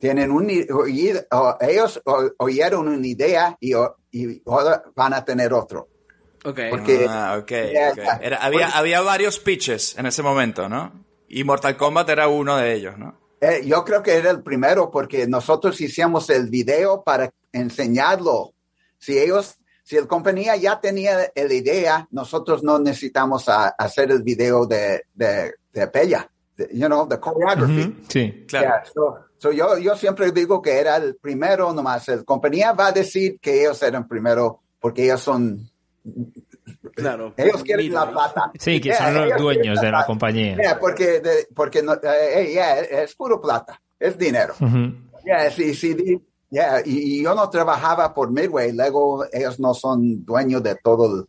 Tienen 0.00 0.30
un, 0.32 0.50
i- 0.50 0.66
oír- 0.66 1.26
o- 1.30 1.56
ellos 1.60 2.00
o- 2.06 2.30
oyeron 2.38 2.88
una 2.88 3.06
idea 3.06 3.56
y, 3.60 3.74
y 4.10 4.42
ahora 4.46 4.82
van 4.96 5.12
a 5.14 5.24
tener 5.24 5.52
otro. 5.52 5.88
Ok. 6.44 6.58
Porque- 6.70 7.06
Ah, 7.08 7.36
ok, 7.38 7.50
Ya, 7.72 7.90
ok. 7.90 7.96
ya. 7.98 8.20
Era- 8.22 8.36
había, 8.38 8.66
Porque- 8.66 8.78
había 8.78 9.00
varios 9.02 9.38
pitches 9.38 9.96
en 9.98 10.06
ese 10.06 10.22
momento, 10.22 10.68
¿no? 10.68 11.04
Y 11.28 11.44
Mortal 11.44 11.76
Kombat 11.76 12.08
era 12.08 12.26
uno 12.28 12.56
de 12.56 12.72
ellos, 12.72 12.96
¿no? 12.98 13.14
Eh, 13.42 13.62
yo 13.66 13.84
creo 13.84 14.02
que 14.02 14.14
era 14.16 14.30
el 14.30 14.42
primero 14.42 14.90
porque 14.90 15.26
nosotros 15.26 15.78
hicimos 15.80 16.28
el 16.30 16.48
video 16.48 17.02
para 17.02 17.30
enseñarlo. 17.52 18.52
Si 18.98 19.18
ellos, 19.18 19.56
si 19.82 19.96
la 19.96 20.06
compañía 20.06 20.56
ya 20.56 20.80
tenía 20.80 21.30
la 21.34 21.54
idea, 21.54 22.08
nosotros 22.10 22.62
no 22.62 22.78
necesitamos 22.78 23.48
a- 23.48 23.68
hacer 23.68 24.10
el 24.10 24.22
video 24.22 24.66
de, 24.66 25.04
de, 25.14 25.52
de 25.72 25.86
Pella, 25.88 26.30
de- 26.56 26.68
you 26.72 26.86
know, 26.86 27.06
the 27.08 27.18
choreography. 27.20 27.80
Ujú. 27.82 27.94
Sí. 28.08 28.44
Claro. 28.48 28.66
Yeah, 28.66 28.84
so- 28.92 29.18
so 29.40 29.50
yo, 29.53 29.79
yo 29.79 29.96
siempre 29.96 30.31
digo 30.31 30.61
que 30.62 30.79
era 30.79 30.96
el 30.96 31.16
primero 31.16 31.72
nomás. 31.72 32.07
La 32.09 32.22
compañía 32.22 32.72
va 32.72 32.88
a 32.88 32.92
decir 32.92 33.38
que 33.40 33.62
ellos 33.62 33.83
eran 33.83 34.07
primero 34.07 34.61
porque 34.79 35.05
ellos 35.05 35.20
son, 35.22 35.68
Claro. 36.94 37.35
ellos 37.37 37.62
quieren 37.62 37.92
la 37.92 38.07
Midway. 38.07 38.14
plata. 38.14 38.53
Sí, 38.59 38.81
que 38.81 38.88
Yeah, 38.90 38.98
son 39.12 39.29
los 39.29 39.38
dueños 39.38 39.81
de 39.81 39.90
la 39.90 40.05
compañía. 40.07 40.57
Yeah, 40.57 40.79
porque, 40.79 41.20
de- 41.20 41.48
porque 41.55 41.83
no, 41.83 41.94
eh, 41.94 42.50
yeah, 42.53 42.81
es 42.81 43.14
puro 43.14 43.40
plata, 43.40 43.81
es 43.98 44.16
dinero. 44.18 44.55
Ujú. 44.61 44.92
Yeah, 45.24 45.50
sí, 45.50 45.74
sí, 45.74 45.96
y, 46.00 46.20
y 46.85 47.22
yo 47.22 47.35
no 47.35 47.48
trabajaba 47.48 48.12
por 48.12 48.31
Midway, 48.31 48.72
luego 48.72 49.24
ellos 49.33 49.61
no 49.61 49.72
son 49.74 50.24
dueños 50.24 50.62
de 50.62 50.74
todo 50.76 51.07
el, 51.20 51.26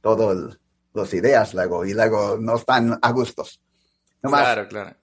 todo 0.00 0.32
el, 0.32 0.58
los 0.94 1.12
ideas 1.14 1.54
luego, 1.54 1.84
y 1.84 1.94
luego 1.94 2.36
no 2.40 2.56
están 2.56 2.98
a 3.00 3.10
gustos. 3.12 3.60
Nomás, 4.22 4.42
Claro, 4.42 4.68
claro. 4.68 4.96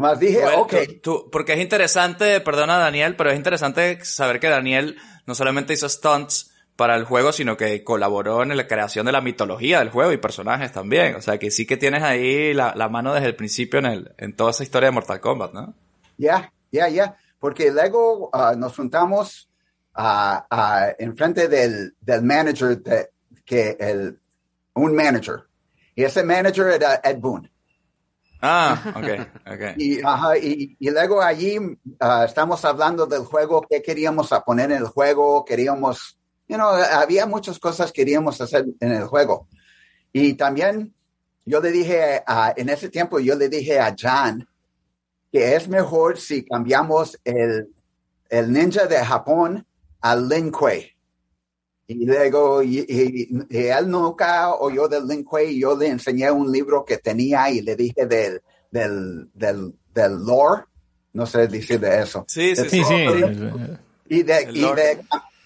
Nomás 0.00 0.18
dije, 0.20 0.40
Bueno, 0.42 0.62
ok, 0.62 0.74
tú- 0.86 1.00
tú- 1.02 1.30
porque 1.30 1.52
es 1.52 1.58
interesante, 1.60 2.40
perdona 2.40 2.78
Daniel, 2.78 3.16
pero 3.16 3.30
es 3.30 3.36
interesante 3.36 4.02
saber 4.04 4.40
que 4.40 4.48
Daniel 4.48 4.96
no 5.26 5.34
solamente 5.34 5.72
hizo 5.74 5.88
stunts 5.88 6.52
para 6.76 6.96
el 6.96 7.04
juego, 7.04 7.32
sino 7.32 7.56
que 7.58 7.84
colaboró 7.84 8.42
en 8.42 8.56
la 8.56 8.66
creación 8.66 9.04
de 9.04 9.12
la 9.12 9.20
mitología 9.20 9.80
del 9.80 9.90
juego 9.90 10.12
y 10.12 10.16
personajes 10.16 10.72
también. 10.72 11.14
O 11.16 11.20
sea, 11.20 11.38
que 11.38 11.50
sí 11.50 11.66
que 11.66 11.76
tienes 11.76 12.02
ahí 12.02 12.54
la, 12.54 12.72
la 12.74 12.88
mano 12.88 13.12
desde 13.12 13.26
el 13.26 13.36
principio 13.36 13.78
en, 13.80 13.86
el, 13.86 14.14
en 14.16 14.34
toda 14.34 14.52
esa 14.52 14.62
historia 14.62 14.86
de 14.88 14.92
Mortal 14.92 15.20
Kombat, 15.20 15.52
¿no? 15.52 15.74
ya, 16.16 16.50
ya, 16.72 16.88
ya, 16.88 17.16
porque 17.38 17.70
luego 17.70 18.30
ah, 18.32 18.54
nos 18.56 18.74
juntamos 18.76 19.50
ah, 19.94 20.92
enfrente 20.98 21.48
del, 21.48 21.94
del 22.00 22.22
manager, 22.22 22.78
de, 22.78 23.10
que 23.44 23.76
el, 23.78 24.18
un 24.74 24.94
manager. 24.94 25.40
Y 25.94 26.04
ese 26.04 26.22
manager 26.22 26.68
era 26.68 27.00
Ed 27.04 27.18
Boon. 27.18 27.49
Ah, 28.42 28.94
ok, 28.96 29.52
ok. 29.52 29.76
Y, 29.76 30.00
ajá, 30.02 30.38
y, 30.38 30.76
y 30.78 30.90
luego 30.90 31.20
allí 31.20 31.58
ah, 32.00 32.24
estamos 32.26 32.64
hablando 32.64 33.06
del 33.06 33.24
juego, 33.24 33.60
qué 33.68 33.82
queríamos 33.82 34.30
poner 34.46 34.70
en 34.72 34.78
el 34.78 34.86
juego, 34.86 35.44
queríamos, 35.44 36.18
you 36.48 36.56
know, 36.56 36.68
había 36.70 37.26
muchas 37.26 37.58
cosas 37.58 37.92
que 37.92 38.00
queríamos 38.02 38.40
hacer 38.40 38.64
en 38.80 38.92
el 38.92 39.04
juego. 39.04 39.46
Y 40.12 40.34
también 40.34 40.94
yo 41.44 41.60
le 41.60 41.70
dije, 41.70 42.22
a- 42.26 42.54
en 42.56 42.68
ese 42.70 42.88
tiempo 42.88 43.18
yo 43.20 43.34
le 43.36 43.48
dije 43.48 43.78
a 43.78 43.94
John 43.98 44.46
que 45.32 45.54
es 45.54 45.68
mejor 45.68 46.18
si 46.18 46.44
cambiamos 46.44 47.18
el, 47.24 47.68
el 48.30 48.52
ninja 48.52 48.86
de 48.86 49.04
Japón 49.04 49.66
al 50.00 50.28
Lin 50.28 50.50
Kuei. 50.50 50.90
Y 51.92 52.04
luego, 52.06 52.62
y, 52.62 52.78
y- 52.88 53.28
y 53.50 53.56
él 53.66 53.88
nunca 53.90 54.54
oyó 54.54 54.86
del 54.86 55.08
Lin 55.08 55.24
Kuei, 55.24 55.56
y 55.56 55.60
yo 55.62 55.76
le 55.76 55.88
enseñé 55.88 56.30
un 56.30 56.50
libro 56.52 56.84
que 56.84 56.98
tenía 56.98 57.50
y 57.50 57.62
le 57.62 57.74
dije 57.74 58.06
del, 58.06 58.40
del, 58.70 59.28
del, 59.34 59.74
del 59.92 60.24
lore, 60.24 60.66
no 61.14 61.26
sé 61.26 61.48
decir 61.48 61.80
de 61.80 62.00
eso. 62.02 62.24
Sí, 62.28 62.54
sí, 62.54 62.68
Sí, 62.70 62.84
sí. 62.84 62.94
Y 64.08 64.22
de, 64.22 64.50
y 64.54 64.60
de, 64.72 65.00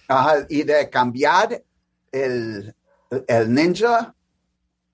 ajá, 0.07 0.45
y 0.47 0.61
de 0.61 0.87
cambiar 0.87 1.63
el, 2.11 2.75
el 3.27 3.51
ninja 3.53 4.13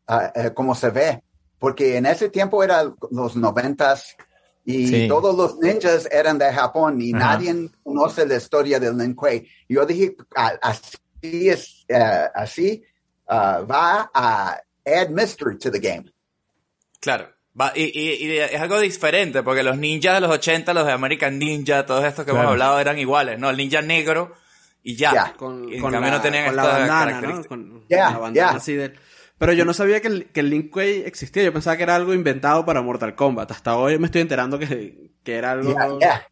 ah, 0.08 0.32
eh, 0.34 0.52
como 0.54 0.74
se 0.74 0.90
ve, 0.90 1.22
porque 1.60 1.98
en 1.98 2.06
ese 2.06 2.30
tiempo 2.30 2.64
eran 2.64 2.96
los 3.12 3.36
noventas 3.36 4.16
y 4.64 4.88
Sí. 4.88 5.08
todos 5.10 5.36
los 5.36 5.58
ninjas 5.60 6.08
eran 6.12 6.38
de 6.38 6.54
Japón 6.54 7.02
y 7.02 7.14
Ajá. 7.14 7.34
nadie 7.38 7.70
conoce 7.84 8.26
la 8.26 8.38
historia 8.38 8.80
del 8.80 8.98
Lin 8.98 9.16
Kuei. 9.16 9.46
Yo 9.68 9.86
dije, 9.86 10.16
así 10.62 10.96
es, 11.22 11.86
eh, 11.88 12.26
así 12.34 12.84
ah, 13.28 13.62
va 13.70 14.10
a 14.14 14.62
add 14.86 15.10
mystery 15.10 15.58
to 15.58 15.72
the 15.72 15.80
game. 15.80 16.06
Claro. 17.00 17.30
Va- 17.60 17.74
y, 17.76 17.84
y- 17.84 18.26
y 18.28 18.38
es 18.38 18.62
algo 18.62 18.80
diferente, 18.80 19.44
porque 19.44 19.62
los 19.64 19.78
ninjas 19.78 20.16
de 20.16 20.22
los 20.22 20.32
80, 20.32 20.74
los 20.74 20.86
de 20.86 20.94
American 20.94 21.38
Ninja, 21.38 21.86
todos 21.86 22.06
estos 22.06 22.24
que 22.26 22.32
Claro. 22.32 22.44
hemos 22.44 22.52
hablado 22.54 22.80
eran 22.80 22.98
iguales, 22.98 23.38
¿no? 23.40 23.50
El 23.50 23.58
ninja 23.58 23.82
negro 23.82 24.34
y 24.84 24.96
ya. 24.96 25.14
Ya. 25.14 25.34
Con, 25.34 25.68
Y 25.70 25.76
en 25.76 25.82
con 25.82 25.92
cambio 25.92 26.12
la, 26.12 26.18
no 26.18 26.22
tenían 26.24 26.46
con 26.46 26.56
la 26.56 26.64
esta 26.64 26.78
bandana, 26.78 27.22
¿no? 27.22 27.44
Con, 27.46 27.86
Ya, 27.90 28.06
con 28.06 28.14
la 28.14 28.20
bandana 28.20 28.52
ya. 28.54 28.58
así 28.58 28.74
de... 28.76 28.94
Pero 29.38 29.54
yo 29.54 29.66
no 29.66 29.74
sabía 29.74 30.00
que 30.02 30.08
el, 30.08 30.26
que 30.28 30.40
el 30.42 30.50
Lin 30.52 30.70
Kuei 30.70 31.02
existía. 31.02 31.44
Yo 31.44 31.52
pensaba 31.52 31.76
que 31.76 31.82
era 31.84 31.96
algo 31.96 32.14
inventado 32.14 32.64
para 32.64 32.82
Mortal 32.84 33.16
Kombat. 33.16 33.50
Hasta 33.52 33.76
hoy 33.76 33.98
me 33.98 34.06
estoy 34.06 34.22
enterando 34.22 34.58
que, 34.60 35.12
que 35.24 35.36
era 35.36 35.52
algo... 35.52 35.76
Ya, 36.00 36.28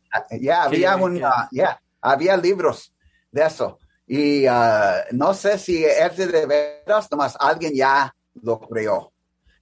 había 0.64 0.96
un, 0.96 1.20
ya, 1.52 1.82
había 2.02 2.38
libros 2.38 2.94
de 3.32 3.46
eso. 3.46 3.80
Y 4.12 4.46
ah, 4.48 5.04
no 5.12 5.34
sé 5.36 5.60
si 5.60 5.86
es 5.86 6.18
de 6.18 6.46
veras, 6.48 7.10
nomás 7.12 7.38
alguien 7.40 7.74
ya 7.76 8.14
lo 8.42 8.60
creó. 8.60 9.14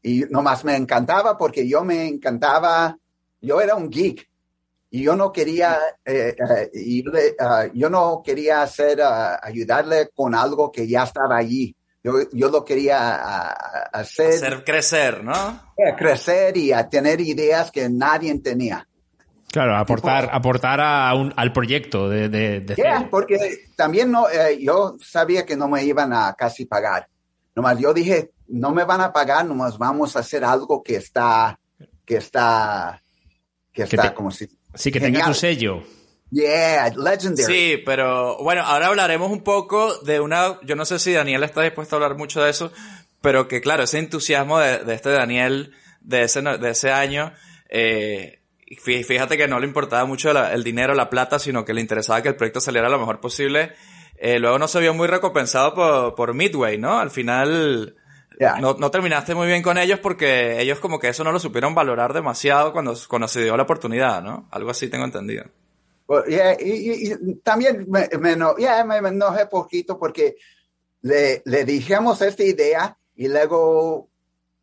Y 0.02 0.22
nomás 0.30 0.64
me 0.64 0.76
encantaba 0.78 1.38
porque 1.38 1.68
yo 1.68 1.84
me 1.84 2.08
encantaba, 2.08 2.98
yo 3.42 3.60
era 3.60 3.76
un 3.76 3.90
geek. 3.90 4.26
Y 4.90 5.04
yo 5.04 5.18
no 5.18 5.34
quería, 5.34 5.78
eh, 6.06 6.34
eh, 6.40 6.70
y 6.74 7.04
yo, 7.04 7.12
le- 7.12 7.36
ah, 7.38 7.66
yo 7.74 7.90
no 7.90 8.22
quería 8.24 8.62
hacer, 8.62 9.02
ah, 9.02 9.38
ayudarle 9.44 10.10
con 10.16 10.34
algo 10.34 10.72
que 10.72 10.88
ya 10.88 11.04
estaba 11.04 11.36
allí. 11.38 11.76
Yo, 12.02 12.14
yo 12.32 12.48
lo 12.50 12.64
quería 12.64 13.50
hacer, 13.92 14.28
Hacer 14.36 14.64
crecer, 14.64 15.24
¿no? 15.26 15.74
eh, 15.76 15.94
crecer 15.98 16.56
y 16.56 16.72
a 16.72 16.88
tener 16.88 17.20
ideas 17.20 17.70
que 17.70 17.90
nadie 17.90 18.40
tenía. 18.40 18.88
Claro, 19.58 19.76
aportar, 19.76 20.30
aportar 20.32 20.80
a 20.82 21.14
un- 21.16 21.34
al 21.36 21.52
proyecto 21.52 22.08
de, 22.10 22.30
de, 22.30 22.60
de 22.62 22.76
Yeah, 22.76 23.08
porque 23.10 23.38
también 23.76 24.12
no, 24.12 24.30
eh, 24.30 24.60
yo 24.62 24.98
sabía 25.04 25.46
que 25.48 25.56
no 25.58 25.68
me 25.68 25.84
iban 25.84 26.14
a 26.14 26.34
casi 26.36 26.66
pagar. 26.66 27.08
Nomás 27.56 27.80
yo 27.80 27.92
dije, 27.92 28.30
no 28.50 28.72
me 28.72 28.84
van 28.84 29.02
a 29.02 29.12
pagar, 29.12 29.46
nomás 29.46 29.80
vamos 29.80 30.16
a 30.16 30.20
hacer 30.20 30.44
algo 30.46 30.84
que 30.84 30.96
está, 30.98 31.60
que 32.06 32.18
está, 32.18 33.02
que 33.74 33.82
Que 33.82 33.96
está 33.96 34.10
te- 34.10 34.14
como 34.14 34.30
si... 34.30 34.48
Sí, 34.76 34.92
que 34.92 35.00
tenga 35.00 35.18
Genial. 35.22 35.28
tu 35.28 35.34
sello. 35.34 35.84
Yeah, 36.30 36.90
legendary. 36.96 37.52
Sí, 37.52 37.78
pero 37.84 38.38
bueno, 38.44 38.62
ahora 38.62 38.88
hablaremos 38.88 39.32
un 39.32 39.42
poco 39.44 39.98
de 40.02 40.20
una, 40.20 40.60
yo 40.62 40.76
no 40.76 40.86
sé 40.86 41.00
si 41.00 41.14
Daniel 41.14 41.44
está 41.44 41.64
dispuesto 41.64 41.96
a 41.96 41.98
hablar 41.98 42.16
mucho 42.16 42.44
de 42.44 42.52
eso, 42.52 42.72
pero 43.22 43.48
que 43.48 43.60
claro, 43.62 43.82
ese 43.84 43.98
entusiasmo 43.98 44.60
de, 44.60 44.84
de 44.84 44.94
este 44.94 45.10
Daniel 45.10 45.74
de 46.02 46.22
ese, 46.24 46.44
de 46.44 46.70
ese 46.70 46.92
año, 46.92 47.34
eh, 47.70 48.40
fíjate 48.76 49.38
que 49.38 49.48
no 49.48 49.60
le 49.60 49.68
importaba 49.68 50.06
mucho 50.06 50.32
el 50.32 50.64
dinero, 50.64 50.94
la 50.94 51.10
plata, 51.10 51.40
sino 51.40 51.64
que 51.64 51.74
le 51.74 51.82
interesaba 51.82 52.22
que 52.22 52.30
el 52.30 52.36
proyecto 52.36 52.60
saliera 52.60 52.90
lo 52.90 53.00
mejor 53.00 53.20
posible. 53.20 53.74
Eh, 54.18 54.40
luego 54.40 54.60
no 54.60 54.68
se 54.68 54.80
vio 54.80 54.94
muy 54.94 55.08
recompensado 55.08 55.74
por, 55.74 56.16
por 56.16 56.34
Midway, 56.34 56.78
¿no? 56.78 57.00
Al 57.00 57.12
final 57.12 57.96
Yeah. 58.40 58.60
no, 58.60 58.76
no 58.76 58.92
terminaste 58.92 59.34
muy 59.34 59.48
bien 59.48 59.64
con 59.64 59.80
ellos 59.80 60.00
porque 60.00 60.62
ellos 60.62 60.80
como 60.80 61.00
que 61.00 61.08
eso 61.08 61.24
no 61.24 61.32
lo 61.32 61.40
supieron 61.40 61.74
valorar 61.74 62.14
demasiado 62.14 62.72
cuando, 62.72 62.96
cuando 63.10 63.28
se 63.28 63.44
dio 63.44 63.58
la 63.58 63.64
oportunidad, 63.64 64.22
¿no? 64.22 64.48
Algo 64.52 64.70
así 64.70 64.90
tengo 64.90 65.06
entendido. 65.06 65.46
Well, 66.08 66.24
yeah, 66.28 66.56
y, 66.60 67.16
también 67.44 67.88
me, 67.90 68.08
me, 68.20 68.38
yeah, 68.60 68.84
me, 68.86 69.02
me 69.02 69.10
enojé 69.10 69.48
poquito 69.48 69.98
porque 69.98 70.36
le, 71.02 71.42
le 71.46 71.66
dijimos 71.66 72.22
esta 72.22 72.44
idea 72.44 72.98
y 73.16 73.28
luego 73.28 74.10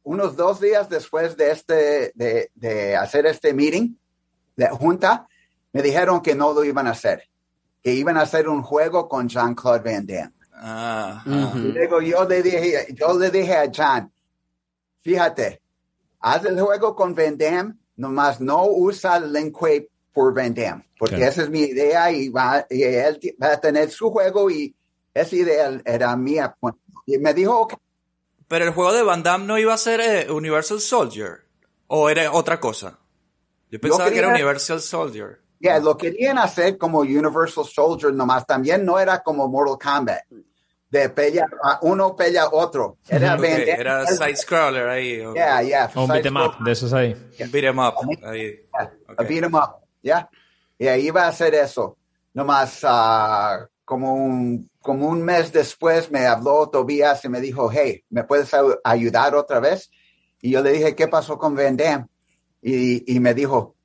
unos 0.04 0.36
dos 0.36 0.60
días 0.60 0.88
después 0.88 1.36
de 1.36 1.50
este 1.50 2.12
de, 2.14 2.50
de 2.54 2.94
hacer 2.96 3.26
este 3.26 3.52
meeting 3.52 3.94
de 4.56 4.68
junta 4.68 5.26
me 5.72 5.82
dijeron 5.82 6.20
que 6.22 6.34
no 6.34 6.52
lo 6.52 6.62
iban 6.64 6.86
a 6.86 6.90
hacer 6.90 7.24
que 7.82 7.92
iban 7.92 8.16
a 8.16 8.22
hacer 8.22 8.48
un 8.48 8.62
juego 8.62 9.08
con 9.08 9.28
Jean-Claude 9.28 9.80
Van 9.92 10.06
Damme 10.06 10.32
Ah, 10.66 11.22
Ujú. 11.26 11.58
y 11.58 11.72
luego 11.72 12.00
yo 12.00 12.24
le 12.28 12.42
dije 12.42 12.86
yo 12.94 13.18
le 13.18 13.30
dije 13.30 13.54
a 13.56 13.70
John 13.74 14.10
fíjate 15.02 15.60
haz 16.20 16.44
el 16.44 16.60
juego 16.60 16.94
con 16.94 17.14
Van 17.14 17.36
Damme 17.36 17.74
nomás 17.96 18.40
no 18.40 18.64
usa 18.66 19.16
el 19.16 19.32
Lin 19.32 19.50
Kuei 19.50 19.88
por 20.12 20.32
Van 20.34 20.54
Damme 20.54 20.84
porque 20.98 21.16
Claro. 21.16 21.30
esa 21.30 21.42
es 21.42 21.50
mi 21.50 21.60
idea 21.60 22.10
y 22.12 22.28
va 22.28 22.64
y 22.70 22.82
él 22.82 23.18
va 23.42 23.52
a 23.52 23.60
tener 23.60 23.90
su 23.90 24.10
juego 24.10 24.50
y 24.50 24.74
esa 25.12 25.34
idea 25.36 25.80
era 25.84 26.16
mía 26.16 26.56
y 27.06 27.18
me 27.18 27.34
dijo 27.34 27.60
ok, 27.60 27.74
Pero 28.48 28.64
el 28.66 28.72
juego 28.72 28.92
de 28.92 29.02
Van 29.02 29.22
Damme 29.22 29.46
no 29.46 29.58
iba 29.58 29.72
a 29.74 29.78
ser 29.78 30.00
eh, 30.00 30.30
Universal 30.30 30.80
Soldier. 30.80 31.44
¿O 31.86 32.08
era 32.10 32.30
otra 32.32 32.60
cosa? 32.60 32.98
Yo 33.70 33.80
pensaba 33.80 34.10
que 34.10 34.18
era 34.18 34.28
Universal 34.28 34.80
Soldier. 34.80 35.40
Ya, 35.60 35.78
lo 35.78 35.96
querían 35.96 36.38
hacer 36.38 36.76
como 36.76 37.00
Universal 37.00 37.64
Soldier, 37.64 38.12
nomás 38.12 38.46
también 38.46 38.84
no 38.84 38.98
era 38.98 39.22
como 39.22 39.48
Mortal 39.48 39.78
Kombat. 39.78 40.22
De 40.90 41.08
pelea, 41.08 41.46
a 41.62 41.78
uno 41.82 42.14
pelea 42.14 42.44
a 42.44 42.48
otro. 42.52 42.98
Era 43.08 43.34
Ok, 43.34 43.40
Van 43.40 43.50
Damme. 43.50 43.70
era 43.70 44.06
side 44.06 44.36
scroller 44.36 44.88
ahí. 44.88 45.20
o- 45.22 45.34
Yeah, 45.34 45.62
yeah. 45.62 45.90
O 45.94 46.02
un 46.04 46.08
beat 46.08 46.26
'em 46.26 46.36
up, 46.36 46.58
de 46.62 46.70
esos 46.72 46.92
ahí. 46.92 47.12
un 47.40 47.50
Beat 47.50 47.64
'em 47.64 47.78
up. 47.78 47.94
Ahí. 48.22 48.42
yeah. 48.42 48.92
A 49.16 49.22
beat 49.24 49.42
'em 49.42 49.54
up. 49.54 49.70
Yeah. 50.02 50.28
Y 50.78 50.86
ahí 50.86 51.06
iba 51.08 51.24
a 51.24 51.28
hacer 51.28 51.54
eso. 51.54 51.96
Nomás 52.34 52.80
ah, 52.84 53.66
como, 53.84 54.14
un, 54.14 54.70
como 54.80 55.08
un 55.08 55.22
mes 55.22 55.52
después 55.52 56.10
me 56.10 56.26
habló 56.26 56.68
Tobias 56.70 57.24
y 57.24 57.28
me 57.28 57.40
dijo, 57.40 57.70
hey, 57.72 58.04
¿me 58.10 58.24
puedes 58.24 58.50
ayudar 58.82 59.34
otra 59.34 59.60
vez? 59.60 59.90
Y 60.40 60.50
yo 60.50 60.62
le 60.62 60.72
dije, 60.72 60.94
¿qué 60.94 61.08
pasó 61.08 61.38
con 61.38 61.54
Van 61.54 61.76
Damme? 61.76 62.06
Y, 62.62 63.14
y 63.14 63.20
me 63.20 63.34
dijo, 63.34 63.76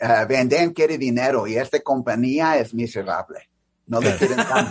"Ah, 0.00 0.26
Van 0.28 0.48
Damme 0.48 0.72
quiere 0.72 0.98
dinero 0.98 1.46
y 1.46 1.56
esta 1.56 1.80
compañía 1.80 2.58
es 2.58 2.74
miserable. 2.74 3.48
No 3.86 4.00
le 4.00 4.16
quieren 4.16 4.36
dar 4.36 4.66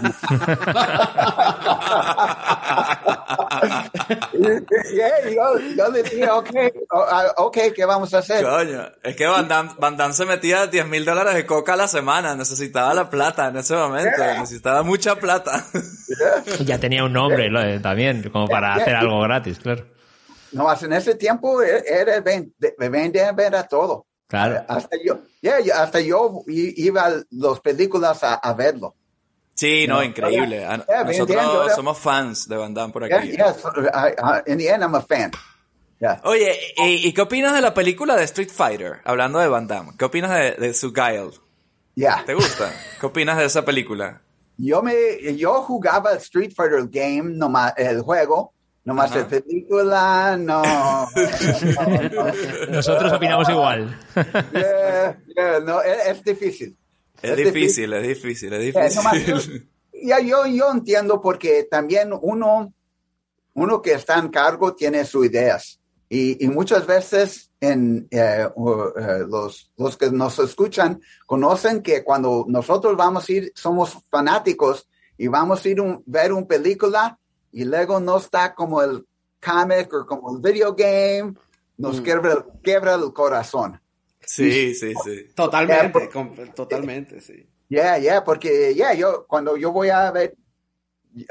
Yeah, 3.64 5.30
yo, 5.34 5.60
yo 5.76 5.90
le 5.92 6.04
dije, 6.04 6.30
ok, 6.30 6.50
ok, 7.38 7.58
¿qué 7.76 7.86
vamos 7.86 8.14
a 8.14 8.20
hacer? 8.20 8.44
Coño, 8.44 8.90
es 9.04 9.16
que 9.16 9.26
Van 9.26 9.48
Damme, 9.48 9.72
Van 9.80 9.98
Damme 9.98 10.14
se 10.14 10.26
metía 10.26 10.68
10 10.68 10.88
mil 10.88 11.06
dólares 11.06 11.36
de 11.36 11.46
coca 11.46 11.74
a 11.74 11.76
la 11.78 11.88
semana. 11.88 12.36
Necesitaba 12.36 12.94
la 12.94 13.10
plata 13.10 13.48
en 13.48 13.58
ese 13.58 13.76
momento. 13.76 14.18
Necesitaba 14.40 14.84
mucha 14.84 15.16
plata. 15.16 15.66
Ya 16.66 16.80
tenía 16.80 17.04
un 17.04 17.14
nombre 17.14 17.50
lo 17.50 17.60
de- 17.62 17.80
también, 17.80 18.30
como 18.32 18.48
para 18.48 18.68
Yeah, 18.76 18.82
hacer 18.84 18.94
yeah. 18.94 19.00
algo 19.00 19.22
gratis, 19.22 19.60
claro. 19.60 19.86
No, 20.52 20.74
en 20.74 20.94
ese 20.94 21.16
tiempo 21.16 21.62
e- 21.62 21.84
era 21.86 22.22
Damme 22.22 23.44
era 23.44 23.64
todo. 23.68 24.06
Claro. 24.28 24.64
Hasta 24.68 24.98
yo, 25.06 25.20
yeah, 25.42 25.58
hasta 25.82 26.00
yo 26.02 26.44
iba 26.48 27.06
a 27.06 27.12
las 27.32 27.60
películas 27.62 28.24
a, 28.24 28.36
a 28.36 28.54
verlo. 28.54 28.96
Sí, 29.58 29.86
no, 29.88 29.96
No, 29.96 30.04
increíble. 30.04 30.60
Yeah, 30.60 31.04
Nosotros 31.04 31.74
somos 31.76 31.98
fans 31.98 32.48
de 32.48 32.56
Van 32.56 32.74
Damme 32.74 32.94
por 32.94 33.04
aquí. 33.04 33.32
yeah, 33.32 33.54
so, 33.54 33.70
I- 33.82 34.14
I- 34.18 34.52
in 34.52 34.58
the 34.60 34.70
end, 34.70 34.84
I'm 34.84 34.96
a 34.96 35.02
fan. 35.02 35.32
Yeah. 36.00 36.22
Oye, 36.26 36.56
¿y, 36.78 37.08
y 37.08 37.12
qué 37.12 37.22
opinas 37.22 37.54
de 37.54 37.62
la 37.62 37.74
película 37.74 38.16
de 38.16 38.24
Street 38.26 38.52
Fighter? 38.52 39.02
Hablando 39.04 39.40
de 39.40 39.48
Van 39.48 39.66
Damme. 39.68 39.94
¿Qué 39.98 40.06
opinas 40.06 40.30
de, 40.32 40.52
de 40.52 40.74
su 40.76 40.94
Guile? 40.94 41.32
Yeah. 41.96 42.24
¿Te 42.24 42.36
gusta? 42.36 42.72
¿Qué 43.00 43.06
opinas 43.08 43.38
de 43.40 43.46
esa 43.46 43.66
película? 43.66 44.22
Yo 44.58 44.84
me, 44.84 44.94
yo 45.36 45.64
jugaba 45.64 46.12
el 46.12 46.18
Street 46.20 46.52
Fighter 46.56 46.88
game, 46.88 47.32
nomás, 47.36 47.74
el 47.78 48.02
juego, 48.02 48.54
nomás 48.86 49.10
Ajá. 49.12 49.22
la 49.22 49.28
película, 49.28 50.38
no. 50.40 50.62
no, 50.62 51.08
no, 51.88 52.10
no. 52.26 52.32
Nosotros 52.70 53.14
opinamos 53.14 53.50
igual. 53.50 54.00
Yeah, 54.54 55.18
yeah, 55.36 55.60
no, 55.66 55.82
es, 55.82 56.08
es 56.08 56.24
difícil. 56.24 56.78
Es, 57.22 57.32
Es 57.32 57.38
difícil, 57.38 57.94
es 57.94 58.08
difícil, 58.08 58.54
es 58.54 58.96
nomás 58.96 59.14
difícil. 59.14 59.70
ya 60.04 60.20
yo, 60.20 60.46
yo 60.46 60.72
entiendo 60.72 61.22
porque 61.22 61.68
también 61.70 62.12
uno, 62.22 62.74
uno 63.54 63.82
que 63.82 63.94
está 63.94 64.20
en 64.20 64.30
cargo 64.30 64.76
tiene 64.76 65.06
sus 65.06 65.26
ideas. 65.26 65.80
Y, 66.10 66.44
y 66.44 66.48
muchas 66.48 66.88
veces 66.88 67.52
en, 67.60 68.08
eh, 68.12 68.48
eh, 68.48 69.26
los, 69.28 69.72
los 69.76 69.98
que 69.98 70.10
nos 70.12 70.40
escuchan 70.40 71.02
conocen 71.26 71.82
que 71.82 72.04
cuando 72.04 72.46
nosotros 72.48 72.96
vamos 72.96 73.28
a 73.28 73.32
ir, 73.32 73.52
somos 73.56 73.98
fanáticos 74.10 74.88
y 75.18 75.28
vamos 75.28 75.66
a 75.66 75.70
ir 75.70 75.82
a 75.82 76.00
ver 76.06 76.32
una 76.32 76.48
película 76.48 77.20
y 77.52 77.66
luego 77.66 78.00
no 78.00 78.18
está 78.18 78.54
como 78.54 78.82
el 78.82 79.06
comic 79.44 79.94
o 79.94 80.06
como 80.06 80.36
el 80.36 80.42
video 80.42 80.76
game, 80.76 81.34
nos 81.78 82.02
quiebra, 82.02 82.46
quiebra 82.64 82.96
el 82.96 83.12
corazón. 83.14 83.80
Sí, 84.28 84.76
sí, 84.76 84.94
sí. 85.04 85.28
Totalmente, 85.34 86.10
totalmente, 86.54 87.22
sí. 87.22 87.48
Yeah, 87.70 87.98
yeah, 87.98 88.24
porque 88.24 88.74
yeah, 88.76 88.94
yo 88.94 89.26
cuando 89.28 89.58
yo 89.58 89.72
voy 89.72 89.90
a 89.90 90.12
ver 90.12 90.36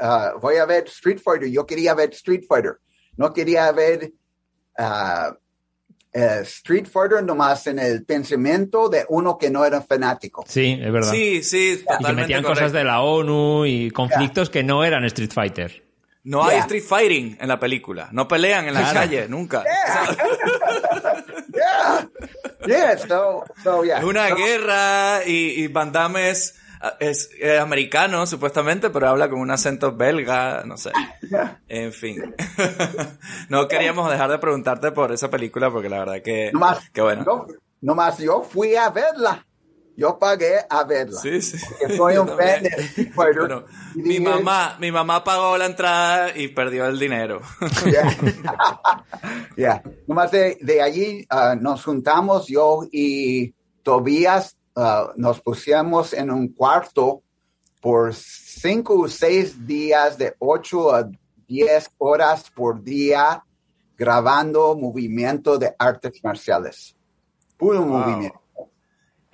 ah, 0.00 0.34
voy 0.40 0.56
a 0.56 0.66
ver 0.66 0.84
Street 0.86 1.18
Fighter, 1.18 1.48
yo 1.48 1.66
quería 1.66 1.94
ver 1.94 2.10
Street 2.10 2.44
Fighter, 2.48 2.78
no 3.16 3.32
quería 3.32 3.70
ver 3.72 4.12
eh, 4.78 6.40
Street 6.42 6.86
Fighter 6.86 7.22
nomás 7.22 7.66
en 7.66 7.78
el 7.78 8.04
pensamiento 8.04 8.88
de 8.88 9.04
uno 9.08 9.36
que 9.38 9.50
no 9.50 9.64
era 9.64 9.82
fanático. 9.82 10.44
Sí, 10.48 10.78
es 10.80 10.92
verdad. 10.92 11.12
Sí, 11.12 11.42
sí, 11.42 11.72
y 11.72 11.76
que 11.76 11.84
totalmente 11.84 12.22
metían 12.22 12.42
correcto. 12.42 12.60
cosas 12.60 12.72
de 12.72 12.84
la 12.84 13.02
ONU 13.02 13.66
y 13.66 13.90
conflictos 13.90 14.50
que 14.50 14.62
no 14.62 14.84
eran 14.84 15.04
Street 15.04 15.32
Fighter. 15.32 15.85
No 16.28 16.44
hay 16.44 16.58
street 16.58 16.82
fighting 16.82 17.38
en 17.40 17.48
la 17.48 17.58
película. 17.60 18.08
No 18.10 18.26
pelean 18.26 18.66
en 18.66 18.74
la 18.74 18.80
Claro. 18.80 18.98
calle, 19.00 19.28
nunca. 19.28 19.62
Yeah, 21.56 22.08
yeah, 22.66 22.98
so, 22.98 23.44
so 23.62 23.82
yeah. 23.84 23.98
Es 23.98 24.04
una 24.04 24.28
So, 24.28 24.36
guerra 24.36 25.20
y, 25.26 25.62
y 25.62 25.68
Van 25.68 25.90
Damme 25.92 26.28
es, 26.30 26.54
es, 27.00 27.30
es 27.40 27.58
americano, 27.60 28.26
supuestamente, 28.26 28.90
pero 28.90 29.08
habla 29.08 29.28
con 29.30 29.40
un 29.40 29.50
acento 29.50 29.92
belga, 29.96 30.62
no 30.66 30.76
sé. 30.76 30.90
En 31.68 31.92
fin. 31.92 32.34
no 33.48 33.68
queríamos 33.68 34.10
dejar 34.10 34.30
de 34.30 34.38
preguntarte 34.38 34.92
por 34.92 35.12
esa 35.12 35.30
película 35.30 35.70
porque 35.70 35.88
la 35.88 36.00
verdad 36.00 36.22
que, 36.22 36.50
Nomás, 36.52 36.90
que 36.90 37.00
bueno. 37.00 37.24
yo, 37.24 37.46
nomás 37.80 38.18
yo 38.18 38.42
fui 38.42 38.76
a 38.76 38.90
verla. 38.90 39.46
Yo 39.96 40.18
pagué 40.18 40.58
a 40.68 40.84
verla. 40.84 41.18
Sí, 41.18 41.40
sí. 41.40 41.56
Porque 41.68 41.96
soy 41.96 42.16
un 42.18 42.28
fan 42.28 42.62
de. 42.62 43.12
Bueno, 43.14 43.64
mi 43.94 44.18
dije, 44.18 44.20
mamá, 44.20 44.76
mi 44.78 44.92
mamá 44.92 45.24
pagó 45.24 45.56
la 45.56 45.66
entrada 45.66 46.36
y 46.36 46.48
perdió 46.48 46.86
el 46.86 46.98
dinero. 46.98 47.40
Yeah. 47.86 49.02
Yeah. 49.56 49.82
Nomás 50.06 50.30
de, 50.32 50.58
de 50.60 50.82
allí 50.82 51.26
ah, 51.30 51.54
nos 51.58 51.84
juntamos, 51.84 52.46
yo 52.46 52.82
y 52.90 53.54
Tobías, 53.82 54.56
ah, 54.74 55.12
nos 55.16 55.40
pusimos 55.40 56.12
en 56.12 56.30
un 56.30 56.48
cuarto 56.48 57.22
por 57.80 58.12
cinco 58.14 59.00
o 59.00 59.08
seis 59.08 59.66
días, 59.66 60.18
de 60.18 60.34
ocho 60.40 60.94
a 60.94 61.08
diez 61.46 61.90
horas 61.98 62.50
por 62.50 62.82
día, 62.82 63.42
grabando 63.96 64.76
movimiento 64.76 65.56
de 65.56 65.74
artes 65.78 66.12
marciales. 66.22 66.96
Puro 67.56 67.86
movimiento. 67.86 68.45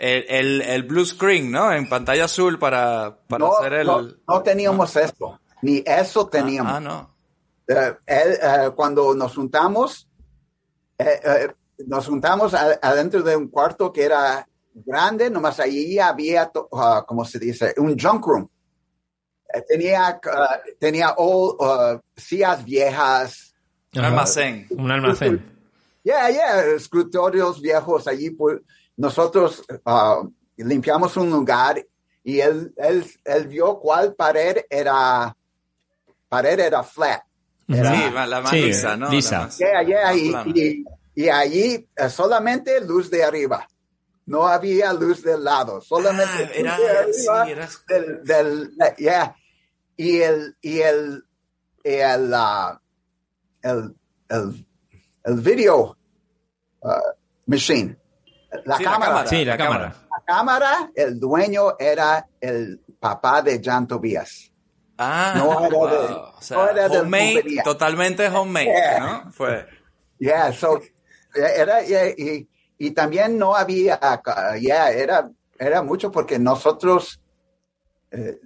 El, 0.02 0.24
el, 0.28 0.62
el 0.62 0.82
blue 0.82 1.06
screen, 1.06 1.52
¿no? 1.52 1.72
En 1.72 1.88
pantalla 1.88 2.24
azul 2.24 2.58
para, 2.58 3.16
para 3.28 3.44
No, 3.46 3.56
hacer 3.56 3.72
el... 3.74 3.86
no, 3.86 4.02
no 4.26 4.42
teníamos 4.42 4.96
eso, 4.96 5.38
ni 5.62 5.80
eso 5.86 6.26
teníamos. 6.26 6.72
Ah, 6.72 6.80
no. 6.80 7.14
Eh, 7.68 7.94
él, 8.06 8.32
eh, 8.42 8.70
cuando 8.74 9.14
nos 9.14 9.32
juntamos, 9.36 10.08
eh, 10.98 11.20
eh, 11.24 11.48
nos 11.86 12.08
juntamos 12.08 12.52
a- 12.52 12.80
adentro 12.82 13.22
de 13.22 13.36
un 13.36 13.46
cuarto 13.46 13.92
que 13.92 14.02
era 14.02 14.44
grande, 14.74 15.30
nomás 15.30 15.60
allí 15.60 15.96
había, 16.00 16.46
to- 16.46 16.68
ah, 16.72 17.04
¿cómo 17.06 17.24
se 17.24 17.38
dice? 17.38 17.72
Un 17.76 17.96
junk 17.96 18.26
room. 18.26 18.48
Eh, 19.54 19.62
tenía, 19.68 20.20
ah, 20.32 20.58
tenía 20.80 21.14
old, 21.16 21.58
ah, 21.60 22.00
sillas 22.16 22.64
viejas. 22.64 23.54
Un 23.94 24.02
almacén. 24.04 24.66
Un 24.70 24.90
almacén. 24.90 25.48
Yeah, 26.02 26.28
yeah, 26.28 26.64
escritorios 26.74 27.60
viejos 27.60 28.08
allí. 28.08 28.30
Pues, 28.30 28.58
nosotros 28.96 29.62
ah, 29.84 30.22
limpiamos 30.56 31.16
un 31.16 31.30
lugar 31.30 31.84
y 32.24 32.40
él, 32.40 32.72
él, 32.76 33.04
él 33.24 33.48
vio 33.48 33.78
cuál 33.80 34.14
pared 34.14 34.58
era, 34.70 35.36
pared 36.28 36.58
era 36.60 36.82
flat. 36.82 37.22
Era- 37.68 37.94
Sí, 37.94 38.10
la 38.12 38.40
más 38.40 38.50
Sí, 38.50 38.62
lisa, 38.66 38.96
¿no? 38.96 39.08
lisa. 39.10 39.48
Yeah, 39.58 39.82
yeah, 39.82 40.14
y, 40.14 40.32
y, 40.54 40.84
y 41.14 41.28
allí 41.28 41.88
eh, 41.96 42.08
solamente 42.08 42.80
luz 42.80 43.10
de 43.10 43.24
arriba. 43.24 43.66
No 44.26 44.46
había 44.46 44.92
luz 44.92 45.22
del 45.22 45.42
lado, 45.42 45.80
solamente 45.80 46.44
Ah, 46.44 46.46
luz 46.46 46.54
era- 46.56 46.78
de 46.78 46.98
arriba 46.98 47.44
sí, 47.44 47.50
era- 47.50 47.68
del, 47.88 48.24
del- 48.24 48.70
eh, 48.80 48.94
yeah. 48.98 49.36
Y 49.96 50.18
el, 50.20 50.56
y 50.60 50.78
el, 50.80 51.24
y 51.84 51.90
el, 51.94 52.32
ah, 52.34 52.80
el, 53.62 53.94
el, 54.28 54.66
el 55.24 55.40
video 55.40 55.96
ah, 56.84 57.00
machine, 57.46 57.96
la 58.64 58.76
Sí, 58.76 58.82
la 58.84 58.90
cámara, 58.90 59.10
cámara. 59.10 59.26
Sí, 59.28 59.44
la 59.44 59.52
La 59.52 59.56
cámara. 59.64 59.94
la 60.10 60.24
cámara, 60.24 60.90
el 60.94 61.18
dueño 61.20 61.76
era 61.78 62.26
el 62.40 62.80
papá 63.00 63.42
de 63.42 63.60
Jan 63.62 63.86
Tobias. 63.86 64.50
Ah, 64.98 65.34
No 65.36 65.58
era 65.60 65.68
de- 65.68 65.74
wow. 65.76 65.88
O 66.38 66.42
sea, 66.42 66.56
no 66.58 66.68
era 66.68 66.88
de 66.88 66.98
homemade, 67.00 67.34
compañía. 67.34 67.62
totalmente 67.62 68.28
homemade, 68.28 68.66
Yeah. 68.66 68.98
¿no? 69.24 69.32
Fue. 69.32 69.66
Yeah, 70.18 70.52
so, 70.52 70.80
era, 71.34 71.82
yeah, 71.82 72.08
y, 72.10 72.48
y 72.78 72.90
también 72.92 73.36
no 73.38 73.54
había, 73.56 73.98
uh, 74.02 74.54
yeah, 74.58 74.90
era, 74.90 75.28
era 75.58 75.82
mucho 75.82 76.12
porque 76.12 76.38
nosotros, 76.38 77.20
eh, 78.12 78.38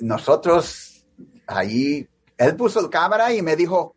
nosotros 0.00 1.04
allí, 1.46 2.06
él 2.36 2.56
puso 2.56 2.80
el 2.80 2.90
cámara 2.90 3.32
y 3.32 3.40
me 3.40 3.56
dijo, 3.56 3.94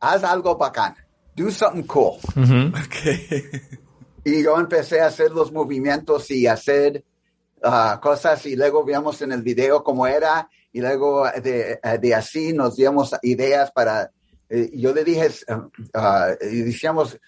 haz 0.00 0.22
algo 0.24 0.56
bacán, 0.56 0.94
do 1.36 1.50
something 1.50 1.84
cool. 1.84 2.18
Ujú. 2.36 2.72
Y 4.24 4.42
yo 4.42 4.58
empecé 4.58 5.00
a 5.00 5.06
hacer 5.06 5.30
los 5.30 5.50
movimientos 5.52 6.30
y 6.30 6.46
hacer 6.46 7.04
ah, 7.62 7.98
cosas 8.02 8.44
y 8.46 8.56
luego 8.56 8.84
vimos 8.84 9.20
en 9.22 9.32
el 9.32 9.42
video 9.42 9.82
cómo 9.82 10.06
era 10.06 10.48
y 10.72 10.80
luego 10.80 11.24
de, 11.42 11.78
de 12.00 12.14
así 12.14 12.52
nos 12.52 12.76
dimos 12.76 13.14
ideas 13.22 13.70
para, 13.72 14.10
eh, 14.48 14.70
yo 14.74 14.92
le 14.94 15.04
dije, 15.04 15.28
ah, 15.94 16.32
y 16.40 16.60
decíamos, 16.62 17.18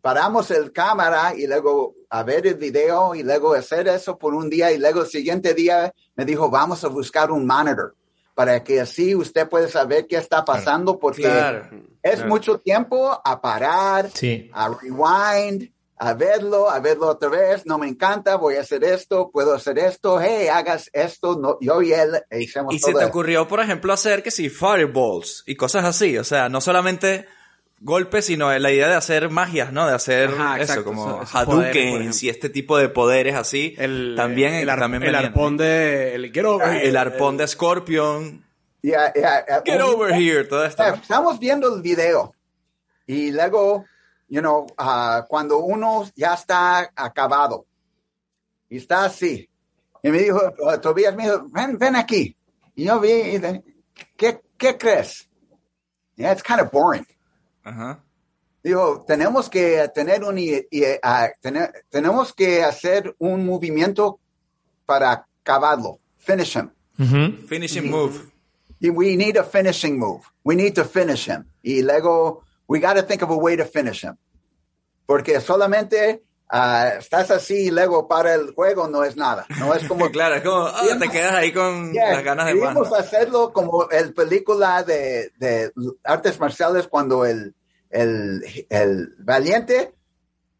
paramos 0.00 0.50
el 0.52 0.72
cámara 0.72 1.34
y 1.36 1.46
luego 1.46 1.94
a 2.08 2.22
ver 2.22 2.46
el 2.46 2.54
video 2.54 3.14
y 3.14 3.22
luego 3.24 3.54
hacer 3.54 3.88
eso 3.88 4.16
por 4.16 4.32
un 4.32 4.48
día 4.48 4.70
y 4.72 4.78
luego 4.78 5.02
el 5.02 5.08
siguiente 5.08 5.54
día 5.54 5.92
me 6.14 6.24
dijo, 6.24 6.48
vamos 6.50 6.84
a 6.84 6.88
buscar 6.88 7.30
un 7.32 7.46
monitor 7.46 7.94
para 8.34 8.62
que 8.62 8.80
así 8.80 9.16
usted 9.16 9.48
puede 9.48 9.68
saber 9.68 10.06
qué 10.06 10.16
está 10.16 10.44
pasando 10.44 10.98
porque 11.00 11.22
Claro. 11.22 11.68
es 12.00 12.14
claro. 12.14 12.28
mucho 12.28 12.58
tiempo 12.60 13.20
a 13.24 13.40
parar, 13.40 14.08
Sí. 14.14 14.48
a 14.54 14.68
rewind, 14.68 15.68
a 16.00 16.14
verlo, 16.14 16.70
a 16.70 16.78
verlo 16.80 17.08
otra 17.08 17.28
vez, 17.28 17.66
no 17.66 17.78
me 17.78 17.88
encanta, 17.88 18.36
voy 18.36 18.56
a 18.56 18.60
hacer 18.60 18.84
esto, 18.84 19.30
puedo 19.32 19.54
hacer 19.54 19.78
esto, 19.78 20.20
hey, 20.20 20.48
hagas 20.48 20.90
esto, 20.92 21.36
no, 21.38 21.58
yo 21.60 21.82
y 21.82 21.92
él 21.92 22.20
hicimos 22.30 22.74
Y 22.74 22.78
se 22.78 22.92
te 22.92 22.98
eso. 23.00 23.08
ocurrió, 23.08 23.48
por 23.48 23.60
ejemplo, 23.60 23.92
hacer 23.92 24.22
que 24.22 24.30
si 24.30 24.48
fireballs 24.48 25.42
y 25.46 25.56
cosas 25.56 25.84
así. 25.84 26.16
O 26.18 26.24
sea, 26.24 26.48
no 26.48 26.60
solamente 26.60 27.26
golpes, 27.80 28.24
sino 28.24 28.56
la 28.58 28.70
idea 28.72 28.88
de 28.88 28.94
hacer 28.96 29.30
magias, 29.30 29.72
¿no? 29.72 29.86
De 29.86 29.94
hacer 29.94 30.30
Ajá, 30.30 30.54
eso, 30.56 30.62
exacto, 30.62 30.84
como 30.84 31.22
Hadoukens 31.32 31.76
ejemplo. 31.76 32.10
y 32.22 32.28
este 32.28 32.48
tipo 32.48 32.76
de 32.78 32.88
poderes 32.88 33.34
así. 33.36 33.74
El, 33.78 34.14
también, 34.16 34.54
el, 34.54 34.68
ar- 34.68 34.78
también 34.80 35.02
el 35.04 35.14
arpón 35.14 35.56
de... 35.56 36.14
El, 36.14 36.32
get 36.32 36.44
over 36.44 36.68
here. 36.76 36.88
El 36.88 36.96
arpón 36.96 37.36
de 37.36 37.46
Scorpion. 37.46 38.44
Yeah, 38.82 39.12
yeah, 39.14 39.44
yeah. 39.46 39.62
Get 39.64 39.80
over 39.80 40.12
here, 40.14 40.44
todo 40.44 40.64
esto. 40.64 40.82
Yeah, 40.82 40.92
¿no? 40.92 41.02
Estamos 41.02 41.38
viendo 41.38 41.74
el 41.74 41.82
video 41.82 42.32
y 43.06 43.30
luego, 43.32 43.84
you 44.28 44.40
know, 44.40 44.66
ah, 44.76 45.24
cuando 45.28 45.58
uno 45.58 46.08
ya 46.14 46.34
está 46.34 46.90
acabado 46.94 47.66
y 48.68 48.76
está 48.78 49.04
así, 49.04 49.48
y 50.02 50.10
me 50.10 50.18
dijo, 50.18 50.40
ah, 50.66 50.78
Tobías 50.80 51.14
me 51.16 51.24
dijo, 51.24 51.46
ven, 51.50 51.78
ven 51.78 51.96
aquí. 51.96 52.36
Y 52.74 52.84
yo 52.84 53.00
vi, 53.00 53.10
y 53.10 53.38
de- 53.38 53.62
¿qué, 54.16 54.40
qué 54.56 54.76
crees? 54.78 55.28
Yeah, 56.16 56.32
it's 56.32 56.42
kind 56.42 56.60
of 56.60 56.70
boring. 56.70 57.06
Ajá. 57.64 58.00
Digo, 58.62 59.04
tenemos 59.06 59.48
que 59.48 59.88
tener 59.94 60.22
un, 60.24 60.38
y- 60.38 60.66
y, 60.70 60.82
ah, 61.02 61.28
tener- 61.40 61.84
tenemos 61.88 62.32
que 62.32 62.62
hacer 62.62 63.14
un 63.18 63.46
movimiento 63.46 64.20
para 64.86 65.26
acabarlo, 65.42 65.98
finish 66.18 66.56
him. 66.56 66.70
Finishing 67.48 67.90
move. 67.90 68.30
Y 68.80 68.90
we 68.90 69.16
need 69.16 69.36
a 69.36 69.44
finishing 69.44 69.98
move. 69.98 70.22
We 70.44 70.54
need 70.56 70.74
to 70.74 70.84
finish 70.84 71.28
him. 71.28 71.44
Y 71.62 71.82
luego, 71.82 72.42
we 72.68 72.80
got 72.80 72.94
to 72.94 73.02
think 73.02 73.22
of 73.22 73.30
a 73.30 73.36
way 73.36 73.56
to 73.56 73.64
finish 73.64 74.04
him. 74.04 74.16
Porque 75.06 75.40
solamente 75.40 76.22
ah, 76.50 76.92
estás 76.98 77.30
así 77.30 77.68
y 77.68 77.70
luego 77.70 78.06
para 78.06 78.34
el 78.34 78.52
juego 78.54 78.88
no 78.88 79.02
es 79.04 79.16
nada. 79.16 79.46
No 79.58 79.74
es 79.74 79.88
como... 79.88 80.10
claro, 80.12 80.36
es 80.36 80.42
como, 80.42 80.66
ah, 80.66 80.82
te 81.00 81.08
quedas 81.08 81.34
ahí 81.34 81.52
con 81.52 81.92
Yeah, 81.92 82.12
las 82.12 82.24
ganas 82.24 82.46
de 82.46 82.54
más. 82.54 82.60
queríamos 82.60 82.90
¿no? 82.90 82.96
hacerlo 82.96 83.52
como 83.52 83.88
el 83.90 84.12
película 84.12 84.82
de, 84.82 85.32
de 85.38 85.72
artes 86.04 86.38
marciales 86.38 86.88
cuando 86.88 87.24
el, 87.24 87.54
el, 87.90 88.42
el 88.68 89.14
valiente 89.18 89.94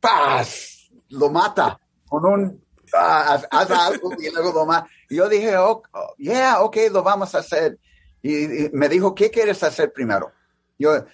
¡paz! 0.01 0.91
lo 1.11 1.29
mata 1.31 1.79
con 2.09 2.25
un 2.25 2.65
ah, 2.95 3.35
haz, 3.35 3.47
haz 3.51 3.71
algo 3.71 4.13
y 4.19 4.31
luego 4.31 4.53
lo. 4.65 4.89
Y 5.11 5.17
yo 5.17 5.29
dije, 5.29 5.57
oh, 5.59 5.83
oh, 5.93 6.15
yeah, 6.17 6.61
ok, 6.63 6.77
lo 6.91 7.03
vamos 7.03 7.35
a 7.35 7.39
hacer. 7.39 7.79
Y, 8.23 8.65
y 8.65 8.71
me 8.73 8.89
dijo, 8.89 9.15
¿qué 9.15 9.31
quieres 9.31 9.63
hacer 9.63 9.93
primero? 9.93 10.33
Yo, 10.79 11.05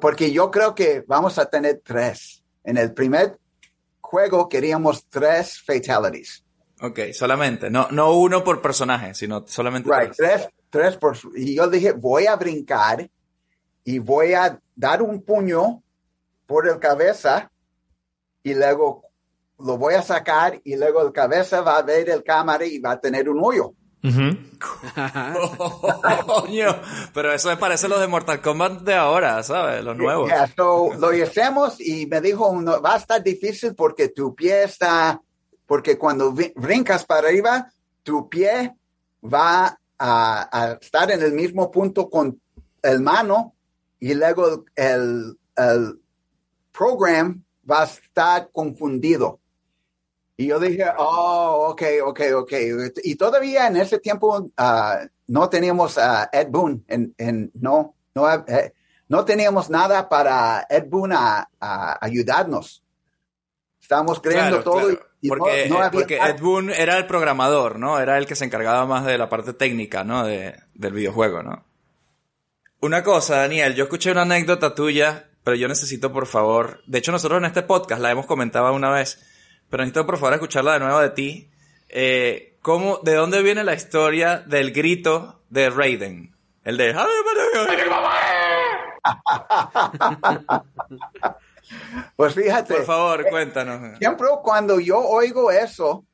porque 0.00 0.32
yo 0.32 0.50
creo 0.50 0.74
que 0.74 1.04
vamos 1.06 1.38
a 1.38 1.46
tener 1.46 1.80
tres. 1.84 2.42
En 2.64 2.76
el 2.78 2.92
primer 2.92 3.38
juego 4.00 4.48
queríamos 4.48 5.06
tres 5.08 5.62
fatalities. 5.62 6.44
Ok, 6.80 7.12
solamente. 7.12 7.70
No, 7.70 7.88
no 7.90 8.12
uno 8.18 8.42
por 8.42 8.60
personaje, 8.60 9.14
sino 9.14 9.46
solamente 9.46 9.88
Right, 9.90 10.12
tres. 10.16 10.16
tres, 10.16 10.48
tres 10.70 10.96
por 10.96 11.16
Y 11.36 11.54
yo 11.54 11.68
dije, 11.68 11.92
voy 11.92 12.26
a 12.26 12.36
brincar 12.36 13.08
y 13.84 13.98
voy 13.98 14.34
a 14.34 14.60
dar 14.74 15.02
un 15.02 15.22
puño 15.22 15.82
por 16.46 16.68
el 16.68 16.78
cabeza 16.78 17.50
y 18.42 18.54
luego 18.54 19.04
lo 19.58 19.78
voy 19.78 19.94
a 19.94 20.02
sacar 20.02 20.60
y 20.64 20.76
luego 20.76 21.02
el 21.02 21.12
cabeza 21.12 21.60
va 21.60 21.78
a 21.78 21.82
ver 21.82 22.10
el 22.10 22.24
cámara 22.24 22.64
y 22.64 22.78
va 22.80 22.92
a 22.92 23.00
tener 23.00 23.28
un 23.28 23.38
hoyo. 23.42 23.74
Coño, 26.26 26.80
pero 27.14 27.32
eso 27.32 27.48
me 27.48 27.56
parece 27.56 27.88
los 27.88 28.00
de 28.00 28.08
Mortal 28.08 28.40
Kombat 28.40 28.82
de 28.82 28.94
ahora, 28.94 29.40
¿sabes? 29.44 29.84
Los 29.84 29.96
nuevos. 29.96 30.28
Yeah, 30.28 30.52
so, 30.56 30.92
lo 30.98 31.12
hicimos 31.12 31.80
y 31.80 32.06
me 32.06 32.20
dijo, 32.20 32.60
no, 32.60 32.82
va 32.82 32.94
a 32.94 32.98
estar 32.98 33.22
difícil 33.22 33.76
porque 33.76 34.08
tu 34.08 34.34
pie 34.34 34.64
está, 34.64 35.22
porque 35.66 35.96
cuando 35.96 36.34
brincas 36.56 37.04
para 37.04 37.28
arriba, 37.28 37.70
tu 38.02 38.28
pie 38.28 38.74
va 39.22 39.78
a, 39.98 40.48
a 40.50 40.72
estar 40.72 41.12
en 41.12 41.22
el 41.22 41.32
mismo 41.32 41.70
punto 41.70 42.10
con 42.10 42.40
el 42.82 43.00
mano 43.00 43.54
y 44.00 44.14
luego 44.14 44.64
el, 44.74 45.38
el 45.56 46.00
program 46.72 47.44
va 47.70 47.82
a 47.82 47.84
estar 47.84 48.50
confundido. 48.50 49.38
Y 50.42 50.46
yo 50.48 50.58
dije, 50.58 50.84
oh, 50.98 51.68
ok, 51.70 51.82
ok, 52.04 52.20
ok. 52.36 52.52
Y 53.04 53.14
todavía 53.16 53.66
en 53.68 53.76
ese 53.76 53.98
tiempo 53.98 54.50
ah, 54.56 55.00
no 55.28 55.48
teníamos 55.48 55.98
a 55.98 56.28
Ed 56.32 56.48
Boon, 56.50 56.84
en, 56.88 57.14
en- 57.18 57.50
no, 57.54 57.94
no, 58.14 58.32
eh, 58.46 58.72
no 59.08 59.24
teníamos 59.24 59.70
nada 59.70 60.08
para 60.08 60.66
Ed 60.68 60.84
Boon 60.88 61.12
a, 61.12 61.48
a 61.60 61.98
ayudarnos. 62.04 62.82
Estábamos 63.80 64.20
creando 64.20 64.62
Claro, 64.62 64.64
todo 64.64 64.88
claro. 64.88 65.06
y 65.20 65.28
no- 65.28 65.36
porque, 65.36 65.68
no, 65.68 65.76
había 65.78 65.90
porque. 65.90 66.16
Ed 66.16 66.40
Boon 66.40 66.70
era 66.70 66.96
el 66.96 67.06
programador, 67.06 67.78
¿no? 67.78 68.00
Era 68.00 68.18
el 68.18 68.26
que 68.26 68.34
se 68.36 68.44
encargaba 68.44 68.86
más 68.86 69.04
de 69.04 69.18
la 69.18 69.28
parte 69.28 69.52
técnica, 69.52 70.02
¿no? 70.04 70.24
De, 70.24 70.54
del 70.74 70.92
videojuego, 70.92 71.42
¿no? 71.42 71.64
Una 72.80 73.04
cosa, 73.04 73.36
Daniel, 73.36 73.74
yo 73.74 73.84
escuché 73.84 74.10
una 74.10 74.22
anécdota 74.22 74.74
tuya, 74.74 75.28
pero 75.44 75.56
yo 75.56 75.68
necesito, 75.68 76.12
por 76.12 76.26
favor, 76.26 76.80
de 76.86 76.98
hecho 76.98 77.12
nosotros 77.12 77.38
en 77.38 77.44
este 77.44 77.62
podcast 77.62 78.00
la 78.02 78.10
hemos 78.10 78.26
comentado 78.26 78.72
una 78.72 78.90
vez, 78.90 79.20
pero 79.72 79.84
necesito, 79.84 80.04
por 80.04 80.18
favor, 80.18 80.34
escucharla 80.34 80.74
de 80.74 80.80
nuevo 80.80 81.00
de 81.00 81.08
ti. 81.10 81.50
Eh, 81.88 82.58
¿cómo, 82.60 82.98
¿De 82.98 83.14
dónde 83.14 83.42
viene 83.42 83.64
la 83.64 83.72
historia 83.72 84.40
del 84.40 84.70
grito 84.70 85.40
de 85.48 85.70
Raiden? 85.70 86.36
El 86.62 86.76
de... 86.76 86.94
Pues 92.16 92.34
fíjate. 92.34 92.74
Por 92.74 92.84
favor, 92.84 93.26
cuéntanos. 93.30 93.96
Siempre 93.98 94.28
cuando 94.42 94.78
yo 94.78 94.98
oigo 94.98 95.50
eso, 95.50 96.04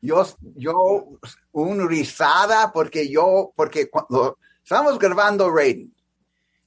yo, 0.00 0.26
yo, 0.56 1.06
un 1.52 1.88
risada 1.88 2.72
porque 2.72 3.08
yo, 3.08 3.52
porque 3.54 3.88
cuando 3.88 4.38
estamos 4.62 4.98
grabando 4.98 5.54
Raiden 5.54 5.94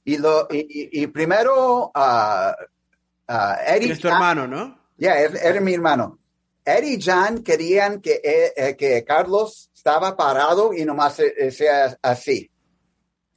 y 0.02 0.16
lo, 0.16 0.48
y, 0.50 1.06
primero, 1.08 1.90
ah, 1.94 2.56
Eddie, 3.66 3.92
Es 3.92 4.00
tu 4.00 4.08
hermano, 4.08 4.46
¿no? 4.46 4.78
ya, 4.96 5.20
es- 5.20 5.34
era 5.44 5.60
mi 5.60 5.74
hermano. 5.74 6.18
Eddie 6.76 6.94
y 6.94 7.00
Jan 7.02 7.42
querían 7.42 8.00
que, 8.00 8.20
eh, 8.22 8.52
eh, 8.56 8.76
que 8.76 9.04
Carlos 9.04 9.70
estaba 9.74 10.16
parado 10.16 10.72
y 10.72 10.84
nomás 10.84 11.18
eh, 11.20 11.50
sea 11.50 11.96
así, 12.02 12.50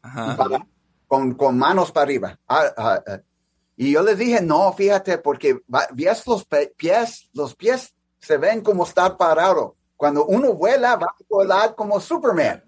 Ajá. 0.01 0.35
para- 0.35 0.67
con, 1.07 1.33
con 1.35 1.57
manos 1.57 1.91
para 1.91 2.03
arriba. 2.03 2.39
Ah, 2.47 2.65
ah, 2.77 3.03
ah. 3.07 3.19
Y 3.75 3.91
yo 3.91 4.03
les 4.03 4.17
dije, 4.17 4.41
no, 4.41 4.71
fíjate, 4.73 5.17
porque 5.17 5.59
va- 5.73 5.87
ves 5.93 6.25
los 6.27 6.45
pies, 6.77 7.29
los 7.33 7.55
pies 7.55 7.93
se 8.19 8.37
ven 8.37 8.61
como 8.61 8.83
estar 8.85 9.17
parado. 9.17 9.75
Cuando 9.97 10.25
uno 10.25 10.53
vuela, 10.53 10.95
va 10.95 11.07
a 11.07 11.15
volar 11.29 11.75
como 11.75 11.99
Superman. 11.99 12.63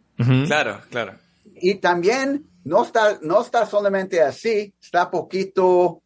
Claro, 0.47 0.81
claro. 0.89 1.13
Y 1.55 1.75
también 1.75 2.45
no 2.63 2.83
está, 2.83 3.17
no 3.21 3.41
está 3.41 3.65
solamente 3.65 4.21
así, 4.21 4.73
está 4.81 5.09
poquito 5.09 6.01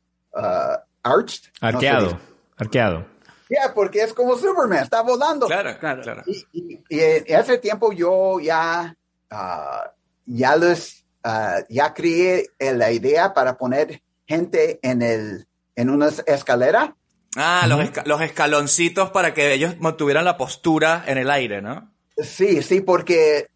arched. 1.03 1.51
no 1.61 1.67
se 1.79 2.17
Arqueado. 2.57 3.05
Ya, 3.49 3.73
porque 3.73 4.01
es 4.03 4.13
como 4.13 4.37
Superman, 4.37 4.83
está 4.83 5.01
volando. 5.01 5.47
Claro, 5.47 5.77
Claro. 5.79 6.01
claro. 6.01 6.23
Y, 6.25 6.45
y- 6.51 6.83
ese 6.89 7.57
tiempo 7.59 7.91
yo 7.93 8.39
ya, 8.39 8.95
ah, 9.29 9.91
ya 10.25 10.55
les, 10.57 11.05
ah, 11.23 11.59
ya 11.69 11.93
creé 11.93 12.47
eh, 12.59 12.73
la 12.73 12.91
idea 12.91 13.33
para 13.33 13.57
poner 13.57 14.01
gente 14.25 14.79
en 14.81 15.01
el, 15.01 15.47
en 15.75 15.89
una 15.89 16.09
escalera. 16.25 16.95
Ah, 17.35 17.65
los, 17.69 17.79
esca- 17.79 18.05
los 18.05 18.19
escaloncitos 18.21 19.11
para 19.11 19.33
que 19.33 19.53
ellos 19.53 19.77
mantuvieran 19.79 20.25
la 20.25 20.37
postura 20.37 21.03
en 21.07 21.17
el 21.17 21.29
aire, 21.29 21.61
¿no? 21.61 21.93
Sí, 22.17 22.63
sí, 22.63 22.81
porque 22.81 23.47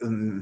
mm, 0.00 0.40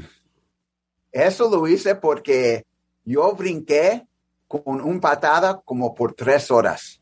eso 1.12 1.50
lo 1.50 1.66
hice 1.66 1.96
porque 1.96 2.64
yo 3.04 3.32
brinqué 3.32 4.06
con 4.46 4.80
un 4.80 5.00
patada 5.00 5.60
como 5.64 5.94
por 5.94 6.14
tres 6.14 6.50
horas. 6.50 6.99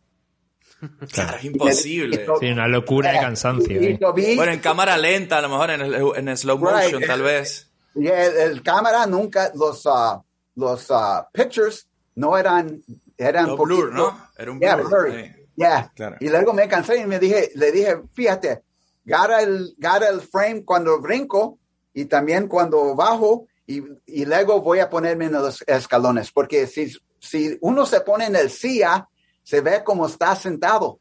Claro, 1.12 1.36
es 1.38 1.44
imposible. 1.44 2.26
Sí, 2.40 2.46
una 2.50 2.68
locura 2.68 3.12
de 3.12 3.18
cansancio. 3.20 3.80
¿eh? 3.80 3.98
Bueno, 4.36 4.52
en 4.52 4.60
cámara 4.60 4.96
lenta, 4.96 5.38
a 5.38 5.42
lo 5.42 5.48
mejor 5.48 5.70
en 5.70 5.80
el, 5.80 5.94
en 6.16 6.28
el 6.28 6.36
slow 6.38 6.58
motion, 6.58 7.00
Right. 7.00 7.06
tal 7.06 7.22
vez. 7.22 7.68
y 7.94 8.06
el, 8.06 8.36
el 8.36 8.62
cámara 8.62 9.06
nunca, 9.06 9.50
los, 9.54 9.82
ah, 9.86 10.22
los 10.54 10.86
ah, 10.90 11.28
pictures 11.32 11.88
no 12.14 12.36
eran, 12.38 12.80
eran 13.16 13.46
poquito- 13.56 13.64
blur, 13.64 13.92
¿no? 13.92 14.28
Era 14.36 14.52
un 14.52 14.60
Yeah, 14.60 14.76
blur. 14.76 14.88
blurry. 14.88 15.24
sí. 15.24 15.32
Yeah. 15.56 15.90
Claro. 15.96 16.16
Y 16.20 16.28
luego 16.28 16.52
me 16.52 16.68
cansé 16.68 16.98
y 17.00 17.06
me 17.06 17.18
dije, 17.18 17.50
le 17.56 17.72
dije, 17.72 17.96
fíjate, 18.14 18.62
gara 19.04 19.42
el, 19.42 19.74
gara 19.78 20.08
el 20.08 20.20
frame 20.20 20.64
cuando 20.64 21.00
brinco 21.00 21.58
y 21.92 22.04
también 22.04 22.46
cuando 22.46 22.94
bajo 22.94 23.46
y, 23.66 23.82
y 24.06 24.24
luego 24.24 24.60
voy 24.62 24.78
a 24.78 24.88
ponerme 24.88 25.24
en 25.24 25.32
los 25.32 25.62
escalones, 25.66 26.30
porque 26.30 26.68
si, 26.68 26.94
si 27.18 27.58
uno 27.62 27.84
se 27.84 28.00
pone 28.02 28.26
en 28.26 28.36
el 28.36 28.50
silla, 28.50 29.08
se 29.48 29.62
ve 29.62 29.82
como 29.82 30.06
está 30.06 30.36
sentado. 30.36 31.00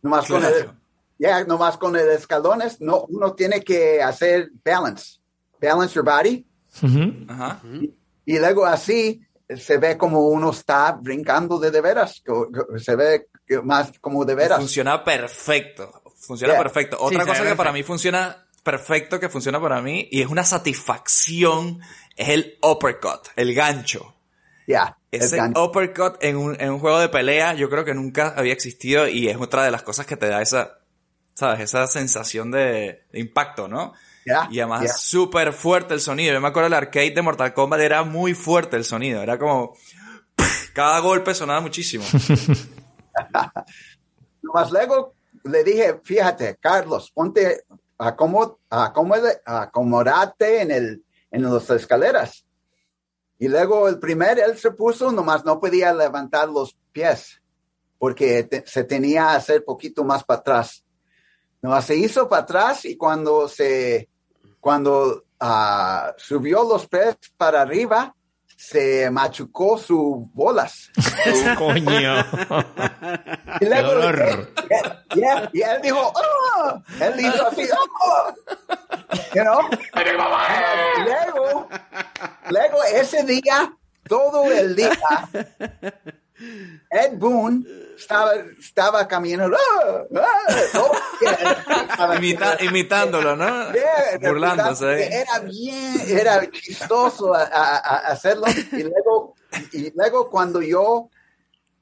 Nomás 0.00 0.26
con 0.26 0.42
el, 0.42 0.70
yeah, 1.18 1.44
nomás 1.44 1.76
con 1.76 1.94
el 1.94 2.08
escalones, 2.08 2.80
no, 2.80 3.04
uno 3.10 3.34
tiene 3.34 3.60
que 3.60 4.02
hacer 4.02 4.50
balance, 4.64 5.18
balance 5.60 5.94
your 5.94 6.02
body. 6.02 6.46
Ajá. 7.28 7.60
y 8.24 8.38
luego 8.38 8.64
así 8.64 9.20
se 9.54 9.76
ve 9.76 9.98
como 9.98 10.28
uno 10.28 10.52
está 10.52 10.92
brincando 10.92 11.58
de 11.58 11.70
de 11.70 11.80
veras, 11.82 12.22
se 12.78 12.96
ve 12.96 13.28
más 13.62 13.92
como 14.00 14.24
de 14.24 14.34
veras. 14.34 14.58
Funciona 14.58 15.04
perfecto. 15.04 16.02
Funciona 16.16 16.54
Yeah. 16.54 16.62
perfecto. 16.62 16.96
Otra 16.98 17.26
cosa 17.26 17.44
que 17.44 17.56
para 17.56 17.72
mí 17.72 17.82
funciona 17.82 18.46
perfecto, 18.62 19.20
que 19.20 19.28
funciona 19.28 19.60
para 19.60 19.82
mí, 19.82 20.08
y 20.10 20.22
es 20.22 20.28
una 20.28 20.44
satisfacción, 20.44 21.80
es 22.16 22.28
el 22.30 22.58
uppercut, 22.62 23.28
el 23.36 23.54
gancho. 23.54 24.14
Ya, 24.66 24.96
el 25.05 25.05
Ese 25.24 25.36
uppercut 25.58 26.16
en 26.22 26.36
un, 26.36 26.60
en 26.60 26.70
un 26.70 26.78
juego 26.78 26.98
de 26.98 27.08
pelea, 27.08 27.54
yo 27.54 27.68
creo 27.70 27.84
que 27.84 27.94
nunca 27.94 28.34
había 28.36 28.52
existido 28.52 29.08
y 29.08 29.28
es 29.28 29.36
otra 29.36 29.64
de 29.64 29.70
las 29.70 29.82
cosas 29.82 30.06
que 30.06 30.16
te 30.16 30.28
da 30.28 30.42
esa, 30.42 30.78
¿sabes? 31.34 31.60
Esa 31.60 31.86
sensación 31.86 32.50
de, 32.50 33.04
de 33.12 33.20
impacto, 33.20 33.68
¿no? 33.68 33.92
Ya, 34.24 34.48
Y 34.50 34.58
además 34.60 34.82
ya. 34.82 34.92
súper 34.92 35.52
fuerte 35.52 35.94
el 35.94 36.00
sonido. 36.00 36.34
Yo 36.34 36.40
me 36.40 36.48
acuerdo 36.48 36.66
el 36.66 36.74
arcade 36.74 37.12
de 37.12 37.22
Mortal 37.22 37.54
Kombat 37.54 37.80
era 37.80 38.02
muy 38.02 38.34
fuerte 38.34 38.76
el 38.76 38.84
sonido. 38.84 39.22
Era 39.22 39.38
como... 39.38 39.74
Cada 40.74 40.98
golpe 41.00 41.32
sonaba 41.34 41.60
muchísimo. 41.60 42.04
Nomás 44.42 44.70
luego 44.70 45.14
le 45.44 45.64
dije, 45.64 46.00
fíjate, 46.02 46.56
Carlos, 46.60 47.10
ponte, 47.12 47.64
acomo- 47.98 48.58
acomode- 48.70 49.40
acomodate 49.44 50.62
en 50.62 50.70
el, 50.70 51.04
en 51.30 51.42
las 51.42 51.68
escaleras. 51.70 52.44
Y 53.38 53.48
luego 53.48 53.88
el 53.88 53.98
primer, 53.98 54.38
él 54.38 54.56
se 54.56 54.70
puso, 54.70 55.12
nomás 55.12 55.44
no 55.44 55.60
podía 55.60 55.92
levantar 55.92 56.48
los 56.48 56.76
pies, 56.92 57.42
porque 57.98 58.48
se 58.64 58.84
tenía 58.84 59.30
que 59.30 59.36
hacer 59.36 59.64
poquito 59.64 60.04
más 60.04 60.24
para 60.24 60.40
atrás. 60.40 60.84
Nomás 61.60 61.84
se 61.84 61.96
hizo 61.96 62.28
para 62.28 62.42
atrás 62.42 62.84
y 62.84 62.96
cuando 62.96 63.48
se, 63.48 64.08
cuando 64.60 65.24
ah, 65.40 66.14
subió 66.16 66.64
los 66.64 66.86
pies 66.86 67.16
para 67.36 67.62
arriba, 67.62 68.14
se 68.56 69.10
machucó 69.10 69.78
sus 69.78 70.32
bolas. 70.32 70.90
Coño. 71.58 72.24
Y 73.60 73.64
luego, 73.66 73.94
dolor. 73.94 74.50
y 75.14 75.22
él- 75.22 75.50
y 75.52 75.62
él 75.62 75.80
dijo, 75.82 76.12
"Ah". 76.16 76.80
Él 77.00 77.20
hizo 77.20 77.46
así, 77.48 77.68
"Ah". 77.72 78.34
You 79.34 79.42
know? 79.42 79.60
Luego, 81.04 81.68
luego 82.50 82.84
ese 82.94 83.22
día, 83.24 83.72
todo 84.08 84.50
el 84.50 84.74
día, 84.74 84.90
Ed 86.90 87.16
Boon 87.18 87.66
estaba, 87.96 88.32
estaba 88.58 89.08
caminando. 89.08 89.56
¡ah! 89.56 90.20
¡ah! 91.98 92.14
Imita- 92.18 92.56
imitándolo, 92.62 93.36
¿no? 93.36 93.46
Yeah, 93.72 94.18
Burlándose. 94.28 94.86
ahí. 94.86 95.02
Era 95.12 95.38
bien, 95.40 96.00
era 96.08 96.50
chistoso 96.50 97.34
a, 97.34 97.42
a- 97.42 97.76
a 97.78 97.96
hacerlo. 98.12 98.44
Y 98.72 98.82
luego, 98.82 99.34
y 99.72 99.92
luego 99.94 100.30
cuando 100.30 100.62
yo 100.62 101.08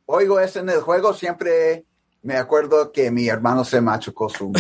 oigo 0.07 0.41
eso 0.41 0.61
en 0.61 0.69
el 0.71 0.81
juego, 0.81 1.15
siempre 1.15 1.85
me 2.23 2.37
acuerdo 2.37 2.93
que 2.93 3.11
mi 3.11 3.29
hermano 3.29 3.65
se 3.65 3.81
machucó 3.81 4.29
su... 4.29 4.53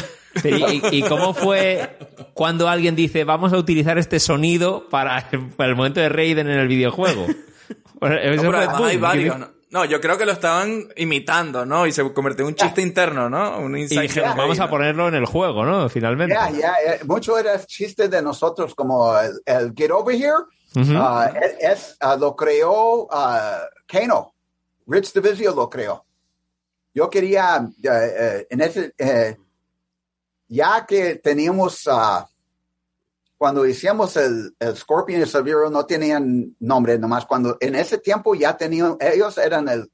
Pero, 0.43 0.57
¿y, 0.71 0.83
y 0.91 1.03
cómo 1.03 1.33
fue 1.33 1.97
cuando 2.35 2.69
alguien 2.69 2.97
dice 2.97 3.23
vamos 3.25 3.53
a 3.53 3.57
utilizar 3.57 3.97
este 3.99 4.19
sonido 4.19 4.89
para, 4.89 5.31
para 5.57 5.71
el 5.71 5.77
momento 5.77 6.01
de 6.01 6.09
Raiden 6.09 6.51
en 6.51 6.59
el 6.59 6.69
videojuego? 6.69 7.27
No, 8.01 8.85
hay 8.85 8.99
varios, 8.99 9.39
¿no? 9.39 9.49
No, 9.75 9.85
yo 9.85 10.01
creo 10.01 10.17
que 10.17 10.25
lo 10.25 10.31
estaban 10.31 10.87
imitando, 10.95 11.67
¿no? 11.67 11.85
Y 11.85 11.91
se 11.91 12.13
convirtió 12.13 12.45
en 12.45 12.51
un 12.51 12.55
chiste 12.55 12.81
interno, 12.81 13.29
¿no? 13.29 13.59
Un 13.59 13.77
Y 13.77 13.89
dijeron, 13.89 14.37
vamos 14.37 14.61
a 14.61 14.71
ponerlo 14.71 15.09
en 15.09 15.17
el 15.17 15.27
juego, 15.27 15.65
¿no? 15.65 15.89
Finalmente. 15.89 16.33
Ya, 16.33 16.49
ya, 16.49 16.75
eh, 16.75 17.01
mucho 17.05 17.37
era 17.37 17.59
chiste 17.67 18.09
de 18.09 18.23
nosotros 18.23 18.73
como 18.73 19.19
el, 19.19 19.33
el 19.45 19.73
Get 19.77 19.91
Over 19.91 20.15
Here. 20.15 20.45
Ujú. 20.77 20.93
ah, 20.97 21.29
es, 21.43 21.57
es, 21.59 21.97
ah, 21.99 22.15
lo 22.15 22.37
creó 22.37 23.09
ah, 23.11 23.63
Kano. 23.85 24.33
Rich 24.87 25.13
Divisio 25.13 25.53
lo 25.53 25.69
creó. 25.69 26.05
Yo 26.95 27.11
quería, 27.11 27.69
eh, 27.83 28.15
eh, 28.17 28.47
en 28.51 28.61
ese, 28.61 28.95
eh, 28.97 29.37
ya 30.47 30.87
que 30.87 31.17
teníamos, 31.17 31.89
cuando 33.37 33.67
hicimos 33.67 34.17
el, 34.17 34.55
el 34.59 34.77
Scorpion 34.77 35.19
y 35.19 35.23
el 35.23 35.29
Sub-Zero 35.29 35.71
no 35.71 35.85
tenían 35.87 36.57
nombre 36.61 36.99
nomás. 36.99 37.27
Cuando 37.27 37.57
en 37.61 37.75
ese 37.75 37.99
tiempo 37.99 38.35
ya 38.35 38.57
tenían, 38.57 38.97
ellos 39.01 39.37
eran 39.39 39.69
el, 39.69 39.91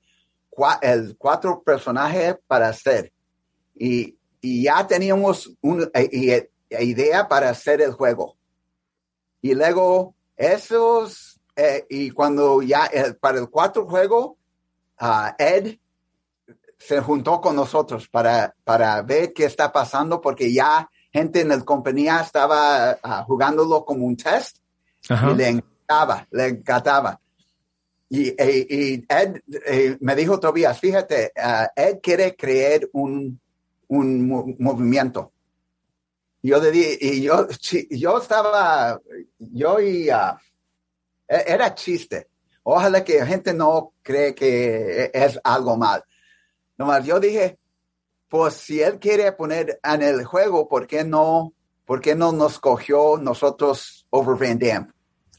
el 0.83 1.17
cuatro 1.17 1.63
personajes 1.63 2.37
para 2.47 2.69
hacer. 2.69 3.13
Y, 3.75 4.17
y 4.41 4.65
ya 4.65 4.87
teníamos 4.87 5.53
una 5.61 5.89
idea 6.71 7.29
para 7.29 7.51
hacer 7.51 7.81
el 7.81 7.93
juego. 7.93 8.37
Y 9.43 9.55
luego 9.55 10.15
esos, 10.37 11.41
eh, 11.57 11.87
y 11.89 12.11
cuando 12.11 12.63
ya 12.63 12.87
eh, 12.93 13.15
para 13.15 13.39
el 13.39 13.49
cuatro 13.49 13.87
juego, 13.87 14.37
ah, 14.99 15.35
Ed 15.39 15.79
se 16.79 17.01
juntó 17.01 17.41
con 17.41 17.57
nosotros 17.57 18.09
para, 18.09 18.55
para 18.65 19.03
ver 19.03 19.33
qué 19.33 19.45
está 19.45 19.71
pasando, 19.73 20.21
porque 20.21 20.53
ya 20.53 20.91
gente 21.13 21.41
en 21.41 21.49
la 21.49 21.61
compañía 21.61 22.21
estaba 22.21 22.99
ah, 23.03 23.25
jugándolo 23.27 23.85
como 23.85 24.07
un 24.07 24.17
test 24.17 24.59
Ajá. 25.09 25.31
y 25.31 25.35
le 25.35 25.49
encantaba, 25.49 26.27
le 26.31 26.47
encantaba. 26.49 27.21
Y, 28.09 28.29
e- 28.29 28.67
y 28.69 29.07
Ed 29.09 29.41
eh, 29.67 29.97
me 30.01 30.17
dijo, 30.17 30.41
Tobias, 30.41 30.79
fíjate, 30.81 31.33
ah, 31.37 31.69
Ed 31.77 31.99
quiere 32.03 32.35
crear 32.35 32.81
un, 32.93 33.41
un 33.89 34.29
mo- 34.29 34.47
movimiento. 34.59 35.33
Yo 36.43 36.59
le 36.61 36.71
di, 36.71 36.99
y 37.01 37.23
yo, 37.23 37.47
yo 37.91 38.19
estaba, 38.19 39.01
yo 39.39 39.81
y, 39.81 40.09
e- 40.09 40.15
era 41.29 41.75
chiste. 41.75 42.29
Ojalá 42.63 43.05
que 43.05 43.19
la 43.21 43.27
gente 43.27 43.55
no 43.55 43.93
cree 44.03 44.35
que 44.35 45.11
es 45.13 45.39
algo 45.45 45.77
mal. 45.77 46.03
Nomás 46.77 47.05
yo 47.05 47.21
dije, 47.21 47.59
pues 48.31 48.55
si 48.55 48.81
él 48.81 48.99
quiere 48.99 49.31
poner 49.33 49.79
en 49.85 50.01
el 50.03 50.25
juego, 50.25 50.67
¿por 50.69 50.87
qué 50.87 51.05
no, 51.05 51.53
por 51.85 52.01
qué 52.01 52.15
no 52.15 52.33
nos 52.33 52.59
cogió 52.59 53.19
nosotros 53.19 54.07
over 54.11 54.37
Van 54.39 54.59
Damme? 54.59 54.87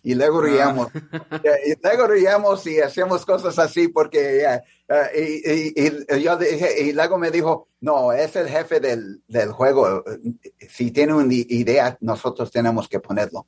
Y 0.04 0.16
luego 0.16 0.42
reíamos, 0.42 0.88
y 1.66 1.74
luego 1.82 2.08
reíamos 2.08 2.66
y 2.68 2.80
hacemos 2.82 3.26
cosas 3.26 3.58
así 3.60 3.88
porque, 3.88 4.44
eh, 4.44 4.62
y, 5.16 5.82
y- 5.88 6.06
y 6.18 6.22
yo 6.24 6.36
dije, 6.38 6.82
y 6.84 6.92
luego 6.92 7.18
me 7.20 7.30
dijo, 7.32 7.68
no, 7.82 8.12
es 8.12 8.36
el 8.36 8.48
jefe 8.50 8.80
del, 8.80 9.22
del 9.28 9.52
juego. 9.52 10.04
Si 10.70 10.92
tiene 10.92 11.14
una 11.14 11.32
idea, 11.34 11.98
nosotros 12.02 12.52
tenemos 12.52 12.89
que 12.89 13.00
ponerlo. 13.00 13.46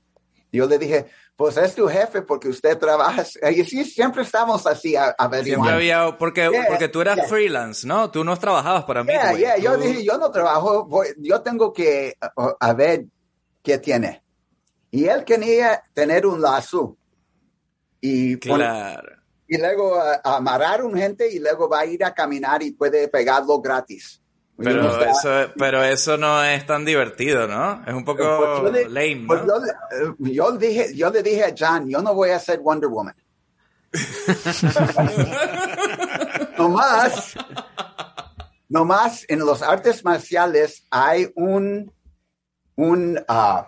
Yo 0.54 0.68
le 0.68 0.78
dije, 0.78 1.08
pues 1.36 1.58
es 1.58 1.74
tu 1.74 1.88
jefe 1.88 2.22
porque 2.22 2.48
usted 2.48 2.78
trabaja. 2.78 3.24
Y 3.52 3.64
sí, 3.66 3.84
siempre 3.84 4.22
estamos 4.22 4.66
así 4.68 4.96
a, 4.96 5.16
a 5.18 5.44
Siempre 5.44 5.72
había, 5.72 6.16
porque, 6.18 6.48
Yeah, 6.52 6.68
porque 6.70 6.88
tú 6.90 7.02
eras 7.02 7.16
yeah. 7.16 7.26
freelance, 7.28 7.88
¿no? 7.88 8.12
Tú 8.12 8.24
no 8.24 8.38
trabajabas 8.38 8.84
para 8.86 9.04
mí. 9.04 9.12
Yeah, 9.38 9.58
yo 9.58 9.76
dije, 9.78 10.04
yo 10.06 10.18
no 10.20 10.30
trabajo, 10.32 10.86
voy- 10.86 11.14
yo 11.18 11.42
tengo 11.42 11.74
que 11.74 12.14
a 12.60 12.74
ver 12.74 13.06
qué 13.64 13.80
tiene. 13.80 14.24
Y 14.92 15.06
él 15.06 15.24
quería 15.26 15.82
tener 15.94 16.26
un 16.28 16.40
lazo. 16.40 16.98
Y, 18.00 18.36
pon- 18.38 18.58
Claro. 18.58 19.10
y 19.48 19.58
luego 19.58 20.00
amarrar 20.24 20.84
un 20.84 20.94
gente 20.96 21.32
y 21.32 21.40
luego 21.40 21.68
va 21.68 21.80
a 21.80 21.86
ir 21.86 22.04
a 22.06 22.14
caminar 22.14 22.62
y 22.62 22.72
puede 22.74 23.08
pegarlo 23.08 23.60
gratis. 23.60 24.22
Pero 24.58 25.04
eso, 25.04 25.52
pero 25.58 25.84
eso 25.84 26.18
no 26.18 26.44
es 26.44 26.66
tan 26.66 26.86
divertido, 26.86 27.48
¿no? 27.48 27.84
Es 27.88 27.94
un 27.94 28.06
poco 28.06 28.60
Pues 28.62 28.62
yo 28.62 28.72
le- 28.72 28.90
lame, 28.90 29.26
pues 29.28 29.42
¿no? 29.46 29.48
yo, 29.48 29.60
le- 29.60 29.72
eh, 29.72 30.16
yo 30.34 30.52
dije, 30.54 30.96
yo 30.96 31.10
le 31.10 31.24
dije 31.24 31.44
a 31.44 31.54
John, 31.58 31.90
yo 31.90 32.02
no 32.02 32.14
voy 32.14 32.30
a 32.30 32.40
ser 32.40 32.60
Wonder 32.60 32.90
Woman. 32.90 33.16
nomás, 36.58 37.34
nomás 38.70 39.26
en 39.28 39.40
los 39.40 39.62
artes 39.62 40.04
marciales 40.04 40.86
hay 40.90 41.32
un, 41.36 41.92
un, 42.76 43.20
ah, 43.28 43.68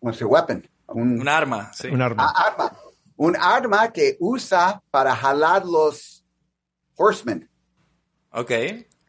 what's 0.00 0.18
the 0.18 0.24
weapon? 0.24 0.68
Un, 0.88 1.20
Un 1.20 1.28
arma, 1.28 1.72
sí. 1.72 1.88
Un 1.88 2.02
arma. 2.02 2.24
a- 2.24 2.46
arma. 2.48 2.72
Un 3.16 3.36
arma 3.36 3.92
que 3.92 4.16
usa 4.20 4.82
para 4.90 5.16
jalar 5.16 5.64
los 5.64 6.24
horsemen, 6.96 7.48
Ok. 8.30 8.50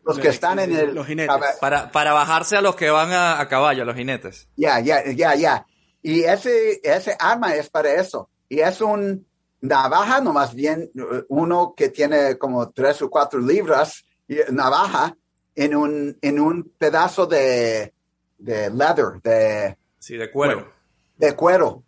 Los 0.07 0.19
que 0.19 0.29
están 0.29 0.59
en 0.59 0.75
el... 0.75 0.95
los 0.95 1.05
jinetes. 1.05 1.35
Para, 1.59 1.91
para 1.91 2.13
bajarse 2.13 2.57
a 2.57 2.61
los 2.61 2.75
que 2.75 2.89
van 2.89 3.11
a, 3.11 3.39
a 3.39 3.47
caballo, 3.47 3.83
a 3.83 3.85
los 3.85 3.95
jinetes. 3.95 4.47
Ya, 4.55 4.79
ya, 4.79 5.03
ya, 5.11 5.35
ya. 5.35 5.65
Y 6.01 6.23
ese, 6.23 6.79
ese 6.83 7.15
arma 7.19 7.53
es 7.55 7.69
para 7.69 7.93
eso. 7.93 8.29
Y 8.49 8.59
es 8.61 8.81
un 8.81 9.27
navaja, 9.59 10.21
no 10.21 10.33
más 10.33 10.53
bien 10.53 10.89
uno 11.29 11.73
que 11.75 11.89
tiene 11.89 12.37
como 12.37 12.69
tres 12.71 13.01
o 13.01 13.09
cuatro 13.09 13.39
libras, 13.39 14.05
y 14.27 14.37
navaja, 14.51 15.15
en 15.55 15.75
un, 15.75 16.17
en 16.21 16.39
un 16.39 16.71
pedazo 16.77 17.25
de, 17.25 17.93
de 18.37 18.69
leather, 18.69 19.21
de, 19.23 19.77
Sí, 19.97 20.15
de 20.15 20.31
cuero. 20.31 20.71
de 21.17 21.35
cuero. 21.35 21.83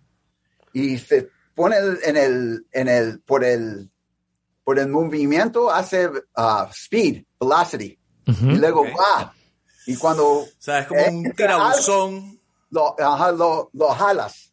Y 0.74 0.98
se 0.98 1.30
pone 1.54 1.78
en 2.04 2.18
el, 2.18 2.66
en 2.72 2.88
el, 2.88 3.20
por 3.22 3.44
el, 3.44 3.92
por 4.64 4.80
el 4.80 4.88
movimiento 4.88 5.70
hace 5.70 6.08
uh, 6.08 6.66
speed, 6.72 7.24
velocity. 7.40 7.99
Y 8.42 8.56
luego 8.58 8.82
Ok. 8.82 8.88
va. 9.00 9.34
Y 9.86 9.96
cuando 9.98 10.28
O 10.28 10.48
sea, 10.60 10.80
es 10.80 10.88
como 10.88 11.04
un 11.06 11.32
tirabuzón. 11.32 12.40
lo, 12.70 12.96
ajá, 13.00 13.32
lo, 13.32 13.70
lo 13.74 13.88
jalas. 13.90 14.52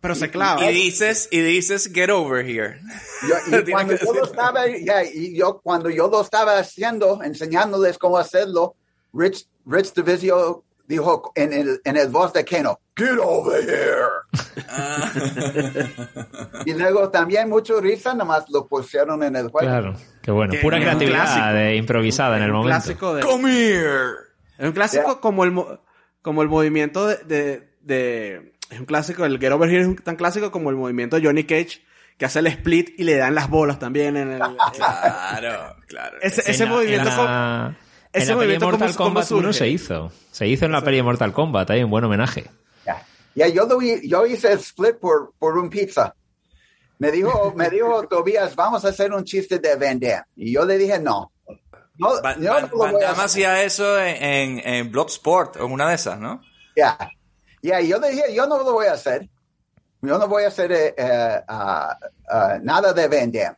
Pero 0.00 0.14
se 0.14 0.30
clava. 0.30 0.64
Y 0.70 0.72
dices, 0.74 1.28
y 1.32 1.40
dices, 1.40 1.90
get 1.92 2.08
over 2.10 2.46
here. 2.46 2.80
Yo- 3.28 3.58
y 3.58 3.70
cuando 3.72 3.96
yo 3.96 4.12
lo 4.12 4.24
estaba, 4.24 4.64
ya, 4.68 5.02
y 5.04 5.36
yo, 5.36 5.60
cuando 5.60 5.90
yo 5.90 6.08
lo 6.08 6.20
estaba 6.22 6.56
haciendo, 6.58 7.20
enseñándoles 7.22 7.98
cómo 7.98 8.16
hacerlo, 8.16 8.76
Rich, 9.12 9.46
Rich 9.66 9.94
Divisio 9.94 10.62
dijo 10.88 11.30
en 11.36 11.52
el, 11.52 11.80
en 11.84 11.96
el 11.96 12.08
voz 12.08 12.32
de 12.32 12.44
Keno, 12.44 12.80
get 12.96 13.18
over 13.22 13.62
here. 13.62 14.58
Ah. 14.70 15.12
y 16.64 16.72
luego 16.74 17.10
también 17.10 17.48
mucho 17.48 17.80
risa, 17.80 18.14
nomás 18.14 18.44
lo 18.50 18.66
pusieron 18.66 19.22
en 19.22 19.36
el 19.36 19.48
juego. 19.48 19.68
Claro, 19.68 19.94
qué 20.22 20.30
bueno. 20.30 20.52
Que 20.52 20.58
Pura 20.58 20.80
creatividad 20.80 21.24
clásico. 21.24 21.46
de 21.54 21.76
improvisada 21.76 22.36
en 22.36 22.42
el 22.44 22.50
un 22.50 22.56
momento. 22.56 22.76
clásico 22.76 23.14
de, 23.14 23.22
Come 23.22 23.50
here. 23.52 24.10
es 24.58 24.66
un 24.66 24.72
clásico 24.72 25.20
como 25.20 25.44
el 25.44 25.52
mo- 25.52 25.80
como 26.22 26.42
el 26.42 26.48
movimiento 26.48 27.06
de, 27.06 27.16
de, 27.24 27.68
de- 27.82 28.54
es 28.70 28.78
un 28.80 28.86
clásico 28.86 29.24
el 29.24 29.38
Get 29.38 29.52
Over 29.52 29.68
Here 29.70 29.80
es 29.82 29.86
un- 29.86 29.96
tan 29.96 30.16
clásico 30.16 30.50
como 30.50 30.70
el 30.70 30.76
movimiento 30.76 31.16
de 31.16 31.24
Johnny 31.26 31.44
Cage 31.44 31.82
que 32.18 32.24
hace 32.26 32.40
el 32.40 32.48
split 32.48 32.98
y 32.98 33.04
le 33.04 33.16
dan 33.16 33.34
las 33.34 33.48
bolas 33.48 33.78
también 33.78 34.16
en 34.16 34.32
el 34.32 34.40
Claro, 34.76 35.76
claro. 35.86 36.16
ese, 36.20 36.50
ese 36.50 36.66
movimiento 36.66 37.08
en 37.08 37.16
la, 37.16 37.76
ese 38.22 38.32
en 38.32 38.38
la 38.38 38.44
peli 38.44 38.58
Mortal 38.58 38.96
cómo 38.96 39.04
Kombat 39.08 39.30
1 39.30 39.40
surge. 39.42 39.58
se 39.58 39.68
hizo. 39.68 40.12
Se 40.30 40.46
hizo 40.46 40.64
en 40.66 40.72
la 40.72 40.82
peli 40.82 41.02
Mortal 41.02 41.32
Kombat, 41.32 41.70
hay 41.70 41.82
un 41.82 41.90
buen 41.90 42.04
homenaje. 42.04 42.44
Ya, 42.86 43.02
Ya, 43.34 43.48
yo, 43.48 43.66
lo 43.66 43.80
hi- 43.80 44.08
yo 44.08 44.26
hice 44.26 44.52
el 44.52 44.58
split 44.58 44.96
por, 45.00 45.32
por 45.38 45.56
un 45.58 45.68
pizza. 45.70 46.14
Me 46.98 47.10
dijo, 47.12 47.52
me 47.56 47.70
dijo 47.70 48.06
Tobías, 48.10 48.54
vamos 48.56 48.84
a 48.84 48.88
hacer 48.88 49.12
un 49.12 49.24
chiste 49.24 49.58
de 49.58 49.76
Damme. 49.76 50.22
Y 50.36 50.52
yo 50.52 50.64
le 50.64 50.76
dije, 50.78 50.98
no. 50.98 51.32
No, 51.96 52.14
yo 52.16 52.22
Van- 52.22 52.40
no 52.42 52.60
lo 52.68 52.78
Van 52.78 52.92
voy 52.92 53.02
a 53.02 53.08
Damme 53.08 53.22
hacer. 53.22 53.24
hacía 53.24 53.62
eso 53.62 53.98
en, 54.00 54.22
en, 54.22 54.58
en 54.74 54.90
Bloodsport, 54.92 55.56
o 55.56 55.66
en 55.66 55.72
una 55.72 55.88
de 55.88 55.94
esas, 55.96 56.18
¿no? 56.18 56.40
Ya, 56.76 56.96
ya, 57.62 57.80
yo 57.80 57.98
le 57.98 58.10
dije, 58.10 58.34
yo 58.34 58.46
no 58.46 58.58
lo 58.58 58.72
voy 58.72 58.86
a 58.86 58.92
hacer. 58.92 59.28
Yo 60.00 60.16
no 60.16 60.28
voy 60.28 60.44
a 60.44 60.48
hacer 60.48 60.70
eh, 60.70 60.94
eh, 60.96 61.40
ah, 61.48 61.98
ah, 62.30 62.58
nada 62.62 62.92
de 62.92 63.08
Damme. 63.08 63.56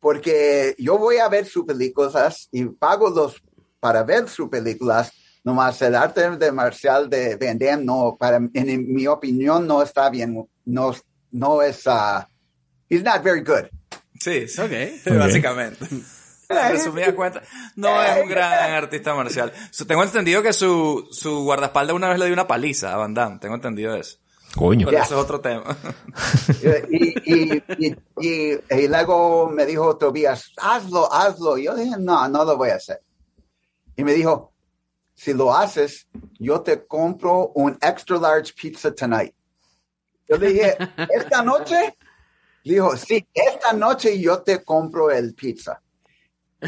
Porque 0.00 0.74
yo 0.78 0.98
voy 0.98 1.18
a 1.18 1.28
ver 1.28 1.46
sus 1.46 1.64
películas 1.64 2.48
y 2.50 2.64
pago 2.64 3.10
los 3.10 3.42
para 3.78 4.02
ver 4.02 4.28
sus 4.28 4.48
películas. 4.48 5.12
Nomás 5.42 5.80
el 5.82 5.94
arte 5.94 6.28
de 6.36 6.52
marcial 6.52 7.08
de 7.08 7.36
Van 7.36 7.58
Damme, 7.58 7.84
no, 7.84 8.16
para, 8.18 8.36
en, 8.36 8.92
mi 8.92 9.06
opinión, 9.06 9.66
no 9.66 9.82
está 9.82 10.10
bien. 10.10 10.46
No, 10.66 10.94
no 11.30 11.62
es, 11.62 11.82
ah, 11.86 12.28
he's 12.88 13.02
not 13.02 13.22
very 13.22 13.40
good. 13.40 13.66
Sí, 14.18 14.46
sí. 14.48 14.60
Ok. 14.60 14.70
Básicamente. 15.18 15.86
Resumida 16.50 17.14
cuenta, 17.14 17.42
no 17.76 18.02
es 18.02 18.22
un 18.22 18.28
gran 18.28 18.72
artista 18.72 19.14
marcial. 19.14 19.52
Tengo 19.86 20.02
entendido 20.02 20.42
que 20.42 20.52
su, 20.52 21.08
su 21.12 21.44
guardaespaldas 21.44 21.94
una 21.94 22.08
vez 22.08 22.18
le 22.18 22.26
dio 22.26 22.34
una 22.34 22.48
paliza 22.48 22.92
a 22.92 22.96
Van 22.96 23.14
Damme. 23.14 23.38
Tengo 23.38 23.54
entendido 23.54 23.94
eso. 23.94 24.18
Coño. 24.56 24.86
Pero 24.88 25.02
eso 25.02 25.14
es 25.16 25.20
otro 25.24 25.40
tema. 25.40 25.76
Y, 26.90 27.08
y, 27.32 27.62
y, 27.78 27.96
y- 28.20 28.58
y 28.70 28.88
luego 28.88 29.48
me 29.48 29.64
dijo 29.64 29.96
Tobías, 29.96 30.52
hazlo, 30.58 31.10
hazlo. 31.12 31.56
Y 31.56 31.64
yo 31.64 31.74
dije, 31.74 31.94
no, 31.98 32.28
no 32.28 32.44
lo 32.44 32.56
voy 32.56 32.70
a 32.70 32.74
hacer. 32.76 33.00
Y 33.96 34.04
me 34.04 34.12
dijo, 34.12 34.52
si 35.14 35.32
lo 35.32 35.54
haces, 35.54 36.06
yo 36.38 36.60
te 36.62 36.86
compro 36.86 37.52
un 37.54 37.78
extra 37.80 38.18
large 38.18 38.52
pizza 38.54 38.92
tonight. 38.94 39.34
Yo 40.28 40.36
le 40.36 40.48
dije, 40.52 40.76
¿esta 41.14 41.42
noche? 41.42 41.96
Dijo, 42.64 42.96
sí, 42.96 43.26
esta 43.32 43.72
noche 43.72 44.20
yo 44.20 44.42
te 44.42 44.62
compro 44.64 45.10
el 45.10 45.34
pizza. 45.34 45.80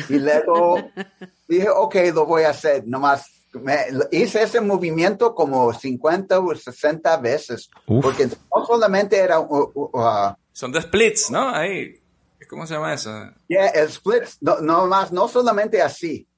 Y 0.08 0.18
luego 0.18 0.76
dije, 1.48 1.68
ok, 1.68 1.96
lo 2.14 2.24
voy 2.26 2.44
a 2.44 2.50
hacer. 2.50 2.84
Nomás 2.86 3.41
me- 3.54 3.86
hice 4.10 4.42
ese 4.42 4.60
movimiento 4.60 5.34
como 5.34 5.72
50 5.72 6.38
o 6.40 6.54
60 6.54 7.16
veces. 7.18 7.68
Uf. 7.86 8.02
Porque 8.02 8.26
no 8.26 8.64
solamente 8.66 9.16
era 9.18 9.40
uh, 9.40 9.70
uh, 9.74 9.90
uh, 9.98 10.34
Son 10.52 10.72
de 10.72 10.80
splits, 10.82 11.30
¿no? 11.30 11.48
Ahí. 11.48 11.98
¿Cómo 12.48 12.66
se 12.66 12.74
llama 12.74 12.92
eso? 12.94 13.10
Yeah, 13.48 13.68
el 13.68 13.88
split, 13.88 14.24
no, 14.42 14.58
no 14.60 14.86
más, 14.86 15.10
no 15.12 15.26
solamente 15.28 15.80
así. 15.80 16.28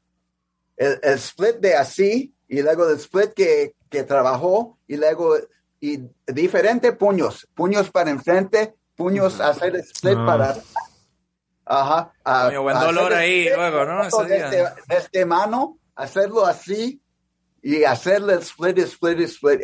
El, 0.77 0.99
el 1.03 1.15
split 1.15 1.57
de 1.57 1.75
así 1.75 2.35
y 2.49 2.63
luego 2.63 2.89
el 2.89 2.97
split 2.97 3.33
que, 3.35 3.75
que 3.91 4.03
trabajó 4.05 4.79
y 4.87 4.97
luego 4.97 5.37
y 5.81 6.01
diferentes 6.27 6.97
puños, 6.97 7.49
puños 7.55 7.91
para 7.91 8.11
enfrente, 8.11 8.75
puños 8.95 9.41
hacer 9.41 9.75
el 9.75 9.81
split 9.81 10.17
Ah. 10.19 10.27
para 10.27 10.57
Ajá. 11.67 12.13
a- 12.25 12.47
Coño, 12.47 12.63
buen 12.63 12.79
dolor 12.79 13.13
ahí 13.15 13.49
luego, 13.55 13.85
¿no? 13.85 14.05
Ese 14.05 14.25
Desde, 14.25 14.57
día. 14.57 14.75
desde 14.87 15.25
mano, 15.27 15.79
hacerlo 15.97 16.45
así 16.45 17.01
y 17.67 17.83
hacerle 17.85 18.35
el 18.35 18.41
split, 18.41 18.79
split, 18.79 19.21
split, 19.21 19.61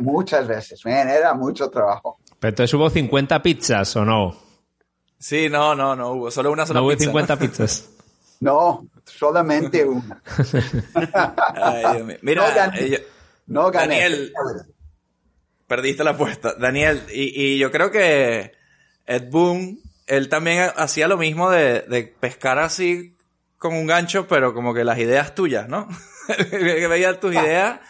muchas 0.00 0.46
veces, 0.48 0.84
man, 0.84 1.08
era 1.08 1.32
mucho 1.34 1.70
trabajo. 1.70 2.18
Pero 2.40 2.48
entonces 2.50 2.74
hubo 2.74 2.90
50 2.90 3.40
pizzas 3.42 3.94
o 3.96 4.04
no? 4.04 4.36
Sí, 5.18 5.48
no, 5.48 5.74
no, 5.74 5.94
no 5.96 6.10
hubo. 6.10 6.30
Solo 6.30 6.50
una 6.52 6.66
sola 6.66 6.80
No 6.80 6.86
hubo 6.86 6.90
pizza. 6.92 7.04
50 7.06 7.38
pizzas. 7.38 7.90
No, 8.40 8.86
solamente 9.06 9.84
una. 9.86 10.20
Ay, 11.54 11.94
Dios 11.94 12.06
mío. 12.06 12.16
Mira, 12.20 12.46
No 12.48 12.54
gané. 12.54 12.80
eh, 12.84 12.90
yo- 12.90 12.98
No 13.46 13.70
gané. 13.70 14.00
Daniel. 14.00 14.32
perdiste 15.66 16.04
la 16.04 16.10
apuesta. 16.10 16.54
Daniel, 16.58 17.02
y, 17.10 17.54
y 17.54 17.58
yo 17.58 17.70
creo 17.70 17.90
que 17.90 18.52
Ed 19.06 19.30
Boon, 19.30 19.78
él 20.06 20.28
también 20.28 20.68
hacía 20.76 21.08
lo 21.08 21.16
mismo 21.16 21.50
de, 21.50 21.82
de 21.82 22.04
pescar 22.20 22.58
así 22.58 23.13
con 23.64 23.74
un 23.74 23.86
gancho, 23.86 24.26
pero 24.28 24.52
como 24.52 24.74
que 24.74 24.84
las 24.84 24.98
ideas 24.98 25.34
tuyas, 25.34 25.68
¿no? 25.68 25.88
que 26.50 26.86
veía 26.86 27.18
tus 27.18 27.32
ideas 27.34 27.80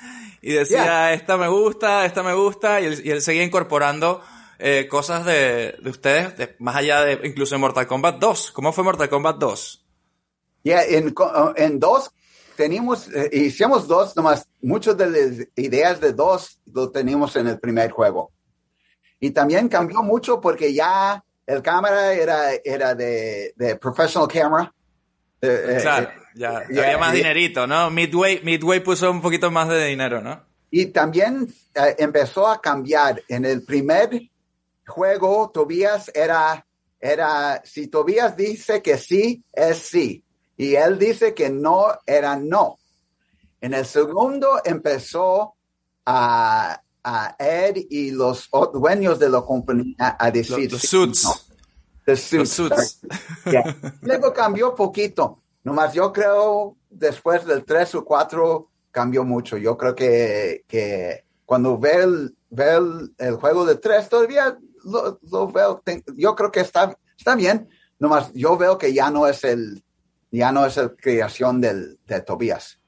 y 0.41 0.53
decía, 0.53 0.85
Yeah. 0.85 1.13
esta 1.15 1.37
me 1.37 1.49
gusta, 1.49 2.05
esta 2.07 2.23
me 2.23 2.33
gusta, 2.33 2.81
y 2.81 2.85
él, 2.85 3.03
y 3.05 3.11
él 3.11 3.21
seguía 3.23 3.43
incorporando 3.43 4.23
eh, 4.61 4.87
cosas 4.89 5.25
de, 5.25 5.77
de 5.83 5.91
ustedes, 5.91 6.37
de- 6.37 6.55
más 6.61 6.77
allá 6.77 7.03
de 7.03 7.27
incluso 7.27 7.57
en 7.57 7.61
Mortal 7.61 7.89
Kombat 7.89 8.19
2. 8.21 8.53
¿Cómo 8.53 8.73
fue 8.73 8.85
Mortal 8.85 9.09
Kombat 9.09 9.37
2? 9.39 9.85
Ya, 10.63 10.83
en, 10.85 11.11
co- 11.13 11.53
en 11.57 11.81
dos, 11.81 12.11
teníamos, 12.57 13.09
eh, 13.13 13.31
hicimos 13.33 13.89
dos, 13.89 14.15
nomás, 14.17 14.47
muchas 14.63 14.97
de 14.97 15.11
las 15.11 15.49
ideas 15.57 16.01
de 16.01 16.13
dos 16.13 16.61
lo 16.73 16.91
teníamos 16.91 17.35
en 17.37 17.49
el 17.49 17.59
primer 17.59 17.91
juego. 17.91 18.31
Y 19.19 19.31
también 19.33 19.69
cambió 19.69 20.03
mucho 20.03 20.41
porque 20.41 20.73
ya 20.73 21.25
el 21.47 21.63
cámara 21.63 22.13
era, 22.13 22.53
era 22.65 22.95
de, 22.95 23.53
de 23.57 23.77
professional 23.77 24.29
camera. 24.29 24.74
Eh, 25.45 25.77
eh, 25.77 25.79
Claro, 25.83 26.09
eh, 26.09 26.13
ya, 26.35 26.65
ya, 26.71 26.83
había 26.83 26.99
más 26.99 27.13
dinerito, 27.13 27.67
¿no? 27.67 27.91
Midway, 27.91 28.41
Midway 28.43 28.81
puso 28.81 29.11
un 29.11 29.21
poquito 29.21 29.51
más 29.51 29.69
de 29.69 29.87
dinero, 29.87 30.21
¿no? 30.21 30.43
Y 30.71 30.87
también 30.87 31.53
eh, 31.75 31.97
empezó 31.99 32.49
a 32.49 32.61
cambiar. 32.61 33.23
En 33.29 33.45
el 33.45 33.63
primer 33.63 34.11
juego, 34.87 35.51
Tobías 35.55 36.11
era, 36.15 36.67
era, 37.01 37.63
si 37.65 37.87
Tobías 37.87 38.37
dice 38.37 38.83
que 38.83 38.99
sí, 38.99 39.45
es 39.53 39.79
sí. 39.79 40.25
Y 40.57 40.75
él 40.75 40.99
dice 40.99 41.35
que 41.35 41.51
no, 41.51 41.87
era 42.07 42.37
no. 42.37 42.79
En 43.61 43.75
el 43.75 43.87
segundo 43.87 44.61
empezó 44.65 45.55
a, 46.05 46.81
a 47.05 47.37
Ed 47.39 47.77
y 47.91 48.11
los 48.11 48.49
dueños 48.73 49.19
de 49.19 49.29
la 49.29 49.43
compañía 49.43 50.17
a 50.19 50.31
decir 50.31 50.71
Los, 50.71 50.73
los 50.73 50.81
sí, 50.83 50.87
suits. 50.89 51.25
no. 51.25 51.54
The 52.05 52.13
Los 52.13 52.21
suits. 52.21 52.51
suits. 52.51 53.01
Ya. 53.51 53.63
Luego 54.03 54.33
cambió 54.33 54.75
poquito. 54.75 55.43
Nomás 55.63 55.95
yo 55.95 56.13
creo 56.13 56.77
después 56.91 57.45
del 57.47 57.65
3 57.65 57.95
o 57.97 58.05
4 58.05 58.71
cambió 58.91 59.25
mucho. 59.25 59.57
Yo 59.57 59.77
creo 59.79 59.95
que, 59.95 60.65
que 60.69 61.25
cuando 61.47 61.79
ve 61.79 62.03
el, 62.03 62.35
ve 62.51 62.75
el, 62.75 63.15
el 63.19 63.35
juego 63.37 63.65
de 63.65 63.77
3 63.77 64.09
todavía 64.09 64.57
lo, 64.85 65.19
lo 65.31 65.49
veo. 65.51 65.81
Ten- 65.85 66.05
Yo 66.17 66.35
creo 66.37 66.53
que 66.53 66.61
está, 66.61 66.97
está 67.17 67.35
bien. 67.35 67.69
Nomás 67.99 68.31
yo 68.35 68.57
veo 68.59 68.77
que 68.77 68.93
ya 68.93 69.11
no 69.11 69.27
es 69.27 69.45
el 69.45 69.83
ya 70.31 70.51
no 70.53 70.67
es 70.67 70.77
la 70.77 70.89
creación 70.95 71.61
del, 71.61 71.99
de 72.07 72.21
Tobías. 72.21 72.79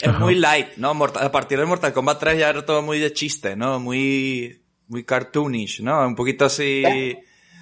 Es 0.00 0.12
muy 0.18 0.34
light, 0.34 0.76
¿no? 0.76 0.92
Mortal- 0.92 1.24
a 1.24 1.30
partir 1.32 1.58
de 1.58 1.64
Mortal 1.64 1.92
Kombat 1.94 2.18
3 2.18 2.38
ya 2.40 2.50
era 2.50 2.66
todo 2.66 2.82
muy 2.82 2.98
de 2.98 3.12
chiste, 3.12 3.54
¿no? 3.56 3.78
Muy, 3.80 4.60
muy 4.88 5.04
cartoonish, 5.04 5.80
¿no? 5.82 6.06
Un 6.06 6.14
poquito 6.16 6.44
así... 6.46 6.82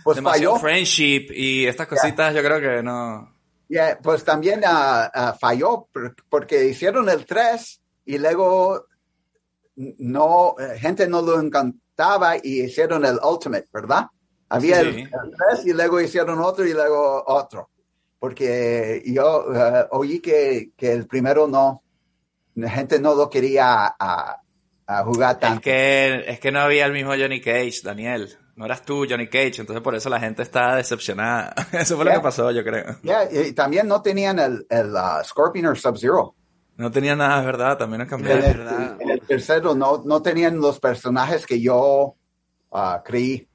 Pues 0.05 0.16
demasiado 0.16 0.52
falló. 0.57 0.61
friendship 0.62 1.26
y 1.32 1.66
estas 1.66 1.86
cositas 1.88 2.34
yo 2.34 2.42
creo 2.42 2.61
que 2.61 2.82
no... 2.82 3.32
Yeah, 3.68 3.98
pues 4.02 4.22
también 4.22 4.61
ah, 4.66 5.11
ah, 5.12 5.36
falló 5.40 5.88
por- 5.90 6.14
porque 6.28 6.66
hicieron 6.66 7.09
el 7.09 7.24
3 7.24 7.80
y 8.05 8.18
luego 8.18 8.84
no, 9.76 10.55
eh, 10.59 10.78
gente 10.78 11.09
no 11.09 11.22
lo 11.22 11.40
encantaba 11.40 12.36
y 12.36 12.62
hicieron 12.62 13.05
el 13.05 13.18
Ultimate, 13.22 13.68
¿verdad? 13.72 14.07
Había 14.50 14.80
Sí. 14.82 14.86
el, 14.88 14.96
el 14.98 15.09
3 15.55 15.66
y 15.66 15.72
luego 15.72 16.00
hicieron 16.00 16.40
otro 16.40 16.66
y 16.66 16.72
luego 16.74 17.24
otro. 17.26 17.70
Porque 18.18 19.02
yo 19.07 19.46
eh, 19.55 19.86
oí 19.90 20.20
que, 20.20 20.70
que 20.76 20.92
el 20.92 21.07
primero 21.07 21.46
no, 21.48 21.82
la 22.55 22.70
gente 22.70 23.00
no 23.00 23.14
lo 23.14 23.28
quería 23.28 23.94
a, 23.98 24.40
a 24.86 25.05
jugar 25.05 25.32
Es 25.34 25.40
tanto. 25.40 25.61
que, 25.62 26.24
es 26.26 26.38
que 26.38 26.52
no 26.52 26.61
había 26.61 26.86
el 26.86 26.92
mismo 26.92 27.11
Johnny 27.12 27.40
Cage, 27.40 27.80
Daniel. 27.82 28.38
No 28.57 28.66
eras 28.66 28.84
tú, 28.84 29.05
Johnny 29.09 29.26
Cage, 29.26 29.61
entonces 29.61 29.82
por 29.82 29.94
eso 29.94 30.09
la 30.09 30.20
gente 30.20 30.42
está 30.42 30.76
decepcionada. 30.76 31.55
Eso 31.72 31.96
fue 31.96 32.05
lo 32.05 32.12
que 32.12 32.20
pasó, 32.20 32.50
yo 32.52 32.62
creo. 32.62 32.96
Yeah, 33.02 33.28
y 33.30 33.52
también 33.52 33.88
no 33.88 34.00
tenían 34.00 34.38
el, 34.38 34.64
el 34.70 34.96
ah, 34.96 35.22
Scorpion 35.24 35.66
o 35.66 35.74
Sub-Zero. 35.74 36.36
No 36.76 36.90
tenía 36.90 37.14
nada, 37.16 37.40
es 37.40 37.46
verdad, 37.46 37.78
también 37.78 38.02
En. 38.02 38.38
Es 38.38 38.44
el, 38.44 38.59
verdad. 38.59 38.96
en 39.00 39.11
el 39.11 39.20
tercero 39.20 39.74
no, 39.74 40.02
no 40.05 40.22
tenían 40.22 40.59
los 40.59 40.80
personajes 40.80 41.46
que 41.46 41.61
yo 41.61 42.16
ah, 42.72 43.02
creí. 43.05 43.48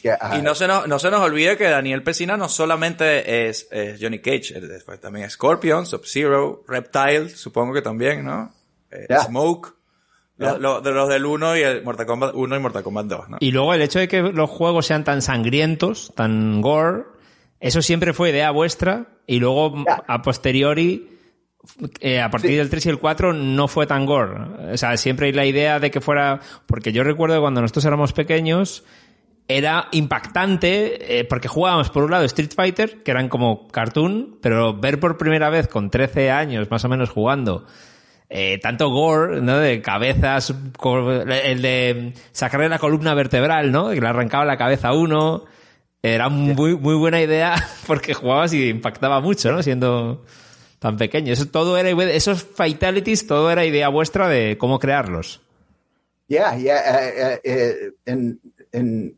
Que, 0.00 0.10
ah, 0.12 0.36
Y 0.38 0.42
no 0.42 0.54
se, 0.54 0.66
nos, 0.66 0.86
no 0.86 0.98
se 0.98 1.10
nos 1.10 1.20
olvide 1.20 1.56
que 1.56 1.68
Daniel 1.68 2.02
Pesina 2.02 2.36
no 2.36 2.48
solamente 2.48 3.48
es, 3.48 3.66
es 3.70 3.98
Johnny 4.00 4.20
Cage, 4.20 4.56
él 4.56 4.68
después 4.68 5.00
también 5.00 5.26
es 5.26 5.32
Scorpion, 5.32 5.86
Sub-Zero, 5.86 6.64
Reptile, 6.66 7.30
supongo 7.30 7.74
que 7.74 7.82
también, 7.82 8.24
¿no? 8.24 8.52
Eh. 8.90 9.06
Smoke, 9.24 9.74
Ya. 10.38 10.52
lo- 10.52 10.58
lo- 10.58 10.80
de 10.82 10.90
los 10.92 11.08
del 11.08 11.24
1 11.24 11.56
y 11.56 11.62
el 11.62 11.82
Mortal 11.82 12.06
Kombat 12.06 12.34
1 12.34 12.56
y 12.56 12.58
Mortal 12.60 12.82
Kombat 12.82 13.06
2, 13.06 13.28
¿no? 13.30 13.36
Y 13.40 13.52
luego 13.52 13.72
el 13.74 13.82
hecho 13.82 13.98
de 13.98 14.08
que 14.08 14.20
los 14.22 14.50
juegos 14.50 14.86
sean 14.86 15.02
tan 15.04 15.22
sangrientos, 15.22 16.12
tan 16.14 16.60
gore, 16.60 17.04
eso 17.60 17.80
siempre 17.82 18.12
fue 18.12 18.30
idea 18.30 18.50
vuestra. 18.50 19.06
Y 19.26 19.38
luego, 19.40 19.82
Ya. 19.86 20.02
a 20.06 20.20
posteriori, 20.22 21.08
eh, 22.00 22.20
a 22.20 22.30
partir 22.30 22.50
Sí. 22.50 22.56
del 22.56 22.70
3 22.70 22.84
y 22.86 22.88
el 22.90 22.98
4 22.98 23.32
no 23.32 23.66
fue 23.66 23.86
tan 23.86 24.04
gore. 24.06 24.72
O 24.72 24.76
sea, 24.76 24.96
siempre 24.98 25.26
hay 25.28 25.32
la 25.32 25.46
idea 25.46 25.80
de 25.80 25.90
que 25.90 26.00
fuera... 26.00 26.38
Porque 26.66 26.92
yo 26.92 27.02
recuerdo 27.02 27.36
que 27.36 27.40
cuando 27.40 27.60
nosotros 27.62 27.84
éramos 27.86 28.12
pequeños 28.12 28.84
era 29.48 29.88
impactante 29.92 31.18
eh, 31.20 31.24
porque 31.24 31.48
jugábamos 31.48 31.90
por 31.90 32.02
un 32.04 32.10
lado 32.10 32.24
Street 32.24 32.50
Fighter, 32.54 33.02
que 33.02 33.10
eran 33.10 33.28
como 33.28 33.68
cartoon, 33.68 34.38
pero 34.42 34.74
ver 34.74 34.98
por 35.00 35.16
primera 35.18 35.50
vez 35.50 35.66
con 35.68 35.88
13 35.90 36.30
años 36.30 36.70
más 36.70 36.84
o 36.84 36.88
menos 36.88 37.10
jugando 37.10 37.64
eh, 38.28 38.58
tanto 38.60 38.90
gore, 38.90 39.40
¿no? 39.40 39.58
De 39.58 39.80
cabezas, 39.82 40.50
el 40.50 41.62
de 41.62 42.12
sacarle 42.32 42.68
la 42.68 42.78
columna 42.78 43.14
vertebral, 43.14 43.70
¿no? 43.72 43.90
Que 43.90 44.00
le 44.00 44.08
arrancaba 44.08 44.44
la 44.44 44.56
cabeza 44.56 44.88
a 44.88 44.94
uno. 44.94 45.44
Era 46.02 46.28
muy, 46.28 46.76
muy 46.76 46.94
buena 46.94 47.20
idea 47.20 47.54
porque 47.86 48.14
jugabas 48.14 48.52
y 48.52 48.68
impactaba 48.68 49.20
mucho, 49.20 49.50
¿no? 49.52 49.62
Siendo 49.62 50.24
tan 50.78 50.96
pequeño. 50.96 51.32
Eso 51.32 51.46
todo 51.46 51.76
era, 51.78 51.90
esos 52.10 52.44
fatalities, 52.44 53.26
todo 53.26 53.50
era 53.50 53.64
idea 53.64 53.88
vuestra 53.88 54.28
de 54.28 54.56
cómo 54.58 54.78
crearlos. 54.78 55.40
Yeah, 56.28 56.56
yeah. 56.56 57.08
eh, 57.08 57.40
eh, 57.44 57.76
en, 58.04 58.40
en, 58.72 59.16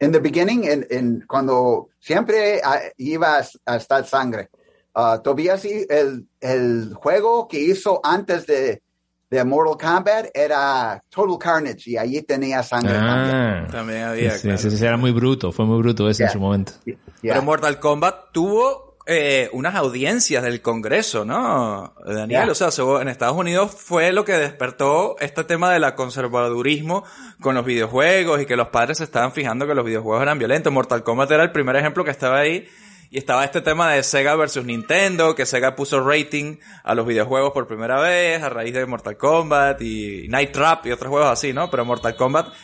in 0.00 0.12
the 0.12 0.18
beginning, 0.18 0.64
en, 0.64 0.86
en- 0.90 1.24
cuando 1.26 1.88
siempre 2.00 2.60
ah, 2.64 2.80
iba 2.96 3.38
a, 3.38 3.44
a 3.66 3.76
estar 3.76 4.04
sangre. 4.06 4.48
Ah, 4.94 5.20
Tobias, 5.22 5.64
y 5.64 5.86
el, 5.88 6.26
el 6.40 6.92
juego 6.94 7.46
que 7.48 7.60
hizo 7.60 8.00
antes 8.02 8.46
de, 8.46 8.82
de 9.30 9.44
Mortal 9.44 9.78
Kombat 9.78 10.26
era 10.34 11.00
Total 11.08 11.38
Carnage 11.38 11.90
y 11.90 11.96
allí 11.96 12.22
tenía 12.22 12.62
sangre 12.64 12.94
también. 12.94 13.36
Ah, 13.36 13.66
También 13.70 14.02
había, 14.02 14.32
sí, 14.32 14.42
claro. 14.42 14.58
sí, 14.58 14.68
ese 14.68 14.86
era 14.86 14.96
muy 14.96 15.12
bruto, 15.12 15.52
fue 15.52 15.64
muy 15.64 15.78
bruto 15.78 16.08
ese 16.10 16.24
en 16.24 16.30
su 16.30 16.40
momento. 16.40 16.72
Yeah. 16.84 16.96
Pero 17.22 17.42
Mortal 17.42 17.78
Kombat 17.78 18.32
tuvo 18.32 18.96
eh, 19.06 19.48
unas 19.52 19.76
audiencias 19.76 20.42
del 20.42 20.60
Congreso, 20.60 21.24
¿no? 21.24 21.94
Daniel, 22.04 22.50
o 22.50 22.54
sea, 22.56 22.70
se- 22.72 22.82
en 22.82 23.08
Estados 23.08 23.36
Unidos 23.36 23.70
fue 23.76 24.10
lo 24.12 24.24
que 24.24 24.32
despertó 24.32 25.16
este 25.20 25.44
tema 25.44 25.72
de 25.72 25.78
la 25.78 25.94
conservadurismo 25.94 27.04
con 27.40 27.54
los 27.54 27.64
videojuegos 27.64 28.40
y 28.42 28.46
que 28.46 28.56
los 28.56 28.68
padres 28.68 28.98
se 28.98 29.04
estaban 29.04 29.32
fijando 29.32 29.66
que 29.66 29.74
los 29.74 29.84
videojuegos 29.84 30.22
eran 30.22 30.38
violentos. 30.38 30.72
Mortal 30.72 31.02
Kombat 31.04 31.30
era 31.30 31.44
el 31.44 31.52
primer 31.52 31.76
ejemplo 31.76 32.04
que 32.04 32.10
estaba 32.10 32.38
ahí. 32.40 32.66
Y 33.12 33.18
estaba 33.18 33.44
este 33.44 33.60
tema 33.60 33.92
de 33.92 34.04
Sega 34.04 34.36
versus 34.36 34.64
Nintendo, 34.64 35.34
que 35.34 35.44
Sega 35.44 35.74
puso 35.74 36.00
rating 36.00 36.58
a 36.84 36.94
los 36.94 37.04
videojuegos 37.04 37.52
por 37.52 37.66
primera 37.66 38.00
vez 38.00 38.40
a 38.40 38.48
raíz 38.48 38.72
de 38.72 38.86
Mortal 38.86 39.16
Kombat 39.16 39.82
y 39.82 40.28
Night 40.28 40.52
Trap 40.52 40.86
y 40.86 40.92
otros 40.92 41.10
juegos 41.10 41.28
así, 41.28 41.52
¿no? 41.52 41.72
Pero 41.72 41.84
Mortal 41.84 42.14
Kombat 42.14 42.54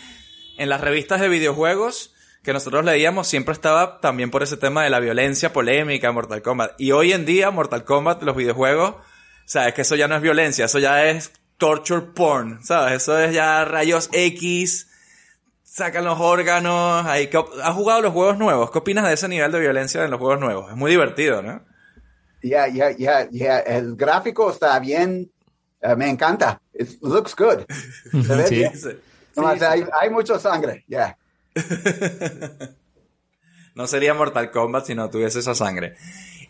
en 0.57 0.68
las 0.68 0.80
revistas 0.80 1.20
de 1.20 1.28
videojuegos 1.28 2.14
que 2.44 2.53
nosotros 2.53 2.84
leíamos 2.84 3.26
siempre 3.26 3.55
estaba 3.55 4.01
también 4.01 4.30
por 4.30 4.44
ese 4.44 4.57
tema 4.57 4.84
de 4.84 4.90
la 4.90 5.01
violencia 5.01 5.53
polémica 5.53 6.12
Mortal 6.12 6.42
Kombat. 6.42 6.80
Y 6.80 6.92
hoy 6.92 7.12
en 7.12 7.26
día 7.26 7.51
Mortal 7.51 7.82
Kombat, 7.82 8.22
los 8.22 8.36
videojuegos, 8.36 8.94
sabes 9.47 9.74
que 9.74 9.82
eso 9.82 9.97
ya 9.97 10.07
no 10.07 10.14
es 10.14 10.22
violencia, 10.22 10.66
eso 10.66 10.78
ya 10.78 11.07
es 11.07 11.32
torture 11.59 12.03
porn, 12.14 12.64
¿sabes? 12.64 13.03
Eso 13.03 13.18
es 13.18 13.34
ya 13.34 13.64
rayos 13.64 14.09
X, 14.12 14.88
sacan 15.76 16.04
los 16.04 16.18
órganos, 16.18 17.04
ahí, 17.06 17.26
¿qué 17.28 17.36
op- 17.36 17.52
¿has 17.62 17.74
jugado 17.74 18.00
los 18.00 18.12
juegos 18.12 18.38
nuevos? 18.38 18.70
¿Qué 18.70 18.78
opinas 18.78 19.06
de 19.06 19.12
ese 19.12 19.28
nivel 19.28 19.52
de 19.52 19.60
violencia 19.60 20.02
en 20.04 20.10
los 20.10 20.18
juegos 20.18 20.40
nuevos? 20.40 20.70
Es 20.70 20.76
muy 20.76 20.90
divertido, 20.90 21.42
¿no? 21.42 21.62
Yeah, 22.42 22.68
yeah, 22.68 22.92
yeah, 22.96 23.28
yeah. 23.30 23.58
El 23.58 23.94
gráfico 23.96 24.50
está 24.50 24.78
bien. 24.78 25.30
eh, 25.82 25.94
me 25.96 26.08
encanta. 26.08 26.60
It 26.72 26.88
looks 27.02 27.34
good. 27.36 27.64
Se 28.26 28.34
ve 28.34 28.46
Sí. 28.46 28.54
bien. 28.56 28.72
Nomás 29.36 29.60
hay, 29.62 29.84
hay 30.00 30.10
mucha 30.10 30.38
sangre. 30.38 30.84
Yeah. 30.88 31.16
No 33.74 33.86
sería 33.86 34.14
Mortal 34.14 34.50
Kombat 34.50 34.86
si 34.86 34.94
no 34.94 35.10
tuviese 35.10 35.40
esa 35.40 35.54
sangre. 35.54 35.96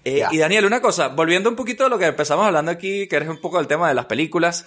Eh, 0.05 0.19
Ya. 0.19 0.29
Y 0.31 0.39
Daniel, 0.39 0.65
una 0.65 0.81
cosa, 0.81 1.09
volviendo 1.09 1.51
un 1.51 1.57
poquito 1.57 1.85
a 1.85 1.89
lo 1.89 1.99
que 1.99 2.07
empezamos 2.07 2.47
hablando 2.47 2.71
aquí, 2.71 3.09
que 3.09 3.17
eres 3.17 3.29
un 3.29 3.41
poco 3.41 3.59
del 3.59 3.67
tema 3.67 3.89
de 3.89 3.95
las 3.95 4.05
películas. 4.07 4.65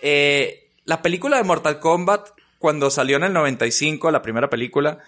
Eh, 0.00 0.70
la 0.84 1.02
película 1.02 1.36
de 1.36 1.44
Mortal 1.44 1.78
Kombat, 1.80 2.30
cuando 2.58 2.90
salió 2.90 3.16
en 3.16 3.24
el 3.24 3.32
95, 3.32 4.10
la 4.10 4.22
primera 4.22 4.50
película, 4.50 4.98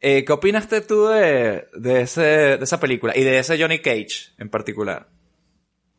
eh, 0.00 0.24
¿qué 0.24 0.32
opinaste 0.32 0.80
tú 0.80 1.06
de, 1.08 1.66
de, 1.74 2.02
ese, 2.02 2.22
de 2.22 2.64
esa 2.64 2.80
película 2.80 3.16
y 3.16 3.22
de 3.22 3.38
ese 3.38 3.60
Johnny 3.60 3.80
Cage 3.80 4.32
en 4.38 4.48
particular? 4.48 5.08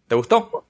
¿Te 0.07 0.15
gustó? 0.15 0.67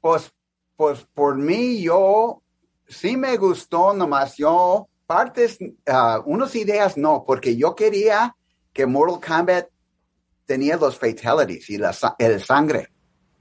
Pues, 0.00 0.32
pues 0.76 1.06
por 1.14 1.36
mí, 1.36 1.82
yo 1.82 2.42
sí 2.86 3.16
me 3.16 3.36
gustó, 3.36 3.92
nomás 3.94 4.36
yo, 4.36 4.88
partes, 5.06 5.58
ah, 5.86 6.22
unas 6.24 6.54
ideas 6.54 6.96
no, 6.96 7.24
porque 7.26 7.56
yo 7.56 7.74
quería 7.74 8.36
que 8.72 8.86
Mortal 8.86 9.20
Kombat 9.20 9.66
tenía 10.44 10.76
los 10.76 10.98
fatalities 10.98 11.70
y 11.70 11.78
la, 11.78 11.94
el 12.18 12.42
sangre. 12.42 12.88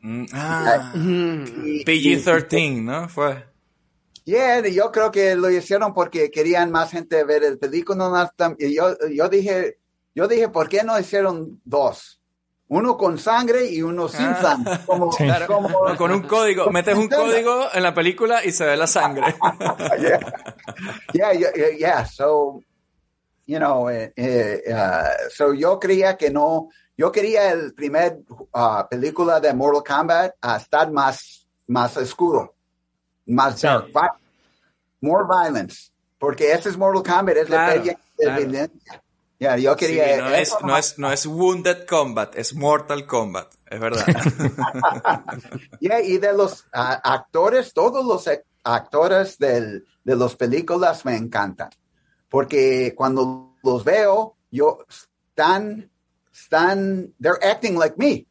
Mm, 0.02 0.26
ah, 0.34 0.94
Y- 0.96 1.84
PG-13, 1.84 2.82
¿no? 2.84 3.10
Fue. 3.10 3.44
Yeah, 4.26 4.68
yo 4.68 4.92
creo 4.92 5.12
que 5.12 5.36
lo 5.36 5.50
hicieron 5.52 5.94
porque 5.94 6.32
querían 6.32 6.72
más 6.72 6.92
gente 6.92 7.24
ver 7.24 7.44
el 7.44 7.60
película. 7.60 8.32
tam- 8.36 8.56
Y 8.60 8.76
yo, 8.76 8.96
yo 9.12 9.30
dije, 9.30 9.78
yo 10.16 10.28
dije, 10.28 10.50
¿por 10.50 10.68
qué 10.68 10.84
no 10.84 11.00
hicieron 11.00 11.62
dos? 11.64 12.20
Uno 12.68 12.98
con 12.98 13.20
sangre 13.20 13.68
y 13.68 13.84
uno 13.84 14.08
sin 14.08 14.26
Ah. 14.26 14.42
sangre. 14.42 14.80
Como, 14.88 15.10
Claro, 15.12 15.46
como- 15.46 15.96
con 15.96 16.12
un 16.12 16.24
código. 16.24 16.72
Metes 16.72 16.98
un 16.98 17.08
código 17.08 17.68
en 17.72 17.84
la 17.84 17.94
película 17.94 18.44
y 18.44 18.52
se 18.52 18.66
ve 18.66 18.76
la 18.76 18.88
sangre. 18.88 19.36
yeah, 20.00 20.20
yeah, 21.14 21.32
yeah, 21.34 21.52
yeah, 21.56 21.78
yeah. 21.78 22.06
So, 22.06 22.64
you 23.46 23.60
know, 23.60 23.90
eh, 23.92 24.12
eh, 24.16 24.64
uh, 24.74 25.30
so 25.30 25.54
yo 25.54 25.80
creía 25.80 26.18
que 26.18 26.32
no, 26.32 26.70
yo 26.98 27.12
quería 27.12 27.52
el 27.52 27.76
primer 27.76 28.22
uh, 28.56 28.88
película 28.90 29.40
de 29.40 29.54
Mortal 29.54 29.84
Kombat 29.84 30.34
a 30.42 30.58
estar 30.58 30.92
más, 30.92 31.48
más 31.68 31.96
oscuro, 31.98 32.55
más 33.26 33.64
more 35.02 35.26
violence, 35.28 35.92
porque 36.18 36.52
ese 36.52 36.70
es 36.70 36.78
Mortal 36.78 37.04
Kombat, 37.04 37.38
es 37.38 37.50
la 37.50 37.66
Claro, 37.66 37.84
de 37.84 37.98
claro. 38.18 38.42
violencia. 38.42 39.02
Yeah, 39.38 39.58
yo 39.58 39.76
Sí, 39.78 39.98
no, 40.18 40.30
es, 40.34 40.56
no, 40.64 40.78
es, 40.78 40.98
no 40.98 41.12
es 41.12 41.26
Wounded 41.26 41.86
Combat, 41.86 42.34
es 42.38 42.56
Mortal 42.56 43.06
Kombat. 43.06 43.54
Es 43.70 43.80
verdad. 43.80 44.06
Yeah, 45.80 46.02
y 46.02 46.18
de 46.18 46.34
los 46.34 46.66
ah, 46.74 47.02
actores, 47.04 47.74
todos 47.74 48.06
los 48.06 48.28
ac- 48.28 48.44
actores 48.64 49.38
del, 49.38 49.86
de 50.04 50.16
las 50.16 50.36
películas 50.36 51.04
me 51.06 51.18
encantan. 51.18 51.70
Porque 52.30 52.94
cuando 52.96 53.56
los 53.62 53.84
veo, 53.84 54.38
yo 54.52 54.80
están, 54.90 55.92
están, 56.34 57.14
they're 57.22 57.40
acting 57.46 57.78
like 57.78 57.96
me. 57.98 58.26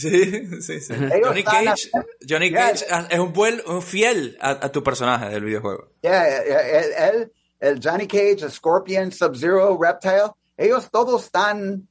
Sí, 0.00 0.62
sí, 0.62 0.80
sí. 0.80 0.94
Johnny 1.22 1.42
Cage, 1.42 1.90
Johnny. 2.26 2.50
Cage 2.50 2.86
es 3.10 3.18
un 3.18 3.32
buen, 3.32 3.60
un 3.66 3.82
fiel 3.82 4.38
a, 4.40 4.50
a 4.50 4.72
tu 4.72 4.82
personaje 4.82 5.28
del 5.28 5.44
videojuego. 5.44 5.90
Yeah, 6.02 6.38
el, 6.38 6.92
el, 6.92 7.32
el 7.60 7.80
Johnny 7.82 8.06
Cage, 8.06 8.42
el 8.42 8.50
Scorpion, 8.50 9.12
Sub-Zero, 9.12 9.78
Reptile, 9.80 10.30
ellos 10.56 10.90
todos 10.90 11.24
están 11.24 11.86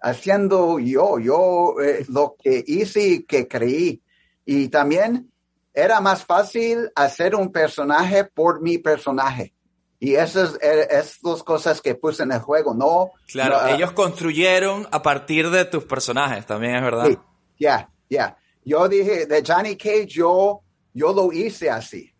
haciendo 0.00 0.78
yo, 0.78 1.18
yo 1.18 1.74
eh, 1.82 2.04
lo 2.08 2.36
que 2.42 2.64
hice 2.66 3.00
y 3.00 3.22
que 3.24 3.46
creí. 3.46 4.02
Y 4.44 4.68
también 4.68 5.30
era 5.74 6.00
más 6.00 6.24
fácil 6.24 6.90
hacer 6.94 7.34
un 7.34 7.52
personaje 7.52 8.24
por 8.24 8.60
mi 8.60 8.78
personaje. 8.78 9.54
Y 10.00 10.16
esas 10.16 10.58
eh, 10.60 10.88
es 10.90 11.18
las 11.22 11.44
cosas 11.44 11.80
que 11.80 11.94
puse 11.94 12.24
en 12.24 12.32
el 12.32 12.40
juego, 12.40 12.74
no. 12.74 13.12
Claro, 13.28 13.54
no, 13.54 13.60
ah, 13.60 13.70
ellos 13.70 13.92
construyeron 13.92 14.88
a 14.90 15.00
partir 15.00 15.48
de 15.50 15.64
tus 15.64 15.84
personajes, 15.84 16.44
también 16.44 16.74
es 16.74 16.82
verdad. 16.82 17.06
Sí, 17.06 17.18
ya, 17.62 17.88
ya. 18.10 18.36
Yo 18.64 18.88
dije, 18.88 19.26
de 19.26 19.42
Johnny 19.46 19.76
Cage, 19.76 20.06
yo, 20.06 20.60
yo 20.94 21.12
lo 21.12 21.32
hice 21.32 21.70
así. 21.70 22.12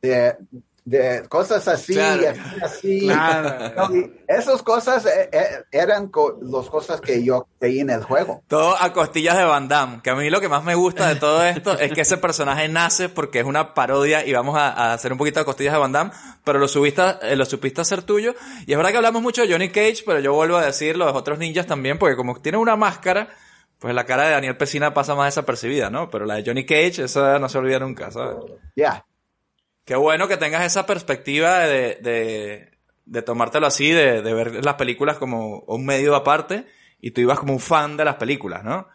De, 0.00 0.36
de 0.84 1.28
cosas 1.28 1.68
así, 1.68 1.92
Claro. 1.94 2.22
así, 2.30 2.60
así. 2.62 3.00
Claro. 3.06 3.72
No, 3.76 4.10
esas 4.26 4.62
cosas 4.62 5.04
eh, 5.06 5.28
eh, 5.30 5.46
eran 5.70 6.08
co- 6.08 6.38
las 6.42 6.68
cosas 6.68 7.00
que 7.00 7.22
yo 7.22 7.46
creí 7.60 7.80
en 7.80 7.90
el 7.90 8.02
juego. 8.02 8.42
Todo 8.48 8.74
a 8.80 8.92
costillas 8.92 9.36
de 9.36 9.44
Van 9.44 9.68
Damme. 9.68 10.00
Que 10.02 10.10
a 10.10 10.14
mí 10.16 10.28
lo 10.30 10.40
que 10.40 10.48
más 10.48 10.64
me 10.64 10.74
gusta 10.74 11.08
de 11.08 11.16
todo 11.16 11.44
esto 11.44 11.78
es 11.78 11.92
que 11.92 12.00
ese 12.00 12.16
personaje 12.16 12.68
nace 12.68 13.08
porque 13.08 13.40
es 13.40 13.44
una 13.44 13.74
parodia 13.74 14.24
y 14.26 14.32
vamos 14.32 14.56
a, 14.56 14.70
a 14.72 14.92
hacer 14.94 15.12
un 15.12 15.18
poquito 15.18 15.38
de 15.40 15.44
costillas 15.46 15.74
de 15.74 15.78
Van 15.78 15.92
Damme, 15.92 16.10
pero 16.42 16.58
lo, 16.58 16.66
subiste, 16.66 17.02
eh, 17.22 17.36
lo 17.36 17.44
supiste 17.44 17.80
hacer 17.82 18.02
tuyo. 18.02 18.34
Y 18.66 18.72
es 18.72 18.76
verdad 18.76 18.90
que 18.90 18.96
hablamos 18.96 19.22
mucho 19.22 19.42
de 19.42 19.52
Johnny 19.52 19.68
Cage, 19.68 20.02
pero 20.06 20.18
yo 20.20 20.32
vuelvo 20.32 20.56
a 20.56 20.64
decir 20.66 20.96
los 20.96 21.14
otros 21.14 21.38
ninjas 21.38 21.66
también, 21.66 21.98
porque 21.98 22.16
como 22.16 22.40
tiene 22.40 22.58
una 22.58 22.74
máscara, 22.76 23.28
pues 23.82 23.94
la 23.94 24.06
cara 24.06 24.24
de 24.26 24.30
Daniel 24.30 24.56
Pesina 24.56 24.94
pasa 24.94 25.14
más 25.14 25.34
desapercibida, 25.34 25.90
¿no? 25.90 26.08
Pero 26.08 26.24
la 26.24 26.36
de 26.36 26.44
Johnny 26.46 26.64
Cage, 26.64 27.02
esa 27.04 27.38
no 27.38 27.48
se 27.50 27.58
olvida 27.58 27.78
nunca, 27.80 28.10
¿sabes? 28.10 28.36
Ya. 28.76 29.04
Qué 29.84 29.96
bueno 29.96 30.28
que 30.28 30.36
tengas 30.36 30.64
esa 30.64 30.86
perspectiva 30.86 31.58
de, 31.66 31.96
de, 32.00 32.70
de 33.04 33.22
tomártelo 33.22 33.66
así, 33.66 33.90
de, 33.90 34.22
de 34.22 34.32
ver 34.34 34.64
las 34.64 34.76
películas 34.76 35.18
como 35.18 35.58
un 35.66 35.84
medio 35.84 36.14
aparte, 36.14 36.64
y 37.00 37.10
tú 37.10 37.20
ibas 37.20 37.38
como 37.40 37.52
un 37.54 37.60
fan 37.60 37.96
de 37.96 38.04
las 38.04 38.14
películas, 38.14 38.62
¿no? 38.64 38.86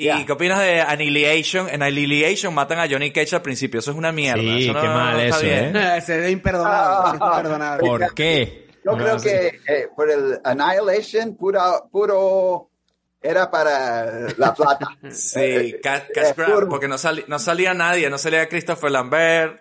¿Y 0.00 0.24
qué 0.24 0.30
opinas 0.32 0.60
de 0.60 0.80
Annihilation? 0.80 1.68
En 1.68 1.82
Annihilation 1.82 2.54
matan 2.54 2.78
a 2.78 2.88
Johnny 2.88 3.10
Cage 3.10 3.34
al 3.34 3.42
principio, 3.42 3.80
eso 3.80 3.90
es 3.90 3.96
una 3.96 4.12
mierda. 4.12 4.40
Sí, 4.40 4.62
eso 4.64 4.72
no- 4.74 4.80
qué 4.80 4.86
mal 4.86 5.14
no 5.16 5.20
está 5.20 5.36
eso, 5.38 5.46
bien. 5.46 5.76
¿eh? 5.76 5.96
Ese 5.98 6.24
es 6.26 6.30
imperdonable. 6.30 7.08
es 7.08 7.14
imperdonable. 7.20 7.80
¿Por 7.88 8.14
qué? 8.14 8.68
Yo 8.84 8.92
No, 8.92 8.96
creo 8.96 9.16
que 9.20 9.46
eh, 9.66 9.88
por 9.96 10.08
el 10.08 10.38
Annihilation, 10.44 11.34
puro, 11.36 11.88
puro 11.90 12.67
era 13.20 13.50
para 13.50 14.28
la 14.36 14.54
plata. 14.54 14.88
Sí, 15.10 15.74
ca- 15.82 15.98
eh, 15.98 16.08
cash 16.14 16.34
grab, 16.36 16.68
porque 16.68 16.88
no, 16.88 16.98
sali- 16.98 17.24
no 17.28 17.38
salía 17.38 17.74
nadie, 17.74 18.08
no 18.10 18.18
salía 18.18 18.48
Christopher 18.48 18.90
Lambert, 18.90 19.60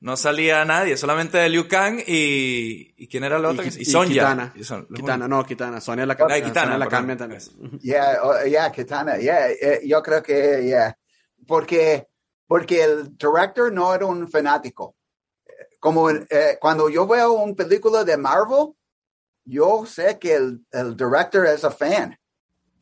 no 0.00 0.16
salía 0.16 0.64
nadie, 0.64 0.96
solamente 0.96 1.48
Liu 1.48 1.68
Kang 1.68 2.00
y... 2.06 2.92
¿Y 2.96 3.06
quién 3.08 3.22
era 3.24 3.36
el 3.36 3.44
otro? 3.44 3.64
Y, 3.64 3.68
y 3.68 3.84
Sonya. 3.84 4.14
Kitana. 4.14 4.52
Y 4.56 4.64
son- 4.64 4.86
Kitana, 4.88 5.28
no, 5.28 5.44
Kitana. 5.44 5.80
Sonia 5.80 6.06
la, 6.06 6.14
Ah, 6.14 6.16
cambia 6.16 6.42
Kitana, 6.42 6.62
Sonia 6.72 6.78
la 6.78 6.88
cambian 6.88 7.18
también. 7.18 7.40
Yeah, 7.80 8.18
oh, 8.22 8.44
yeah, 8.44 8.70
Kitana, 8.72 9.16
yeah, 9.18 9.48
eh, 9.50 9.80
yo 9.84 10.02
creo 10.02 10.22
que, 10.22 10.62
yeah, 10.64 10.96
porque, 11.46 12.08
porque 12.46 12.82
el 12.82 13.16
director 13.16 13.72
no 13.72 13.94
era 13.94 14.06
un 14.06 14.28
fanático. 14.28 14.96
Como 15.78 16.10
eh, 16.10 16.58
cuando 16.60 16.88
yo 16.88 17.06
veo 17.06 17.32
una 17.32 17.54
película 17.54 18.04
de 18.04 18.16
Marvel, 18.16 18.74
yo 19.44 19.84
sé 19.86 20.18
que 20.18 20.34
el, 20.34 20.64
el 20.70 20.96
director 20.96 21.46
es 21.46 21.62
un 21.64 21.72
fan, 21.72 22.18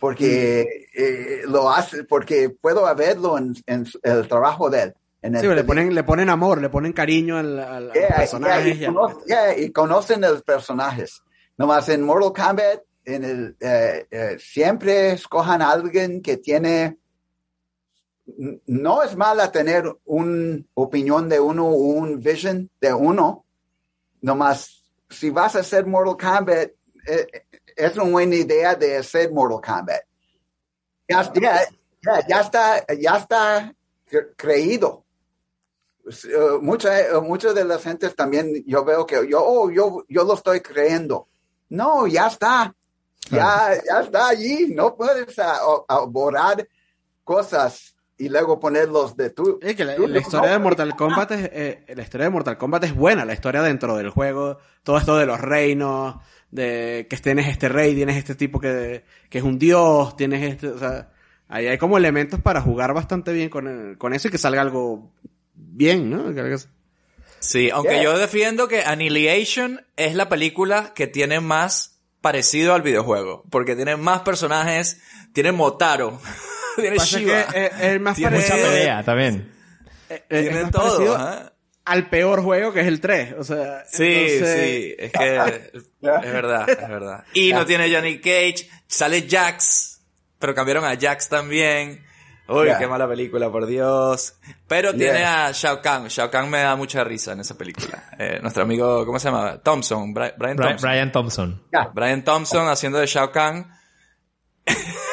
porque 0.01 0.87
eh, 0.95 1.43
lo 1.47 1.71
hace, 1.71 2.05
porque 2.05 2.51
puedo 2.51 2.93
verlo 2.97 3.39
en, 3.39 3.55
en 3.67 3.87
el 4.03 4.27
trabajo 4.27 4.71
de 4.71 4.83
él. 4.85 4.95
En 5.23 5.39
Sí, 5.39 5.47
le 5.47 5.63
ponen, 5.65 5.95
le 5.95 6.03
ponen 6.03 6.31
amor, 6.31 6.61
le 6.63 6.71
ponen 6.71 6.95
cariño 6.95 7.37
al, 7.37 7.59
al, 7.59 7.93
Yeah, 7.93 8.17
personaje. 8.17 8.75
yeah, 8.75 8.89
y, 8.91 8.93
cono- 8.95 9.25
yeah, 9.27 9.59
y 9.59 9.71
conocen 9.71 10.23
los 10.23 10.43
personajes. 10.43 11.23
Nomás 11.59 11.89
en 11.91 12.03
Mortal 12.03 12.33
Kombat, 12.33 12.81
en 13.05 13.25
el, 13.25 13.57
eh, 13.61 14.07
eh, 14.11 14.37
siempre 14.41 15.13
escojan 15.13 15.61
a 15.61 15.71
alguien 15.71 16.23
que 16.23 16.39
tiene 16.39 16.97
no 18.67 19.03
es 19.03 19.17
mala 19.17 19.51
tener 19.51 19.85
una 20.05 20.63
opinión 20.75 21.29
de 21.29 21.41
uno, 21.41 21.67
un 21.69 22.21
vision 22.21 22.71
de 22.81 22.95
uno. 22.95 23.45
Nomás, 24.23 24.85
si 25.09 25.31
vas 25.31 25.57
a 25.57 25.61
hacer 25.61 25.85
Mortal 25.87 26.17
Kombat, 26.17 26.71
eh, 27.07 27.27
es 27.85 27.95
una 27.97 28.11
buena 28.11 28.35
idea 28.37 28.75
de 28.75 28.97
hacer 28.99 29.33
Mortal 29.33 29.61
Kombat. 29.77 30.01
Ya, 31.09 31.33
ya- 31.35 31.65
ya- 32.03 32.27
ya 32.29 32.41
está, 32.41 32.87
ya 32.95 33.17
está 33.17 33.75
cre- 34.11 34.33
creído. 34.37 35.05
Eh, 36.07 36.59
mucha, 36.61 36.99
eh, 37.01 37.21
muchas 37.21 37.55
de 37.55 37.65
las 37.65 37.83
gentes 37.83 38.15
también, 38.17 38.65
yo 38.67 38.85
veo 38.85 39.05
que 39.07 39.29
yo, 39.29 39.45
oh, 39.45 39.71
yo, 39.71 40.05
yo 40.09 40.25
lo 40.25 40.35
estoy 40.35 40.61
creyendo. 40.61 41.29
No, 41.69 42.07
ya 42.07 42.27
está. 42.29 42.75
Ya, 43.31 43.75
ya 43.87 44.01
está 44.01 44.29
allí. 44.29 44.73
No 44.75 44.97
puedes 44.97 45.39
ah, 45.39 45.61
borrar 46.09 46.67
cosas 47.23 47.90
y 48.21 48.29
luego 48.29 48.61
ponerlos 48.61 49.17
de 49.17 49.31
tu. 49.31 49.59
Es 49.63 49.75
que 49.75 49.85
la, 49.85 49.97
tú- 49.97 50.07
la 50.07 50.19
historia 50.21 50.49
no, 50.49 50.53
de 50.55 50.59
Mortal 50.61 50.95
Kombat 50.97 51.31
es, 51.33 51.51
eh, 51.53 51.85
la 51.97 52.03
historia 52.03 52.25
de 52.27 52.31
Mortal 52.31 52.59
Kombat 52.59 52.85
es 52.85 52.95
buena, 52.95 53.25
la 53.25 53.33
historia 53.33 53.63
dentro 53.63 53.97
del 53.97 54.11
juego, 54.11 54.59
todo 54.83 54.99
esto 54.99 55.17
de 55.17 55.27
los 55.27 55.41
reinos, 55.41 56.17
de 56.51 57.07
que 57.09 57.17
tienes 57.17 57.49
este 57.49 57.69
rey, 57.69 57.95
tienes 57.95 58.17
este 58.17 58.35
tipo 58.35 58.61
que, 58.61 59.05
que 59.29 59.39
es 59.39 59.45
un 59.45 59.59
dios, 59.59 60.17
tienes 60.17 60.43
este, 60.53 60.69
o 60.69 60.79
sea, 60.79 61.11
ahí 61.49 61.67
hay 61.67 61.79
como 61.79 61.97
elementos 61.97 62.41
para 62.41 62.61
jugar 62.61 62.93
bastante 62.95 63.33
bien 63.33 63.49
con, 63.49 63.67
el- 63.69 63.99
con 63.99 64.13
eso 64.15 64.29
y 64.29 64.31
que 64.31 64.39
salga 64.39 64.61
algo 64.61 65.11
bien, 65.55 66.11
¿no? 66.11 66.25
Sí, 67.39 67.71
aunque 67.71 67.95
Yeah. 67.95 68.03
yo 68.03 68.19
defiendo 68.19 68.69
que 68.69 68.83
Annihilation 68.83 69.81
es 69.97 70.15
la 70.15 70.29
película 70.29 70.93
que 70.95 71.07
tiene 71.07 71.41
más 71.41 72.01
parecido 72.21 72.75
al 72.75 72.83
videojuego. 72.83 73.45
Porque 73.51 73.75
tiene 73.77 73.97
más 73.97 74.21
personajes, 74.21 75.01
tiene 75.33 75.53
Motaro, 75.53 76.21
tiene 76.83 76.97
Pasa 76.97 77.19
Shiva, 77.19 77.47
que 77.47 77.67
es, 77.67 77.81
es 77.81 78.01
más 78.01 78.17
Tiene- 78.17 78.31
parecido, 78.37 78.57
Mucha 78.59 78.69
pelea 78.71 79.03
también. 79.05 79.53
eh, 80.09 80.25
es 80.29 80.43
tiene 80.43 80.63
más 80.63 80.71
todo. 80.71 80.83
parecido 80.85 81.15
ajá. 81.17 81.53
al 81.85 82.09
peor 82.11 82.43
juego 82.43 82.73
que 82.73 82.81
es 82.81 82.87
el 82.87 83.01
3, 83.01 83.35
o 83.39 83.45
sea, 83.45 83.85
Sí, 83.91 84.05
entonces- 84.05 84.61
sí, 84.61 84.95
es 84.99 85.13
que 85.13 85.37
es 86.03 86.33
verdad, 86.33 86.69
es 86.71 86.89
verdad. 86.89 87.25
Y 87.35 87.53
no 87.53 87.65
tiene 87.67 87.93
Johnny 87.95 88.19
Cage, 88.21 88.69
sale 88.87 89.27
Jax, 89.29 90.01
pero 90.39 90.55
cambiaron 90.55 90.85
a 90.85 90.97
Jax 90.99 91.29
también. 91.29 92.05
Uy, 92.49 92.65
Yeah. 92.67 92.79
qué 92.81 92.89
mala 92.89 93.07
película, 93.09 93.49
por 93.49 93.65
Dios. 93.67 94.35
Pero 94.67 94.91
Yeah. 94.91 94.99
tiene 94.99 95.25
a 95.25 95.53
Shao 95.53 95.81
Kahn. 95.81 96.09
Shao 96.09 96.33
Kahn 96.33 96.51
me 96.51 96.59
da 96.59 96.75
mucha 96.75 97.05
risa 97.05 97.31
en 97.33 97.39
esa 97.41 97.57
película. 97.57 98.11
Eh, 98.19 98.41
nuestro 98.43 98.65
amigo, 98.65 99.07
¿cómo 99.07 99.21
se 99.21 99.29
llama? 99.29 99.59
Thompson, 99.63 100.13
Bri- 100.13 100.35
Brian 100.37 100.57
Bri- 100.57 100.67
Thompson. 100.71 100.91
Brian 100.91 101.13
Thompson. 101.13 101.63
Brian 101.95 102.25
Thompson 102.25 102.67
haciendo 102.69 102.99
de 102.99 103.07
Shao 103.07 103.31
Kahn. 103.31 103.71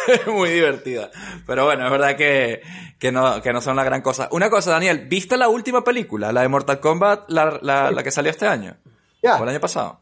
Muy 0.28 0.50
divertida. 0.50 1.10
Pero 1.46 1.66
bueno, 1.66 1.86
es 1.86 1.92
verdad 1.92 2.16
que, 2.16 2.62
que, 3.00 3.12
no, 3.12 3.42
que 3.42 3.54
no 3.54 3.62
son 3.62 3.76
la 3.76 3.84
gran 3.84 4.02
cosa. 4.02 4.28
Una 4.32 4.50
cosa, 4.50 4.72
Daniel, 4.72 5.08
¿viste 5.08 5.38
la 5.38 5.50
última 5.50 5.84
película? 5.84 6.32
La 6.32 6.42
de 6.42 6.48
Mortal 6.48 6.80
Kombat, 6.80 7.30
la, 7.30 7.60
la, 7.62 7.92
la 7.92 8.04
que 8.04 8.12
salió 8.12 8.32
este 8.32 8.48
año. 8.48 8.78
Ya, 9.22 9.38
O 9.40 9.44
el 9.44 9.50
año 9.50 9.60
pasado. 9.60 10.02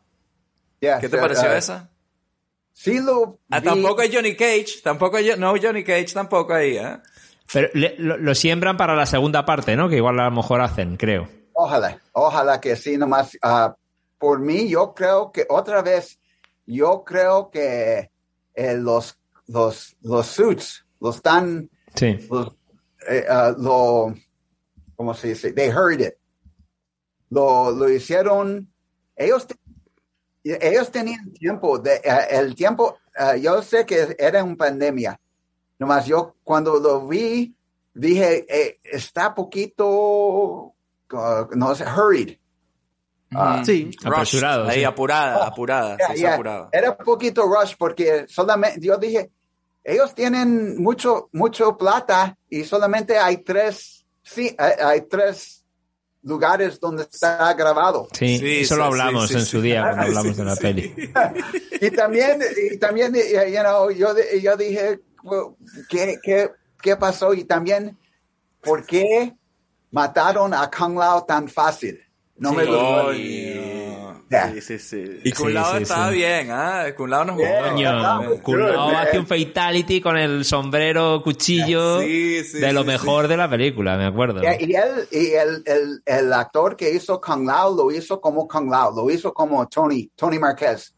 ya, 0.81 0.99
¿Qué 0.99 1.09
te 1.09 1.17
pareció 1.17 1.51
esa? 1.53 1.89
Sí 2.73 2.99
lo 2.99 3.39
Ah, 3.49 3.59
vi. 3.61 3.65
tampoco 3.67 4.01
hay 4.01 4.13
Johnny 4.13 4.35
Cage, 4.35 4.81
tampoco 4.83 5.17
hay, 5.17 5.31
no 5.37 5.53
Johnny 5.61 5.83
Cage 5.83 6.13
tampoco 6.13 6.53
ahí, 6.53 6.77
¿eh? 6.77 6.97
Pero 7.53 7.69
le- 7.73 7.95
lo, 7.99 8.17
lo 8.17 8.35
siembran 8.35 8.75
para 8.75 8.95
la 8.95 9.05
segunda 9.05 9.45
parte, 9.45 9.75
¿no? 9.77 9.87
Que 9.87 9.97
igual 9.97 10.19
a 10.19 10.25
lo 10.25 10.31
mejor 10.31 10.61
hacen, 10.61 10.97
creo. 10.97 11.29
Ojalá, 11.53 12.01
ojalá 12.11 12.59
que 12.59 12.75
sí, 12.75 12.97
nomás. 12.97 13.37
ah, 13.41 13.75
por 14.17 14.39
mí, 14.39 14.67
yo 14.69 14.93
creo 14.93 15.31
que 15.31 15.45
otra 15.49 15.81
vez, 15.81 16.19
yo 16.65 17.03
creo 17.05 17.49
que 17.49 18.09
eh, 18.55 18.73
los, 18.75 19.17
los, 19.47 19.95
los 20.01 20.25
suits, 20.27 20.85
los 20.99 21.21
tan, 21.21 21.69
Sí. 21.95 22.17
los, 22.29 22.55
eh, 23.07 23.25
ah, 23.29 23.53
lo, 23.57 24.13
¿cómo 24.95 25.13
se 25.13 25.29
dice? 25.29 25.53
They 25.53 25.69
heard 25.69 26.01
it. 26.01 26.13
Lo, 27.29 27.71
lo 27.71 27.89
hicieron, 27.89 28.71
ellos, 29.15 29.47
te- 29.47 29.55
ellos 30.43 30.91
tenían 30.91 31.31
tiempo, 31.33 31.79
de, 31.79 31.95
eh, 31.95 32.27
el 32.31 32.55
tiempo, 32.55 32.97
ah, 33.17 33.35
yo 33.35 33.61
sé 33.61 33.85
que 33.85 34.15
era 34.19 34.43
una 34.43 34.55
pandemia, 34.55 35.19
nomás 35.79 36.05
yo 36.05 36.35
cuando 36.43 36.79
lo 36.79 37.07
vi, 37.07 37.55
dije, 37.93 38.45
eh, 38.49 38.79
está 38.83 39.33
poquito, 39.33 40.73
ah, 41.11 41.47
no 41.55 41.73
sé, 41.75 41.85
hurried. 41.85 42.37
Ah, 43.32 43.63
Sí. 43.65 43.89
Rush, 44.01 44.07
Apresurado, 44.13 44.67
Ahí, 44.67 44.80
sí. 44.80 44.84
apurada, 44.84 45.45
apurada, 45.47 45.97
Ya, 45.99 46.15
sí, 46.15 46.21
ya. 46.21 46.34
apurada. 46.36 46.69
Era 46.71 46.91
un 46.91 46.97
poquito 47.05 47.43
rush 47.43 47.73
porque 47.78 48.26
solamente, 48.28 48.80
yo 48.86 48.97
dije, 48.97 49.32
ellos 49.84 50.13
tienen 50.15 50.82
mucho, 50.82 51.30
mucho 51.34 51.78
plata 51.78 52.38
y 52.49 52.63
solamente 52.63 53.17
hay 53.17 53.38
tres, 53.38 54.05
sí, 54.23 54.55
hay, 54.57 54.71
hay 54.84 55.01
tres 55.01 55.63
lugares 56.23 56.80
donde 56.80 57.03
está 57.03 57.53
grabado. 57.53 58.07
Sí, 58.13 58.38
Sí, 58.39 58.59
eso 58.61 58.76
sí, 58.76 58.80
lo 58.80 58.86
sí, 58.86 58.91
hablamos 58.91 59.28
sí, 59.28 59.34
en 59.36 59.45
su 59.45 59.61
día 59.61 59.82
cuando 59.82 60.01
Sí, 60.03 60.07
hablamos 60.07 60.38
de 60.38 60.43
la 60.45 60.55
sí. 60.55 60.61
peli. 60.61 61.11
Y 61.82 61.91
también, 61.91 62.39
y 62.71 62.78
también, 62.78 63.15
eh, 63.15 63.51
you 63.53 63.59
know, 63.59 63.89
yo, 63.91 64.15
yo 64.41 64.55
dije, 64.57 65.01
¿qué, 65.89 66.17
qué, 66.23 66.49
¿qué 66.82 66.95
pasó? 66.95 67.34
Y 67.34 67.43
también, 67.43 67.95
¿por 68.61 68.86
qué 68.86 69.36
mataron 69.91 70.53
a 70.53 70.69
Kung 70.71 70.97
Lao 70.97 71.26
tan 71.26 71.47
fácil? 71.47 71.99
No 72.38 72.53
me 72.53 72.65
gustó. 72.65 73.05
Coño. 73.05 74.23
Ya. 74.29 74.51
Sí, 74.53 74.61
sí, 74.61 74.79
sí. 74.79 75.19
Y 75.23 75.31
Kun 75.31 75.53
Lao 75.53 75.71
Sí, 75.73 75.77
sí, 75.77 75.83
estaba 75.83 76.09
sí. 76.09 76.15
bien, 76.15 76.49
¿ah? 76.51 76.86
Kun 76.97 77.09
Lao 77.11 77.23
nos 77.25 77.38
Yeah. 77.38 77.69
Coño, 77.69 78.41
Kulao 78.41 78.89
hace 78.89 79.19
un 79.19 79.27
fatality 79.27 80.01
con 80.01 80.17
el 80.17 80.43
sombrero, 80.43 81.21
cuchillo, 81.23 82.01
Sí, 82.01 82.43
sí, 82.43 82.59
de 82.59 82.73
lo 82.73 82.81
sí, 82.81 82.88
mejor 82.88 83.27
de 83.27 83.38
la 83.38 83.47
película, 83.49 83.95
me 83.97 84.05
acuerdo. 84.07 84.41
Y, 84.43 84.75
él, 84.75 85.07
y 85.11 85.31
el, 85.33 85.63
el, 85.65 86.01
el 86.05 86.33
actor 86.33 86.75
que 86.75 86.89
hizo 86.91 87.21
Kung 87.21 87.45
Lao 87.45 87.75
lo 87.75 87.91
hizo 87.91 88.19
como 88.19 88.47
Kung 88.47 88.69
Lao, 88.69 88.91
lo 88.95 89.09
hizo 89.11 89.31
como 89.33 89.67
Tony, 89.67 90.09
Tony 90.15 90.39
Marquez. 90.39 90.93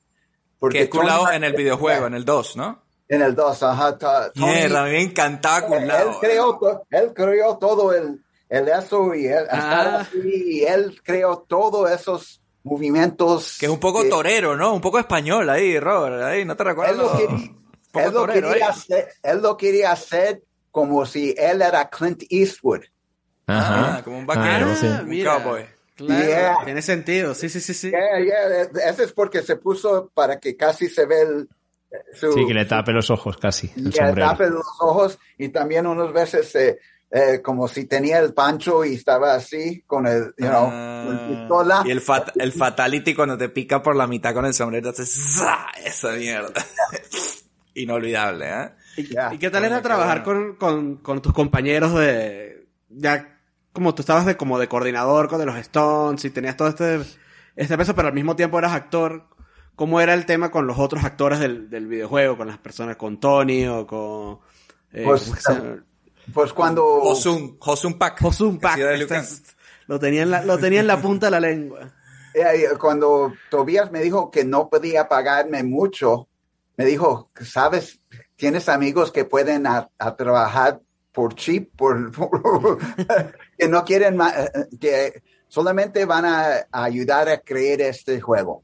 Que 0.72 0.84
es 0.84 0.90
en 1.34 1.44
el 1.44 1.54
videojuego, 1.54 2.08
en 2.08 2.14
el 2.16 2.26
2, 2.26 2.56
¿no? 2.56 2.82
En 3.10 3.22
el 3.22 3.36
2, 3.36 3.64
ajá. 3.64 3.98
Tony- 3.98 4.32
Mierda, 4.36 4.82
a 4.82 4.86
mí 4.86 4.92
me 4.92 5.02
encantaba 5.04 5.68
Kun 5.68 5.82
él, 5.82 5.88
Lao. 5.88 6.20
creó, 6.20 6.58
to- 6.58 6.82
él 6.90 7.12
creó 7.14 7.58
todo 7.58 7.94
el, 7.94 8.22
el 8.50 8.68
eso 8.70 9.14
y 9.14 9.28
él, 9.28 9.46
Ah. 9.50 10.00
así, 10.02 10.20
y 10.24 10.64
él 10.64 11.00
creó 11.04 11.46
todos 11.48 11.90
esos 11.92 12.42
movimientos. 12.64 13.58
Que 13.60 13.66
es 13.68 13.72
un 13.72 13.80
poco 13.80 14.04
que- 14.04 14.10
torero, 14.10 14.56
¿no? 14.56 14.74
Un 14.74 14.82
poco 14.82 15.00
español 15.00 15.50
ahí, 15.50 15.80
Robert. 15.80 16.22
Ahí, 16.24 16.46
¿no 16.46 16.56
te 16.56 16.64
Él 16.64 16.70
recuerdas? 16.70 16.98
lo, 16.98 17.12
quería, 17.18 17.36
él, 17.94 18.06
lo 18.06 18.12
torero 18.12 18.50
quería 18.50 18.66
ahí. 18.66 18.72
hacer, 18.72 19.08
él 19.24 19.42
lo 19.42 19.58
quería 19.58 19.92
hacer 19.92 20.44
como 20.72 21.06
si 21.06 21.34
él 21.38 21.62
era 21.62 21.90
Clint 21.90 22.24
Eastwood. 22.30 22.82
Ajá. 23.48 23.98
Ah, 23.98 24.04
como 24.04 24.18
un 24.20 24.26
vaquero. 24.26 24.76
Sí. 24.76 24.88
Ah, 24.88 25.00
Un 25.04 25.10
mira. 25.10 25.42
cowboy. 25.42 25.66
Claro, 25.96 26.24
Yeah. 26.28 26.58
tiene 26.66 26.82
sentido. 26.84 27.34
Sí, 27.34 27.50
sí, 27.50 27.60
sí, 27.60 27.74
sí. 27.74 27.90
Yeah, 27.90 28.20
yeah, 28.24 28.90
Ese 28.90 29.06
es 29.06 29.14
porque 29.14 29.42
se 29.42 29.56
puso 29.56 30.12
para 30.14 30.40
que 30.40 30.56
casi 30.56 30.90
se 30.90 31.06
ve 31.08 31.22
el, 31.22 31.50
su, 32.14 32.34
Sí, 32.34 32.46
que 32.46 32.54
le 32.54 32.66
tape 32.66 32.92
los 32.92 33.10
ojos 33.10 33.38
casi, 33.38 33.72
el 33.76 33.86
le 33.86 33.92
tape 34.22 34.50
los 34.50 34.66
ojos 34.82 35.18
y 35.40 35.50
también 35.50 35.88
unas 35.88 36.12
veces 36.14 36.54
eh, 36.56 36.78
eh, 37.12 37.42
como 37.42 37.68
si 37.68 37.86
tenía 37.86 38.20
el 38.20 38.34
pancho 38.34 38.84
y 38.84 38.96
estaba 38.96 39.34
así 39.34 39.84
con 39.88 40.06
el, 40.08 40.34
you 40.38 40.48
know, 40.48 40.70
Ah, 40.72 41.04
con 41.08 41.28
pistola. 41.30 41.84
y 41.86 41.92
el, 41.92 42.02
fat- 42.02 42.36
el 42.38 42.52
fatality 42.52 43.16
cuando 43.16 43.38
te 43.38 43.50
pica 43.50 43.82
por 43.82 43.96
la 43.96 44.08
mitad 44.08 44.34
con 44.34 44.46
el 44.46 44.54
sombrero, 44.54 44.90
haces 44.90 45.10
¡za! 45.38 45.68
esa 45.86 46.12
mierda. 46.14 46.52
Inolvidable, 47.76 48.46
¿eh? 48.50 48.70
¿Y 49.32 49.38
qué 49.38 49.50
tal 49.52 49.64
era 49.66 49.82
trabajar 49.82 50.24
bueno. 50.24 50.56
con, 50.58 50.76
con, 50.76 50.96
con 50.98 51.22
tus 51.22 51.34
compañeros 51.34 51.94
de... 51.94 52.68
Ya 52.90 53.34
como 53.72 53.94
tú 53.94 54.02
estabas 54.02 54.26
de 54.26 54.36
como 54.36 54.58
de 54.58 54.68
coordinador 54.68 55.30
con 55.30 55.38
de 55.40 55.46
los 55.46 55.56
Stones 55.58 56.26
y 56.26 56.32
tenías 56.32 56.58
todo 56.58 56.68
este, 56.70 57.00
este 57.56 57.78
peso, 57.78 57.94
pero 57.94 58.08
al 58.08 58.14
mismo 58.16 58.36
tiempo 58.36 58.58
eras 58.58 58.72
actor. 58.74 59.28
¿Cómo 59.76 60.02
era 60.02 60.16
el 60.16 60.26
tema 60.26 60.50
con 60.50 60.66
los 60.66 60.80
otros 60.80 61.04
actores 61.04 61.38
del, 61.40 61.70
del 61.70 61.86
videojuego? 61.86 62.36
Con 62.38 62.48
las 62.48 62.58
personas, 62.58 62.96
con 62.96 63.20
Tony 63.20 63.68
o 63.68 63.86
con... 63.86 64.40
eh, 64.92 65.04
Pues, 65.06 65.32
Pues 66.34 66.54
cuando 66.54 66.86
Hosun, 66.86 67.58
Hosun 67.60 67.98
este 69.04 69.16
Kang. 69.16 69.24
es- 69.24 69.56
lo, 69.88 70.00
tenía 70.00 70.24
en 70.24 70.32
la, 70.32 70.44
lo 70.44 70.58
tenía 70.58 70.82
en 70.82 70.88
la 70.88 71.02
punta 71.02 71.28
de 71.28 71.32
la 71.32 71.40
lengua. 71.40 71.94
eh, 72.34 72.68
cuando 72.80 73.34
Tobias 73.50 73.92
me 73.92 74.02
dijo 74.02 74.30
que 74.30 74.44
no 74.44 74.70
podía 74.70 75.08
pagarme 75.08 75.64
mucho, 75.64 76.28
me 76.76 76.86
dijo, 76.86 77.32
sabes, 77.42 78.02
tienes 78.36 78.68
amigos 78.70 79.12
que 79.12 79.24
pueden 79.26 79.66
a, 79.66 79.90
a 79.98 80.16
trabajar 80.16 80.82
por 81.14 81.34
cheap, 81.36 81.70
por, 81.76 82.12
por- 82.12 82.78
que 83.58 83.68
no 83.68 83.84
quieren, 83.86 84.18
ma- 84.18 84.30
eh, 84.38 84.52
eh, 84.54 84.78
que 84.80 85.24
solamente 85.48 86.06
van 86.06 86.26
a, 86.26 86.48
a 86.72 86.84
ayudar 86.84 87.30
a 87.30 87.40
crear 87.40 87.82
este 87.82 88.20
juego. 88.20 88.64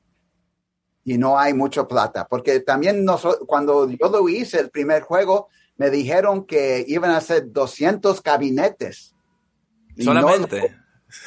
Y 1.06 1.18
no 1.18 1.38
hay 1.40 1.54
mucha 1.54 1.88
plata, 1.88 2.28
porque 2.28 2.60
también 2.60 3.04
noso- 3.06 3.40
cuando 3.48 3.90
yo 3.90 4.10
lo 4.10 4.28
hice, 4.30 4.60
el 4.60 4.70
primer 4.70 5.02
juego, 5.04 5.48
me 5.78 5.90
dijeron 5.90 6.46
que 6.46 6.84
iban 6.88 7.12
a 7.12 7.22
ser 7.22 7.52
200 7.52 8.22
gabinetes. 8.22 9.14
Y 9.96 10.06
no 10.06 10.14
Solamente. 10.14 10.76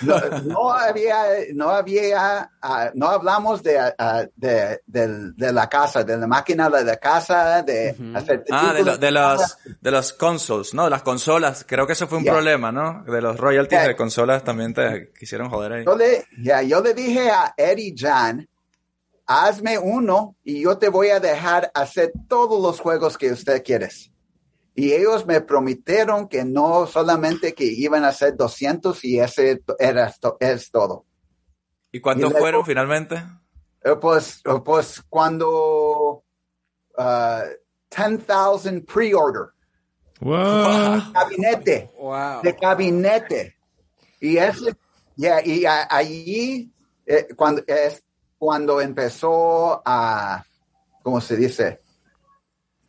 No, 0.02 0.18
no 0.42 0.72
había, 0.72 1.16
no 1.54 1.70
había, 1.70 2.50
ah, 2.60 2.90
no 2.94 3.06
hablamos 3.08 3.62
de, 3.62 3.78
ah, 3.78 4.26
de, 4.34 4.80
del- 4.84 5.36
de 5.36 5.52
la 5.52 5.68
casa, 5.68 6.02
de 6.02 6.16
la 6.16 6.26
máquina 6.26 6.68
de 6.68 6.82
la 6.82 6.96
casa, 6.96 7.62
de 7.62 7.90
hacer 8.12 8.44
Ah, 8.50 8.72
de, 8.74 8.82
lo- 8.82 8.98
de 8.98 9.10
los 9.12 9.56
de 9.80 9.90
los 9.92 10.12
consoles, 10.12 10.74
¿no? 10.74 10.84
De 10.84 10.90
las 10.90 11.02
consolas. 11.04 11.64
Creo 11.68 11.86
que 11.86 11.92
eso 11.92 12.08
fue 12.08 12.18
un 12.18 12.24
Ya. 12.24 12.32
problema, 12.32 12.72
¿no? 12.72 13.04
De 13.04 13.20
los 13.22 13.38
royalties 13.38 13.80
Ya. 13.82 13.86
de 13.86 13.94
consolas 13.94 14.42
también 14.42 14.74
te 14.74 15.12
quisieron 15.16 15.48
joder 15.50 15.72
ahí. 15.72 15.84
Yo 15.84 15.96
le, 15.96 16.24
ya, 16.42 16.62
yo 16.62 16.80
le 16.80 16.92
dije 16.92 17.30
a 17.30 17.54
Eddie 17.56 17.94
Jan, 17.96 18.48
hazme 19.24 19.78
uno 19.78 20.34
y 20.42 20.62
yo 20.62 20.78
te 20.78 20.88
voy 20.88 21.10
a 21.10 21.20
dejar 21.20 21.70
hacer 21.74 22.10
todos 22.28 22.60
los 22.60 22.80
juegos 22.80 23.16
que 23.16 23.30
usted 23.30 23.62
quieres. 23.62 24.10
Y 24.78 24.92
ellos 24.92 25.24
me 25.24 25.40
prometieron 25.40 26.28
que 26.28 26.44
no 26.44 26.86
solamente 26.86 27.54
que 27.54 27.64
iban 27.64 28.04
a 28.04 28.08
hacer 28.08 28.36
200 28.36 29.02
y 29.04 29.18
ese 29.18 29.62
era 29.78 30.14
es 30.38 30.70
todo. 30.70 31.06
¿Y 31.90 32.00
cuántos 32.00 32.34
fueron 32.34 32.62
finalmente? 32.64 33.16
Eh, 33.82 33.96
Pues, 33.98 34.42
eh, 34.44 34.50
pues 34.62 35.02
cuando 35.08 36.22
uh, 36.98 37.40
10,000 37.90 38.84
pre-order, 38.84 39.46
What? 40.20 41.12
gabinete, 41.14 41.90
Wow. 41.98 42.42
de 42.42 42.52
gabinete. 42.52 43.56
Y 44.20 44.36
ese, 44.36 44.74
ya, 45.16 45.42
y 45.44 45.64
a- 45.64 45.86
allí, 45.90 46.70
eh, 47.06 47.28
cuando, 47.34 47.62
es 47.66 48.02
cuando 48.38 48.80
empezó 48.80 49.80
a, 49.86 50.44
¿cómo 51.02 51.20
se 51.22 51.36
dice? 51.36 51.80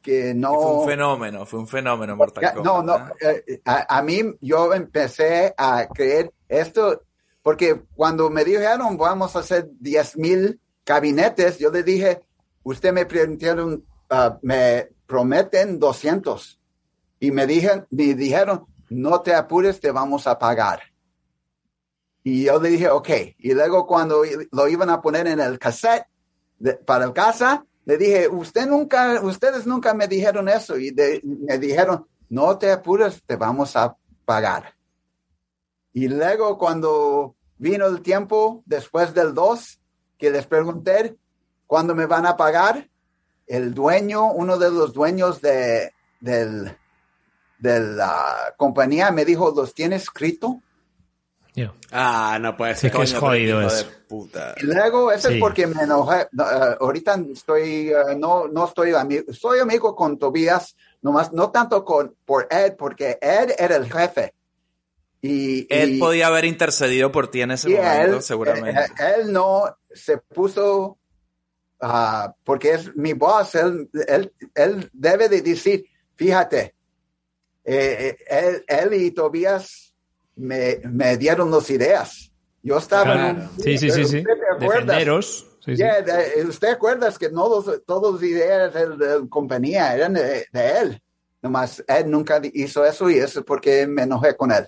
Que 0.07 0.33
no. 0.33 0.53
Fue 0.53 0.71
un 0.79 0.87
fenómeno, 0.87 1.45
fue 1.45 1.59
un 1.59 1.67
fenómeno 1.67 2.15
Mortal 2.15 2.53
Kombat. 2.53 2.65
no, 2.65 2.81
no, 2.81 3.07
¿eh? 3.19 3.59
a, 3.65 3.97
a 3.97 4.01
mí 4.01 4.21
yo 4.39 4.73
empecé 4.73 5.53
a 5.57 5.85
creer 5.93 6.31
esto, 6.47 7.01
porque 7.43 7.81
cuando 7.93 8.29
me 8.29 8.45
dijeron 8.45 8.95
vamos 8.97 9.35
a 9.35 9.39
hacer 9.39 9.67
10 9.81 10.15
mil 10.17 10.61
gabinetes, 10.85 11.57
yo 11.59 11.69
le 11.71 11.83
dije, 11.83 12.21
usted 12.63 12.93
me 12.93 13.05
prometieron, 13.05 13.83
ah, 14.09 14.37
me 14.41 14.87
prometen 15.05 15.77
200. 15.77 16.57
Y 17.19 17.31
me, 17.31 17.45
dije, 17.45 17.83
me 17.89 18.13
dijeron, 18.13 18.65
no 18.89 19.19
te 19.19 19.35
apures, 19.35 19.81
te 19.81 19.91
vamos 19.91 20.25
a 20.25 20.39
pagar. 20.39 20.79
Y 22.23 22.45
yo 22.45 22.61
le 22.61 22.69
dije, 22.69 22.89
ok. 22.89 23.09
Y 23.39 23.53
luego 23.53 23.85
cuando 23.85 24.21
lo 24.51 24.67
iban 24.69 24.89
a 24.89 25.01
poner 25.01 25.27
en 25.27 25.41
el 25.41 25.59
cassette 25.59 26.05
de- 26.59 26.75
para 26.75 27.03
el 27.03 27.11
casa, 27.11 27.65
le 27.87 27.97
dije, 27.97 28.27
usted 28.27 28.67
nunca, 28.67 29.21
ustedes 29.21 29.65
nunca 29.65 29.93
me 29.93 30.09
dijeron 30.09 30.49
eso. 30.49 30.77
Y 30.77 30.93
me 31.23 31.57
dijeron, 31.57 32.05
no 32.27 32.57
te 32.57 32.69
apures, 32.69 33.23
te 33.25 33.37
vamos 33.37 33.77
a 33.77 33.95
pagar. 34.25 34.75
Y 35.93 36.09
luego 36.09 36.57
cuando 36.57 37.37
vino 37.57 37.85
el 37.85 38.01
tiempo 38.01 38.61
después 38.65 39.13
del 39.13 39.33
2, 39.33 39.79
que 40.17 40.29
les 40.29 40.45
pregunté, 40.45 41.15
¿cuándo 41.65 41.95
me 41.95 42.07
van 42.07 42.25
a 42.25 42.35
pagar? 42.35 42.89
El 43.45 43.73
dueño, 43.73 44.33
uno 44.33 44.57
de 44.57 44.69
los 44.69 44.91
dueños 44.91 45.39
de, 45.39 45.93
del, 46.19 46.77
de 47.57 47.79
la 47.79 48.53
compañía 48.57 49.11
me 49.11 49.23
dijo, 49.23 49.53
¿los 49.55 49.73
tiene 49.73 49.95
escrito? 49.95 50.61
Yeah. 51.57 51.73
Ah, 51.91 52.37
no 52.39 52.55
puede 52.55 52.75
Sí, 52.75 52.81
ser. 52.81 52.91
que 52.91 53.01
es 53.01 53.15
jodido 53.15 53.61
hijo 53.61 53.67
eso. 53.71 53.85
de 53.87 53.91
puta. 54.07 54.53
Y 54.61 54.65
luego, 54.67 55.11
eso 55.11 55.27
Sí. 55.29 55.33
es 55.35 55.39
porque 55.39 55.65
me 55.65 55.81
enojé. 55.81 56.27
No, 56.31 56.43
eh, 56.43 56.77
ahorita 56.79 57.19
estoy, 57.33 57.89
eh, 57.89 58.15
no, 58.15 58.47
no 58.47 58.65
estoy 58.65 58.93
amigo, 58.93 59.33
soy 59.33 59.57
amigo 59.57 59.95
con 59.95 60.19
Tobías, 60.19 60.75
nomás, 61.01 61.33
no 61.33 61.49
tanto 61.49 61.83
con, 61.83 62.15
por 62.25 62.47
Ed, 62.51 62.75
porque 62.77 63.17
Ed 63.19 63.55
era 63.57 63.75
el 63.75 63.91
jefe. 63.91 64.35
Y, 65.19 65.65
Él 65.73 65.95
y- 65.95 65.99
podía 65.99 66.27
haber 66.27 66.45
intercedido 66.45 67.11
por 67.11 67.31
ti 67.31 67.41
en 67.41 67.49
ese 67.49 67.69
momento, 67.69 68.17
él, 68.17 68.21
seguramente. 68.21 68.79
eh, 68.79 68.85
eh, 68.99 69.13
él 69.21 69.33
no 69.33 69.63
se 69.91 70.19
puso, 70.19 70.99
ah, 71.81 72.35
porque 72.43 72.73
es 72.73 72.95
mi 72.95 73.13
boss, 73.13 73.55
él, 73.55 73.89
él, 74.07 74.31
él 74.53 74.89
debe 74.93 75.27
de 75.27 75.41
decir, 75.41 75.85
fíjate, 76.15 76.75
eh, 77.65 78.15
él, 78.29 78.63
él 78.67 78.93
y 78.93 79.09
Tobías 79.09 79.86
me, 80.37 80.79
me 80.83 81.17
dieron 81.17 81.51
las 81.51 81.69
ideas. 81.69 82.31
Yo 82.63 82.77
estaba 82.77 83.03
en 83.13 83.35
Claro. 83.35 83.49
un- 83.57 83.63
Sí, 83.63 83.77
sí, 83.77 83.89
sí, 83.91 84.05
sí. 84.05 84.17
¿Usted 84.17 84.23
te 84.23 84.31
acuerdas? 84.31 84.85
Defenderos. 84.87 85.45
Sí, 85.63 85.71
sí. 85.71 85.77
Yeah, 85.77 86.01
de- 86.01 86.45
¿Usted 86.47 86.69
acuerda 86.69 87.11
que 87.19 87.29
no 87.29 87.47
los- 87.49 87.83
todas 87.85 88.13
las 88.13 88.23
ideas 88.23 88.73
de 88.73 88.87
la 89.19 89.27
compañía 89.29 89.93
eran 89.95 90.13
de, 90.13 90.45
de 90.51 90.79
él? 90.79 91.01
Nomás 91.41 91.83
él 91.87 92.09
nunca 92.09 92.41
hizo 92.53 92.83
eso 92.85 93.09
y 93.09 93.17
eso 93.19 93.39
es 93.41 93.45
porque 93.45 93.85
me 93.87 94.03
enojé 94.03 94.35
con 94.35 94.51
él. 94.51 94.65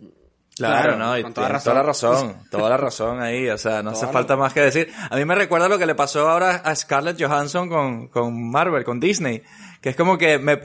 Claro, 0.55 0.81
Claro, 0.81 0.97
no, 0.97 1.17
y 1.17 1.23
con 1.23 1.33
toda 1.33 1.47
razón. 1.47 1.71
toda 1.71 1.75
la 1.75 1.87
razón, 1.87 2.35
toda 2.51 2.69
la 2.69 2.77
razón 2.77 3.21
ahí, 3.21 3.49
o 3.49 3.57
sea, 3.57 3.81
no 3.81 3.91
hace 3.91 4.07
falta 4.07 4.35
más 4.35 4.53
que 4.53 4.59
decir. 4.59 4.91
A 5.09 5.15
mí 5.15 5.23
me 5.23 5.33
recuerda 5.35 5.69
lo 5.69 5.77
que 5.79 5.85
le 5.85 5.95
pasó 5.95 6.29
ahora 6.29 6.57
a 6.57 6.75
Scarlett 6.75 7.21
Johansson 7.21 7.69
con, 7.69 8.07
con 8.09 8.49
Marvel, 8.51 8.83
con 8.83 8.99
Disney, 8.99 9.41
que 9.81 9.89
es 9.89 9.95
como 9.95 10.17
que 10.17 10.37
me, 10.37 10.59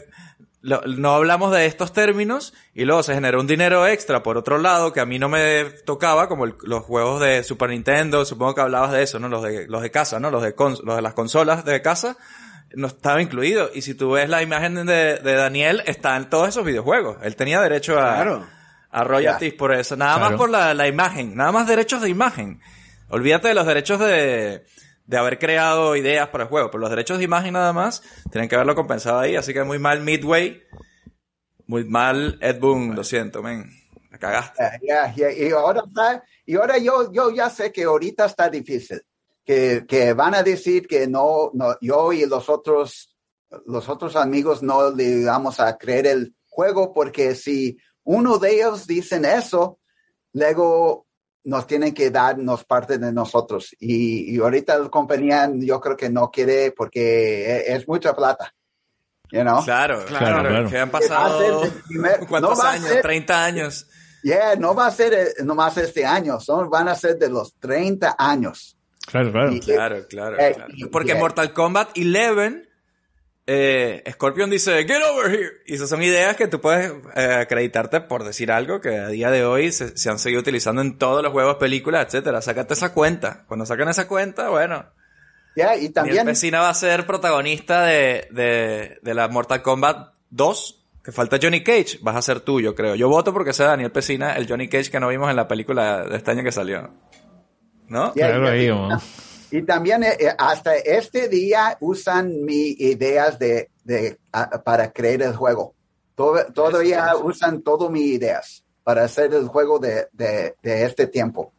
lo- 0.64 0.80
no 0.86 1.14
hablamos 1.14 1.52
de 1.52 1.66
estos 1.66 1.92
términos 1.92 2.54
y 2.74 2.84
luego 2.86 3.02
se 3.02 3.12
generó 3.14 3.38
un 3.40 3.46
dinero 3.46 3.86
extra 3.86 4.22
por 4.22 4.36
otro 4.38 4.56
lado 4.58 4.92
que 4.92 5.00
a 5.00 5.04
mí 5.06 5.18
no 5.18 5.28
me 5.28 5.64
tocaba, 5.84 6.26
como 6.28 6.46
el- 6.46 6.54
los 6.62 6.82
juegos 6.82 7.20
de 7.20 7.44
Super 7.44 7.68
Nintendo, 7.70 8.24
supongo 8.24 8.54
que 8.54 8.60
hablabas 8.62 8.92
de 8.92 9.02
eso, 9.02 9.18
¿no? 9.18 9.28
Los 9.28 9.42
de, 9.42 9.66
los 9.68 9.82
de 9.82 9.90
casa, 9.90 10.18
¿no? 10.18 10.30
Los 10.30 10.42
de, 10.42 10.56
cons- 10.56 10.82
los 10.82 10.96
de 10.96 11.02
las 11.02 11.12
consolas 11.14 11.64
de 11.64 11.82
casa 11.82 12.16
no 12.74 12.86
estaba 12.88 13.20
incluido. 13.22 13.70
Y 13.74 13.82
si 13.82 13.94
tú 13.94 14.12
ves 14.12 14.28
la 14.28 14.42
imagen 14.42 14.74
de, 14.86 15.18
de 15.18 15.34
Daniel, 15.34 15.82
está 15.86 16.16
en 16.16 16.28
todos 16.30 16.48
esos 16.48 16.64
videojuegos. 16.64 17.18
Él 17.22 17.36
tenía 17.36 17.60
derecho 17.60 17.98
a, 18.00 18.14
Claro. 18.16 18.46
a 18.90 19.04
royalties 19.04 19.54
por 19.54 19.72
eso. 19.74 19.96
Nada 19.96 20.14
Claro. 20.16 20.30
más 20.30 20.38
por 20.38 20.50
la, 20.50 20.72
la 20.74 20.88
imagen. 20.88 21.36
Nada 21.36 21.52
más 21.52 21.66
derechos 21.68 22.00
de 22.02 22.08
imagen. 22.08 22.60
Olvídate 23.10 23.48
de 23.48 23.54
los 23.54 23.66
derechos 23.66 24.00
de, 24.00 24.64
de 25.04 25.16
haber 25.16 25.38
creado 25.38 25.96
ideas 25.96 26.28
para 26.28 26.44
el 26.44 26.50
juego. 26.50 26.70
Pero 26.70 26.80
los 26.80 26.90
derechos 26.90 27.18
de 27.18 27.24
imagen 27.24 27.54
nada 27.54 27.72
más 27.72 28.02
tienen 28.30 28.48
que 28.48 28.54
haberlo 28.54 28.74
compensado 28.74 29.18
ahí. 29.18 29.36
Así 29.36 29.52
que 29.52 29.64
muy 29.64 29.78
mal 29.78 30.00
Midway. 30.00 30.62
Muy 31.66 31.84
mal 31.84 32.38
Ed 32.40 32.58
Boon. 32.60 32.94
Lo 32.94 33.04
siento, 33.04 33.42
men. 33.42 33.70
La 34.10 34.18
cagaste. 34.18 34.62
Ya, 34.82 35.12
Y 35.16 35.50
ahora, 35.50 35.84
y 36.46 36.56
ahora 36.56 36.78
yo, 36.78 37.12
yo 37.12 37.30
ya 37.30 37.50
sé 37.50 37.72
que 37.72 37.84
ahorita 37.84 38.26
está 38.26 38.48
difícil. 38.48 39.02
Que, 39.44 39.84
que 39.86 40.14
van 40.14 40.34
a 40.34 40.42
decir 40.42 40.86
que 40.86 41.06
no, 41.06 41.50
no, 41.52 41.76
yo 41.82 42.14
y 42.14 42.24
los 42.24 42.48
otros, 42.48 43.14
los 43.66 43.90
otros 43.90 44.16
amigos 44.16 44.62
no 44.62 44.90
le 44.90 45.26
vamos 45.26 45.60
a 45.60 45.76
creer 45.76 46.06
el 46.06 46.34
juego 46.48 46.94
porque 46.94 47.34
si 47.34 47.76
uno 48.04 48.38
de 48.38 48.54
ellos 48.54 48.86
dicen 48.86 49.26
eso, 49.26 49.80
luego 50.32 51.03
nos 51.44 51.66
tienen 51.66 51.92
que 51.94 52.10
darnos 52.10 52.64
parte 52.64 52.98
de 52.98 53.12
nosotros. 53.12 53.74
Y, 53.78 54.34
y 54.34 54.38
ahorita 54.38 54.78
la 54.78 54.88
compañía 54.88 55.50
yo 55.54 55.80
creo 55.80 55.96
que 55.96 56.10
no 56.10 56.30
quiere 56.30 56.72
porque 56.72 57.58
es, 57.58 57.80
es 57.80 57.88
mucha 57.88 58.14
plata. 58.14 58.52
You 59.30 59.40
know? 59.42 59.64
Claro, 59.64 60.04
Claro, 60.06 60.48
claro. 60.48 60.70
Que 60.70 60.78
han 60.78 60.90
pasado. 60.90 61.62
primer- 61.88 62.26
¿Cuántos 62.28 62.58
no 62.58 62.64
años? 62.64 62.88
ser- 62.88 63.02
30 63.02 63.44
años. 63.44 63.86
Yeah, 64.22 64.54
no 64.56 64.74
va 64.74 64.86
a 64.86 64.90
ser 64.90 65.12
eh, 65.12 65.34
nomás 65.44 65.76
este 65.76 66.06
año, 66.06 66.40
son, 66.40 66.70
van 66.70 66.88
a 66.88 66.94
ser 66.94 67.18
de 67.18 67.28
los 67.28 67.54
30 67.58 68.16
años. 68.18 68.76
Claro, 69.06 69.30
claro. 69.32 69.52
Y- 69.52 69.60
Claro, 69.60 70.06
claro, 70.08 70.38
Eh, 70.38 70.52
claro. 70.54 70.72
Porque 70.90 71.12
y- 71.12 71.18
Mortal 71.18 71.52
Kombat 71.52 71.90
11, 71.96 72.68
eh, 73.46 74.02
Scorpion 74.12 74.50
dice, 74.50 74.84
get 74.84 75.02
over 75.02 75.30
here. 75.30 75.50
Y 75.66 75.74
esas 75.74 75.88
son 75.88 76.02
ideas 76.02 76.36
que 76.36 76.48
tú 76.48 76.60
puedes 76.60 76.92
eh, 77.14 77.34
acreditarte 77.40 78.00
por 78.00 78.24
decir 78.24 78.50
algo 78.50 78.80
que 78.80 78.96
a 78.96 79.08
día 79.08 79.30
de 79.30 79.44
hoy 79.44 79.72
se, 79.72 79.96
se 79.96 80.10
han 80.10 80.18
seguido 80.18 80.40
utilizando 80.40 80.80
en 80.80 80.98
todos 80.98 81.22
los 81.22 81.32
juegos, 81.32 81.56
películas, 81.56 82.06
etcétera. 82.06 82.40
Sácate 82.40 82.74
esa 82.74 82.92
cuenta. 82.92 83.44
Cuando 83.46 83.66
sacan 83.66 83.88
esa 83.88 84.08
cuenta, 84.08 84.48
bueno, 84.48 84.86
Yeah, 85.56 85.76
y 85.76 85.88
Daniel 85.88 85.92
también, 85.92 86.26
Pesina 86.26 86.60
va 86.60 86.68
a 86.68 86.74
ser 86.74 87.06
protagonista 87.06 87.84
de, 87.84 88.26
de, 88.32 88.98
de 89.00 89.14
la 89.14 89.28
Mortal 89.28 89.62
Kombat 89.62 90.14
2. 90.30 90.80
Que 91.04 91.12
falta 91.12 91.38
Johnny 91.40 91.62
Cage, 91.62 91.98
vas 92.00 92.16
a 92.16 92.22
ser 92.22 92.40
tú, 92.40 92.62
yo 92.62 92.74
creo. 92.74 92.94
Yo 92.94 93.10
voto 93.10 93.32
porque 93.34 93.52
sea 93.52 93.66
Daniel 93.66 93.92
Pesina 93.92 94.32
el 94.36 94.48
Johnny 94.48 94.68
Cage 94.68 94.90
que 94.90 94.98
no 94.98 95.08
vimos 95.08 95.28
en 95.28 95.36
la 95.36 95.46
película 95.46 96.02
de 96.04 96.16
este 96.16 96.30
año 96.30 96.42
que 96.42 96.50
salió. 96.50 96.90
¿No? 97.88 98.14
Yeah, 98.14 98.28
Claro, 98.28 98.48
ahí, 98.48 98.70
y 99.58 99.62
también 99.62 100.02
eh, 100.02 100.16
eh, 100.18 100.34
hasta 100.36 100.74
este 100.76 101.28
día 101.28 101.76
usan 101.80 102.44
mis 102.44 102.78
ideas 102.80 103.38
de, 103.38 103.70
de, 103.84 104.18
a- 104.32 104.62
para 104.62 104.92
crear 104.92 105.22
el 105.22 105.36
juego. 105.36 105.74
Todo- 106.16 106.44
todavía 106.52 107.14
usan 107.16 107.62
todas 107.62 107.90
mis 107.90 108.06
ideas 108.06 108.64
para 108.82 109.04
hacer 109.04 109.32
el 109.32 109.46
juego 109.48 109.78
de, 109.78 110.08
de, 110.12 110.54
de 110.62 110.84
este 110.84 111.06
tiempo. 111.06 111.52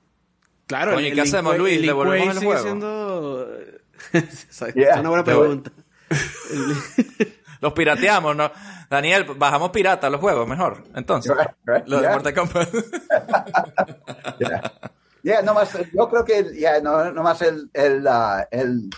Claro, 0.68 1.00
¿y 1.00 1.14
qué 1.14 1.22
hacemos, 1.22 1.58
Luis? 1.58 1.80
¿Le 1.80 1.94
volvemos 1.94 2.36
al 2.38 2.44
juego? 2.44 2.64
siendo- 2.64 3.48
es 4.14 4.60
Yeah. 4.76 5.00
una 5.00 5.10
buena 5.10 5.24
pregunta. 5.24 5.72
Los 7.62 7.74
pirateamos, 7.74 8.36
¿no? 8.36 8.52
Daniel, 8.90 9.26
bajamos 9.38 9.72
pirata 9.72 10.10
los 10.10 10.20
juegos, 10.20 10.48
mejor. 10.48 10.84
Entonces, 10.94 11.32
Right, 11.36 11.50
right, 11.66 11.88
los 11.88 12.02
de 12.02 12.08
yeah. 12.08 12.14
Mortal 12.16 12.34
Kombat. 12.34 12.70
Yeah. 14.40 14.74
Yeah, 15.26 15.42
nomás, 15.42 15.74
yo 15.92 16.08
creo 16.08 16.24
que 16.24 16.60
ya 16.60 16.80
no, 16.82 17.12
nomás 17.12 17.42
el, 17.42 17.68
el, 17.74 18.08
ah, 18.08 18.48
el, 18.52 18.92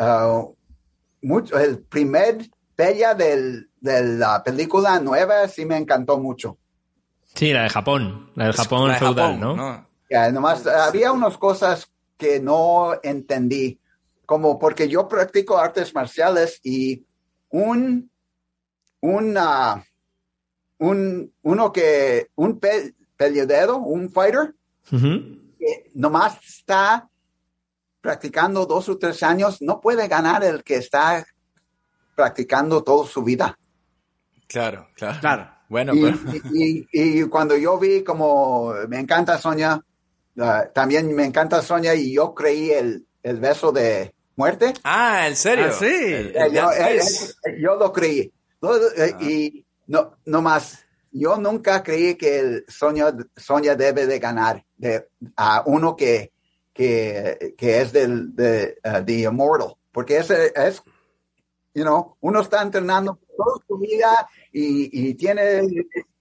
ah, 0.00 0.44
mucho, 1.22 1.56
el 1.56 1.78
primer 1.84 2.50
bella 2.76 3.14
del, 3.14 3.70
de 3.80 4.02
la 4.18 4.42
película 4.42 4.98
nueva 4.98 5.46
sí 5.46 5.64
me 5.64 5.76
encantó 5.76 6.18
mucho. 6.18 6.58
Sí, 7.36 7.52
la 7.52 7.62
de 7.62 7.68
Japón. 7.68 8.32
La 8.34 8.46
del 8.46 8.54
Japón 8.54 8.88
La 8.88 8.94
de 8.94 8.98
feudal, 8.98 9.38
Japón, 9.38 9.56
¿no? 9.56 9.86
Ya, 10.10 10.32
nomás 10.32 10.66
había 10.66 11.12
unas 11.12 11.38
cosas 11.38 11.88
que 12.18 12.40
no 12.40 12.94
entendí, 13.00 13.78
como 14.26 14.58
porque 14.58 14.88
yo 14.88 15.06
practico 15.06 15.58
artes 15.58 15.94
marciales 15.94 16.58
y 16.64 17.04
un, 17.50 18.10
un, 19.00 19.36
ah, 19.38 19.84
un 20.78 21.32
uno 21.42 21.72
que, 21.72 22.30
un 22.34 22.58
pe- 22.58 22.96
peleadero, 23.16 23.76
un 23.76 24.10
fighter. 24.10 24.56
Que 25.62 25.90
nomás 25.94 26.38
está 26.44 27.08
practicando 28.00 28.66
dos 28.66 28.88
o 28.88 28.98
tres 28.98 29.22
años, 29.22 29.62
no 29.62 29.80
puede 29.80 30.08
ganar 30.08 30.42
el 30.42 30.64
que 30.64 30.76
está 30.76 31.24
practicando 32.16 32.82
toda 32.82 33.06
su 33.06 33.22
vida. 33.22 33.56
Claro, 34.48 34.88
claro. 34.96 35.20
Claro. 35.20 35.48
Bueno, 35.68 35.94
Y, 35.94 36.02
pero... 36.02 36.18
y- 36.52 36.86
y- 36.92 37.20
y 37.20 37.28
cuando 37.28 37.56
yo 37.56 37.78
vi 37.78 38.02
como 38.02 38.74
me 38.88 38.98
encanta 38.98 39.38
Sonia, 39.38 39.80
ah, 40.38 40.64
también 40.74 41.14
me 41.14 41.24
encanta 41.24 41.62
Sonia 41.62 41.94
y 41.94 42.12
yo 42.12 42.34
creí 42.34 42.70
el, 42.72 43.06
el 43.22 43.40
beso 43.40 43.70
de 43.72 44.12
muerte. 44.36 44.74
Ah, 44.84 45.28
¿en 45.28 45.36
serio? 45.36 45.66
Ah, 45.68 45.72
sí. 45.72 45.86
El- 45.86 46.26
Eh, 46.26 46.32
el 46.46 46.52
yo, 46.52 46.68
Death 46.70 46.80
eh, 46.90 47.00
eh, 47.46 47.56
yo 47.62 47.76
lo 47.76 47.92
creí. 47.92 48.32
Eh, 48.96 49.14
Y 49.20 49.66
no, 49.86 50.16
no 50.26 50.42
más, 50.42 50.81
yo 51.12 51.36
nunca 51.36 51.82
creí 51.82 52.14
que 52.16 52.38
el 52.38 52.64
Sonia, 52.68 53.14
Sonia 53.36 53.76
debe 53.76 54.06
de 54.06 54.18
ganar 54.18 54.64
de, 54.76 55.08
a 55.36 55.62
uno 55.66 55.94
que, 55.94 56.32
que, 56.72 57.54
es 57.58 57.92
del 57.92 58.34
de, 58.34 58.78
uh, 58.84 59.04
The 59.04 59.20
Immortal, 59.20 59.74
porque 59.92 60.16
ese 60.16 60.52
es, 60.56 60.82
you 61.74 61.84
know, 61.84 62.16
uno 62.20 62.40
está 62.40 62.62
entrenando 62.62 63.18
toda 63.36 63.56
su 63.66 63.78
vida 63.78 64.28
y, 64.52 65.08
y 65.08 65.14
tiene, 65.14 65.68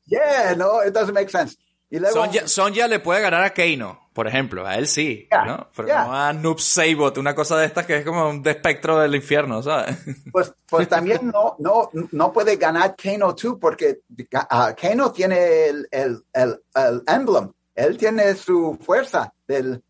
yeah, 0.06 0.56
no, 0.56 0.84
it 0.86 0.94
doesn't 0.94 1.14
make 1.14 1.30
sense. 1.30 1.58
Y 1.90 2.00
luego, 2.00 2.16
Sonja, 2.16 2.48
Sonja 2.48 2.88
le 2.88 3.00
puede 3.00 3.22
ganar 3.22 3.44
a 3.44 3.54
Keino, 3.54 4.01
por 4.14 4.28
ejemplo, 4.28 4.66
a 4.68 4.76
él 4.76 4.88
sí, 4.88 5.28
Ya, 5.32 5.46
¿no? 5.46 5.68
Pero 5.76 5.88
no 5.88 6.14
a 6.16 6.34
Noob 6.34 6.60
Sabot, 6.60 7.18
una 7.18 7.34
cosa 7.34 7.58
de 7.58 7.66
estas 7.66 7.86
que 7.86 7.98
es 7.98 8.06
como 8.06 8.30
un 8.30 8.46
espectro 8.46 9.00
del 9.00 9.16
infierno, 9.16 9.64
¿sabes? 9.64 9.96
pues, 10.32 10.54
pues 10.70 10.88
también 10.90 11.32
no, 11.32 11.56
no, 11.60 11.90
no 12.12 12.34
puede 12.34 12.58
ganar 12.58 12.96
Kano 12.96 13.34
2 13.34 13.56
porque 13.60 14.00
ah, 14.34 14.76
Kano 14.80 15.12
tiene 15.12 15.66
el, 15.68 15.88
el, 15.92 16.24
el, 16.34 16.62
el 16.76 17.04
emblem. 17.08 17.52
Él 17.74 17.98
tiene 17.98 18.36
su 18.36 18.78
fuerza 18.84 19.34
del, 19.48 19.82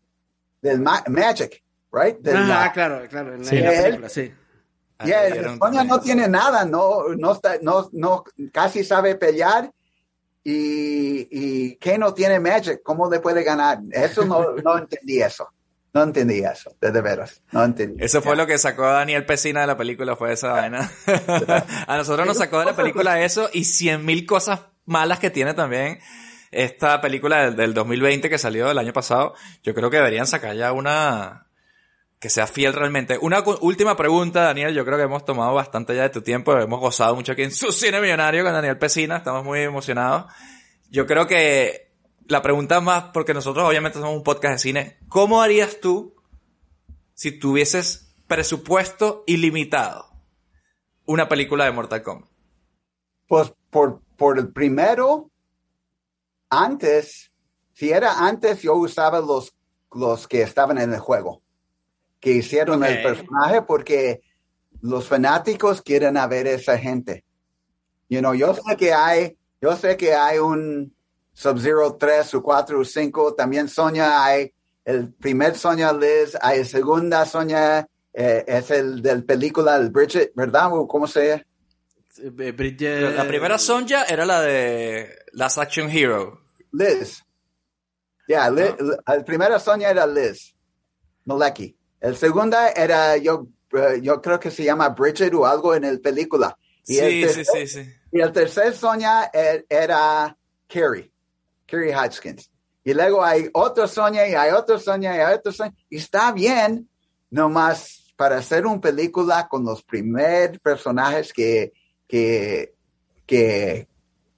del 0.60 0.80
ma- 0.80 1.02
magic, 1.08 1.62
right? 1.92 2.18
Del, 2.18 2.36
Ah, 2.36 2.66
ah, 2.66 2.72
claro, 2.72 3.02
claro. 3.08 3.34
En 3.34 3.40
la, 3.42 3.48
Sí. 3.48 3.58
la 3.58 3.72
Él- 3.72 3.82
película, 3.82 4.08
sí. 4.08 4.32
yeah, 5.04 5.56
Sonia 5.58 5.82
no 5.82 6.00
tiene 6.00 6.28
nada, 6.28 6.64
no, 6.64 7.08
no, 7.18 7.32
está, 7.32 7.56
no, 7.60 7.88
no 7.92 8.22
casi 8.52 8.84
sabe 8.84 9.16
pelear 9.16 9.68
y, 10.44 11.28
y 11.30 11.76
Kano 11.76 12.12
tiene 12.14 12.40
magic. 12.40 12.82
¿Cómo 12.82 13.10
le 13.10 13.20
puede 13.20 13.44
ganar? 13.44 13.78
Eso 13.90 14.24
no, 14.24 14.54
no 14.56 14.78
entendí 14.78 15.20
eso. 15.20 15.48
No 15.94 16.02
entendí 16.04 16.38
eso, 16.38 16.74
de, 16.80 16.90
de 16.90 17.00
veras. 17.02 17.42
No 17.52 17.62
entendí. 17.64 18.02
Eso 18.02 18.22
fue 18.22 18.34
lo 18.34 18.46
que 18.46 18.56
sacó 18.56 18.84
a 18.84 18.92
Daniel 18.92 19.26
Pesina 19.26 19.60
de 19.60 19.66
la 19.66 19.76
película, 19.76 20.16
fue 20.16 20.32
esa 20.32 20.52
vaina. 20.52 20.90
a 21.86 21.96
nosotros 21.98 22.26
nos 22.26 22.38
sacó 22.38 22.60
de 22.60 22.64
la 22.64 22.76
película 22.76 23.20
eso 23.24 23.50
y 23.52 23.64
cien 23.64 24.04
mil 24.04 24.24
cosas 24.24 24.60
malas 24.86 25.18
que 25.18 25.30
tiene 25.30 25.52
también 25.52 25.98
esta 26.50 27.00
película 27.02 27.44
del, 27.44 27.56
del 27.56 27.74
2020 27.74 28.30
que 28.30 28.38
salió 28.38 28.70
el 28.70 28.78
año 28.78 28.94
pasado. 28.94 29.34
Yo 29.62 29.74
creo 29.74 29.90
que 29.90 29.98
deberían 29.98 30.26
sacar 30.26 30.56
ya 30.56 30.72
una 30.72 31.46
que 32.22 32.30
sea 32.30 32.46
fiel 32.46 32.72
realmente. 32.72 33.18
Una 33.20 33.42
última 33.62 33.96
pregunta, 33.96 34.42
Daniel. 34.44 34.72
Yo 34.72 34.84
creo 34.84 34.96
que 34.96 35.02
hemos 35.02 35.24
tomado 35.24 35.54
bastante 35.54 35.96
ya 35.96 36.02
de 36.02 36.10
tu 36.10 36.22
tiempo. 36.22 36.56
Hemos 36.56 36.78
gozado 36.78 37.16
mucho 37.16 37.32
aquí 37.32 37.42
en 37.42 37.50
su 37.50 37.72
cine 37.72 38.00
millonario 38.00 38.44
con 38.44 38.52
Daniel 38.52 38.78
Pesina. 38.78 39.16
Estamos 39.16 39.44
muy 39.44 39.58
emocionados. 39.58 40.32
Yo 40.88 41.04
creo 41.04 41.26
que 41.26 41.90
la 42.28 42.40
pregunta 42.40 42.80
más, 42.80 43.06
porque 43.12 43.34
nosotros 43.34 43.68
obviamente 43.68 43.98
somos 43.98 44.14
un 44.14 44.22
podcast 44.22 44.52
de 44.52 44.58
cine, 44.60 44.98
¿cómo 45.08 45.42
harías 45.42 45.80
tú 45.80 46.14
si 47.12 47.32
tuvieses 47.40 48.14
presupuesto 48.28 49.24
ilimitado 49.26 50.06
una 51.06 51.28
película 51.28 51.64
de 51.64 51.72
Mortal 51.72 52.04
Kombat? 52.04 52.30
Pues 53.26 53.52
por, 53.68 54.00
por 54.16 54.38
el 54.38 54.52
primero, 54.52 55.28
antes, 56.50 57.32
si 57.72 57.90
era 57.90 58.24
antes, 58.28 58.62
yo 58.62 58.74
usaba 58.74 59.20
los, 59.20 59.56
los 59.92 60.28
que 60.28 60.42
estaban 60.42 60.78
en 60.78 60.92
el 60.92 61.00
juego, 61.00 61.42
que 62.22 62.30
hicieron 62.30 62.82
el 62.84 62.98
Ok. 62.98 63.02
personaje 63.02 63.62
porque 63.62 64.22
los 64.80 65.06
fanáticos 65.08 65.82
quieren 65.82 66.16
a 66.16 66.26
ver 66.28 66.46
esa 66.46 66.78
gente. 66.78 67.24
You 68.08 68.20
know, 68.20 68.32
yo 68.32 68.54
sé 68.54 68.76
que 68.76 68.94
hay, 68.94 69.36
yo 69.60 69.76
sé 69.76 69.96
que 69.96 70.14
hay 70.14 70.38
un 70.38 70.94
Sub-Zero 71.34 71.96
3 71.96 72.32
o 72.34 72.42
4 72.42 72.78
o 72.80 72.84
5, 72.84 73.34
también 73.34 73.68
Sonia 73.68 74.24
hay 74.24 74.52
el 74.84 75.12
primer 75.12 75.56
Sonia 75.56 75.92
Liz, 75.92 76.36
hay 76.40 76.60
el 76.60 76.66
segunda 76.66 77.24
Sonia, 77.26 77.88
eh, 78.12 78.44
es 78.46 78.70
el 78.70 79.02
del 79.02 79.24
película, 79.24 79.76
el 79.76 79.90
Bridget, 79.90 80.32
¿verdad? 80.34 80.72
¿O 80.72 80.86
¿Cómo 80.86 81.06
se 81.08 81.28
llama? 81.28 81.42
Eh, 82.18 82.52
Bridget- 82.52 83.16
La 83.16 83.26
primera 83.26 83.58
Sonja 83.58 84.04
era 84.04 84.24
la 84.26 84.42
de 84.42 85.16
Last 85.32 85.58
Action 85.58 85.88
Hero. 85.90 86.40
Liz. 86.70 87.24
Ya, 88.28 88.48
Li- 88.50 88.74
el 89.06 89.24
primero 89.24 89.58
Sonia 89.58 89.90
era 89.90 90.06
Liz. 90.06 90.54
Maleki. 91.24 91.74
El 92.02 92.16
segunda 92.16 92.68
era, 92.70 93.16
yo, 93.16 93.46
eh, 93.72 94.00
yo 94.02 94.20
creo 94.20 94.38
que 94.40 94.50
se 94.50 94.64
llama 94.64 94.88
Bridget 94.90 95.32
o 95.34 95.46
algo 95.46 95.74
en 95.74 95.84
el 95.84 96.00
película. 96.00 96.58
Y 96.84 96.98
el 96.98 97.10
Sí, 97.10 97.28
sí, 97.34 97.40
tercer- 97.40 97.66
sí, 97.66 97.66
sí. 97.84 97.94
Y 98.10 98.20
el 98.20 98.32
tercer 98.32 98.74
Sonia 98.74 99.30
er- 99.32 99.64
era 99.68 100.36
Carrie. 100.68 101.10
Carrie 101.66 101.94
Hodgkins. 101.96 102.50
Y 102.84 102.92
luego 102.92 103.24
hay 103.24 103.48
otro 103.54 103.86
Sonia 103.86 104.28
y 104.28 104.34
hay 104.34 104.50
otro 104.50 104.78
Sonia 104.80 105.14
y 105.16 105.20
hay 105.20 105.34
otro 105.34 105.52
Sonia. 105.52 105.72
Y 105.88 105.96
está 105.98 106.32
bien, 106.32 106.88
nomás 107.30 108.12
para 108.16 108.38
hacer 108.38 108.66
una 108.66 108.80
película 108.80 109.46
con 109.48 109.64
los 109.64 109.82
primeros 109.84 110.58
personajes 110.58 111.32
que, 111.32 111.72
que, 112.08 112.74
que, 113.24 113.86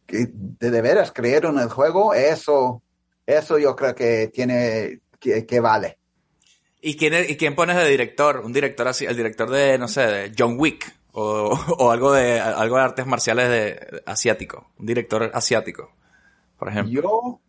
que 0.07 0.29
de, 0.31 0.81
veras 0.83 1.11
creyeron 1.13 1.59
el 1.59 1.69
juego, 1.71 2.13
eso, 2.15 2.83
eso 3.27 3.59
yo 3.59 3.75
creo 3.75 3.95
que 3.95 4.29
tiene, 4.29 5.01
que, 5.19 5.45
que 5.47 5.61
vale. 5.61 5.99
¿Y 6.85 6.97
quién, 6.97 7.15
es- 7.15 7.31
¿Y 7.31 7.37
quién 7.37 7.55
pones 7.55 7.77
de 7.77 7.89
director? 7.89 8.41
Un 8.45 8.53
director 8.53 8.87
así, 8.89 9.07
el 9.07 9.17
director 9.17 9.49
de, 9.51 9.79
no 9.79 9.89
sé, 9.89 10.03
de 10.07 10.33
John 10.39 10.57
Wick. 10.59 10.95
O, 11.13 11.49
o 11.79 11.91
algo 11.93 12.13
de 12.13 12.41
algo 12.41 12.77
de 12.77 12.83
artes 12.83 13.07
marciales 13.07 13.49
de 13.49 14.03
asiático. 14.07 14.71
Un 14.79 14.87
director 14.87 15.31
asiático, 15.33 15.95
por 16.59 16.69
ejemplo. 16.69 16.93
Yo, 16.93 17.41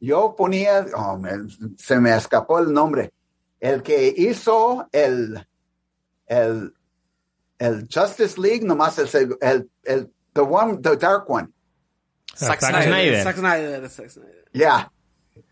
yo 0.00 0.34
ponía, 0.36 0.86
oh, 0.96 1.18
me- 1.18 1.48
se 1.76 1.98
me 2.00 2.14
escapó 2.16 2.58
el 2.60 2.72
nombre, 2.72 3.12
el 3.60 3.82
que 3.82 4.14
hizo 4.16 4.88
el, 4.92 5.46
el, 6.26 6.72
el 7.58 7.88
Justice 7.92 8.40
League, 8.40 8.64
nomás 8.64 8.98
el, 8.98 9.08
seg- 9.08 9.38
el, 9.40 9.68
el 9.84 10.12
the 10.32 10.40
one, 10.40 10.78
the 10.82 10.96
dark 10.96 11.28
one. 11.28 11.48
Zack 12.36 12.60
Zack 12.60 12.70
Snyder. 12.70 12.82
Snyder. 12.88 13.22
Zack 13.24 13.36
Snyder, 13.36 13.88
Zack 13.90 14.08
Snyder. 14.10 14.44
Yeah, 14.52 14.92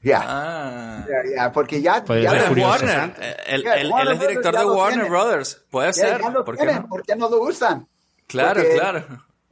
yeah, 0.02 0.22
Ah. 0.26 1.04
yeah, 1.06 1.22
yeah, 1.34 1.52
porque 1.52 1.80
ya, 1.82 2.04
Puede 2.04 2.22
ya 2.22 2.36
es. 2.36 2.50
Warner. 2.56 3.14
Eh, 3.20 3.36
Él, 3.48 3.90
Warner 3.90 4.14
es 4.14 4.20
director 4.20 4.52
Brothers 4.52 4.54
ya 4.54 4.60
de 4.60 4.66
Warner 4.76 4.94
tiene. 5.00 5.08
Brothers. 5.10 5.64
Puede 5.70 5.86
ya- 5.88 5.92
ser. 5.92 6.20
ya 6.20 6.30
lo 6.30 6.44
¿Por 6.44 6.56
qué 6.56 6.66
no? 6.66 6.88
¿por 6.88 7.02
qué 7.02 7.16
no 7.16 7.28
lo 7.30 7.40
usan? 7.42 7.86
Claro, 8.26 8.60
Porque- 8.62 8.76
claro. 8.76 9.04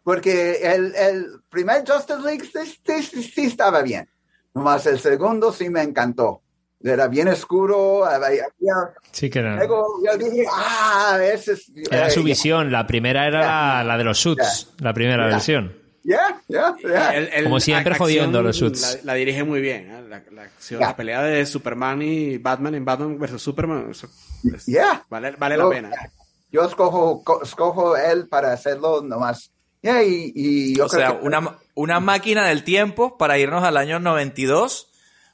Porque 0.05 0.53
el, 0.62 0.95
el 0.95 1.26
primer 1.51 1.85
Justice 1.87 2.20
League 2.22 2.43
sí, 2.45 3.03
sí- 3.03 3.22
sí- 3.22 3.45
estaba 3.47 3.83
bien. 3.83 4.09
Nomás 4.55 4.87
el 4.87 4.99
segundo 4.99 5.53
sí 5.53 5.68
me 5.68 5.83
encantó. 5.83 6.41
Era 6.83 7.09
bien 7.09 7.29
oscuro. 7.29 8.05
había- 8.07 8.45
había- 8.45 8.95
Sí 9.12 9.29
que 9.29 9.41
era, 9.41 9.57
Luego 9.57 9.87
yo 10.05 10.16
dije, 10.16 10.45
ah, 10.51 11.18
ese 11.20 11.53
es. 11.53 11.70
era 11.91 12.07
eh, 12.07 12.11
su 12.11 12.22
visión. 12.22 12.70
La 12.72 12.87
primera 12.87 13.26
era 13.26 13.41
la, 13.41 13.85
la 13.85 13.99
de 13.99 14.05
los 14.05 14.18
suits, 14.18 14.72
la 14.79 14.95
primera 14.95 15.24
Ya. 15.24 15.31
versión. 15.35 15.76
Yeah, 16.09 16.40
yeah, 16.48 16.74
yeah. 16.82 17.14
El- 17.14 17.28
el- 17.34 17.44
Como 17.44 17.61
siempre, 17.61 17.92
acción 17.92 18.06
jodiendo 18.09 18.42
los 18.42 18.56
suits. 18.56 19.00
La, 19.04 19.12
la 19.12 19.14
dirige 19.14 19.44
muy 19.44 19.61
bien. 19.61 19.90
¿eh? 19.90 20.02
La, 20.09 20.22
la 20.32 20.42
acción, 20.44 20.80
la 20.80 20.96
pelea 20.96 21.22
de 21.22 21.44
Superman 21.44 22.00
y 22.00 22.38
Batman 22.38 22.74
en 22.76 22.84
Batman 22.84 23.18
vs 23.18 23.42
Superman. 23.42 23.88
eso 23.90 24.09
es- 24.54 24.64
Yeah. 24.66 25.04
Vale, 25.11 25.32
vale 25.32 25.56
Yo- 25.56 25.64
la 25.64 25.68
pena. 25.70 25.90
Yo 26.50 26.64
escojo, 26.64 27.22
co- 27.22 27.42
escojo 27.42 27.94
él 27.96 28.26
para 28.26 28.52
hacerlo 28.54 29.02
nomás. 29.02 29.50
Yeah, 29.82 30.02
y, 30.02 30.32
y 30.34 30.76
yo 30.76 30.86
O 30.86 30.88
creo 30.88 31.09
sea, 31.11 31.18
que- 31.20 31.26
una, 31.26 31.59
una 31.74 32.00
máquina 32.00 32.46
del 32.46 32.64
tiempo 32.64 33.18
para 33.18 33.36
irnos 33.38 33.62
al 33.62 33.76
año 33.76 34.00
92 34.00 34.86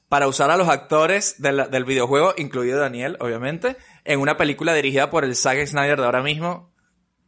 para 0.08 0.26
usar 0.26 0.50
a 0.50 0.56
los 0.56 0.68
actores 0.68 1.36
del, 1.40 1.70
del 1.70 1.84
videojuego, 1.84 2.34
incluido 2.36 2.80
Daniel, 2.80 3.16
obviamente, 3.20 3.76
en 4.04 4.18
una 4.20 4.36
película 4.36 4.74
dirigida 4.74 5.08
por 5.08 5.24
el 5.24 5.36
Zack 5.36 5.64
Snyder 5.66 5.98
de 6.00 6.04
ahora 6.06 6.22
mismo. 6.22 6.73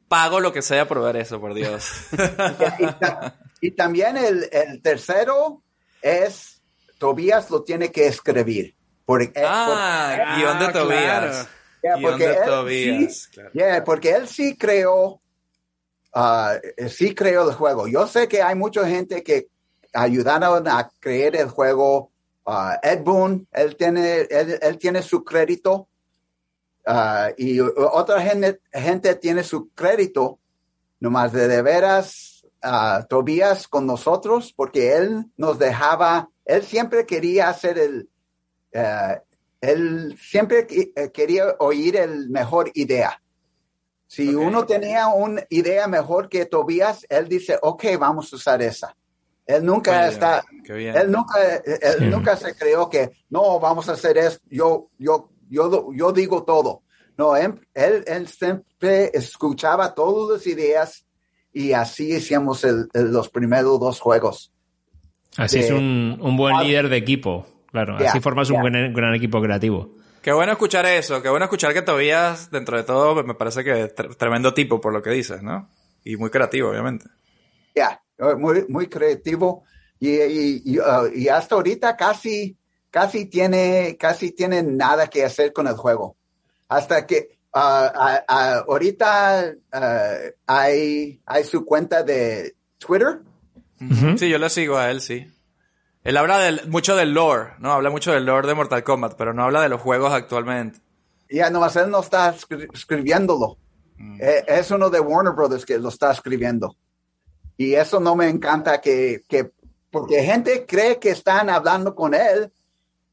Pago 0.08 0.40
lo 0.40 0.52
que 0.52 0.62
sea 0.62 0.86
por 0.86 1.02
ver 1.02 1.16
eso, 1.16 1.40
por 1.40 1.52
Dios. 1.54 1.84
y, 2.78 2.86
ta- 3.00 3.34
y 3.60 3.70
también 3.72 4.16
el, 4.16 4.48
el 4.52 4.80
tercero 4.82 5.62
es 6.02 6.62
Tobías 6.98 7.50
lo 7.50 7.62
tiene 7.62 7.90
que 7.90 8.06
escribir. 8.06 8.74
Porque, 9.04 9.32
ah, 9.44 10.16
Ah, 10.18 10.36
guion 10.38 10.58
de. 10.58 10.72
Tobías. 10.72 11.48
Yeah, 11.82 11.96
Guión 11.96 12.10
porque 12.10 12.26
de 12.28 12.34
él 12.34 12.44
Tobías. 12.46 13.14
sí- 13.22 13.30
claro. 13.30 13.50
Yeah, 13.52 13.84
porque 13.84 14.10
él 14.10 14.28
sí 14.28 14.56
creó, 14.56 15.20
ah, 16.14 16.54
sí 16.88 17.14
creó 17.14 17.48
el 17.48 17.54
juego. 17.54 17.86
Yo 17.88 18.06
sé 18.06 18.26
que 18.28 18.42
hay 18.42 18.54
mucha 18.54 18.86
gente 18.88 19.22
que 19.22 19.48
ayudaron 19.92 20.66
a 20.68 20.90
crear 21.00 21.36
el 21.36 21.48
juego 21.48 22.10
ah, 22.46 22.78
Ed 22.82 23.00
Boon, 23.02 23.46
él 23.52 23.76
tiene, 23.76 24.20
él, 24.30 24.58
él 24.60 24.78
tiene 24.78 25.02
su 25.02 25.24
crédito 25.24 25.88
ah, 26.86 27.30
y 27.36 27.60
otra 27.60 28.20
gente, 28.22 28.60
gente 28.72 29.14
tiene 29.16 29.42
su 29.42 29.68
crédito, 29.70 30.38
nomás 31.00 31.32
de, 31.32 31.48
de 31.48 31.62
veras, 31.62 32.46
ah, 32.62 33.04
Tobías 33.08 33.68
con 33.68 33.86
nosotros, 33.86 34.52
porque 34.56 34.94
él 34.94 35.26
nos 35.36 35.58
dejaba, 35.58 36.30
él 36.44 36.62
siempre 36.62 37.04
quería 37.04 37.48
hacer 37.48 37.78
el, 37.78 38.08
eh, 38.72 39.20
él 39.60 40.16
siempre 40.20 40.66
eh, 40.70 41.10
quería 41.12 41.56
oír 41.58 41.96
el 41.96 42.28
mejor 42.30 42.70
idea. 42.74 43.20
Si 44.08 44.32
uno 44.34 44.64
tenía 44.64 45.08
una 45.08 45.42
idea 45.50 45.88
mejor 45.88 46.28
que 46.28 46.46
Tobías, 46.46 47.04
él 47.08 47.28
dice, 47.28 47.58
ok, 47.60 47.84
vamos 47.98 48.32
a 48.32 48.36
usar 48.36 48.62
esa. 48.62 48.96
Él 49.44 49.64
nunca 49.64 49.98
Oye, 49.98 50.08
está, 50.08 50.44
él 50.64 51.10
nunca, 51.10 51.56
él 51.56 51.96
Sí. 51.98 52.04
nunca 52.06 52.36
se 52.36 52.54
creó 52.54 52.88
que 52.88 53.10
no 53.30 53.58
vamos 53.60 53.88
a 53.88 53.92
hacer 53.92 54.18
esto. 54.18 54.44
Yo, 54.48 54.90
yo, 54.98 55.30
yo, 55.48 55.92
yo 55.92 56.12
digo 56.12 56.44
todo. 56.44 56.82
No, 57.18 57.34
él, 57.36 57.54
él, 57.74 58.04
él 58.06 58.28
siempre 58.28 59.10
escuchaba 59.14 59.94
todas 59.94 60.38
las 60.38 60.46
ideas 60.46 61.06
y 61.52 61.72
así 61.72 62.14
hicimos 62.14 62.62
el- 62.64 62.88
el- 62.92 63.10
los 63.12 63.28
primeros 63.30 63.80
dos 63.80 64.00
juegos. 64.00 64.52
Así 65.36 65.58
de- 65.58 65.64
es 65.66 65.70
un, 65.70 66.18
un 66.20 66.36
buen 66.36 66.58
líder 66.58 66.88
de 66.88 66.96
equipo. 66.96 67.46
Claro, 67.70 67.96
así 67.96 68.20
formas 68.20 68.48
un 68.50 68.60
buen, 68.60 68.92
gran 68.94 69.14
equipo 69.14 69.40
creativo. 69.40 69.94
Qué 70.22 70.32
bueno 70.32 70.52
escuchar 70.52 70.86
eso, 70.86 71.22
qué 71.22 71.28
bueno 71.28 71.44
escuchar 71.44 71.72
que 71.72 71.82
Tobías, 71.82 72.50
dentro 72.50 72.76
de 72.76 72.82
todo, 72.82 73.22
me 73.22 73.34
parece 73.34 73.62
que 73.62 73.94
tre- 73.94 74.16
tremendo 74.16 74.52
tipo 74.54 74.80
por 74.80 74.92
lo 74.92 75.00
que 75.02 75.10
dices, 75.10 75.42
¿no? 75.42 75.68
Y 76.04 76.16
muy 76.16 76.30
creativo, 76.30 76.70
obviamente. 76.70 77.06
Ya, 77.74 78.02
eh, 78.18 78.34
muy, 78.34 78.64
muy 78.68 78.86
creativo 78.88 79.64
y, 80.00 80.10
y, 80.10 80.62
y, 80.64 80.78
uh, 80.78 81.06
y 81.14 81.28
hasta 81.28 81.54
ahorita 81.54 81.96
casi, 81.96 82.56
casi 82.96 83.26
tiene, 83.26 83.98
casi 84.00 84.32
tiene 84.32 84.62
nada 84.62 85.08
que 85.08 85.22
hacer 85.22 85.52
con 85.52 85.66
el 85.66 85.74
juego. 85.74 86.16
Hasta 86.66 87.06
que 87.06 87.28
uh, 87.54 87.58
a- 87.58 88.24
a- 88.26 88.58
ahorita 88.66 89.52
uh, 89.74 90.32
hay, 90.46 91.20
hay 91.26 91.44
su 91.44 91.62
cuenta 91.66 92.02
de 92.02 92.56
Twitter. 92.78 93.18
Sí, 94.16 94.30
yo 94.30 94.38
lo 94.38 94.48
sigo 94.48 94.78
a 94.78 94.90
él, 94.90 95.02
sí. 95.02 95.30
Él 96.04 96.16
habla 96.16 96.38
del, 96.38 96.66
mucho 96.68 96.96
del 96.96 97.12
lore, 97.12 97.50
¿no? 97.58 97.72
Habla 97.74 97.90
mucho 97.90 98.12
del 98.12 98.24
lore 98.24 98.48
de 98.48 98.54
Mortal 98.54 98.82
Kombat, 98.82 99.14
pero 99.18 99.34
no 99.34 99.44
habla 99.44 99.60
de 99.60 99.68
los 99.68 99.82
juegos 99.82 100.10
actualmente. 100.14 100.78
Ya 101.28 101.50
nomás 101.50 101.76
él 101.76 101.90
no 101.90 102.00
está 102.00 102.34
escri- 102.34 102.66
escribiéndolo. 102.72 103.58
Eh, 104.20 104.42
es 104.48 104.70
uno 104.70 104.88
de 104.88 105.00
Warner 105.00 105.34
Brothers 105.34 105.66
que 105.66 105.78
lo 105.78 105.90
está 105.90 106.12
escribiendo. 106.12 106.74
Y 107.58 107.74
eso 107.74 108.00
no 108.00 108.16
me 108.16 108.30
encanta 108.30 108.80
que, 108.80 109.22
que 109.28 109.50
porque 109.90 110.22
gente 110.22 110.64
cree 110.66 110.98
que 110.98 111.10
están 111.10 111.50
hablando 111.50 111.94
con 111.94 112.14
él, 112.14 112.50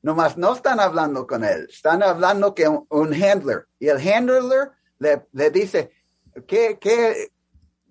nomás 0.04 0.38
no 0.38 0.54
están 0.54 0.80
hablando 0.80 1.26
con 1.26 1.43
él, 1.43 1.68
están 1.70 2.04
hablando 2.04 2.54
que 2.54 2.68
un, 2.68 2.86
un 2.89 3.14
handler. 3.14 3.66
Y 3.80 3.88
el 3.88 3.97
handler 3.97 4.70
le, 4.99 5.26
le 5.32 5.49
dice, 5.49 5.89
¿qué, 6.45 6.78
qué, 6.80 7.32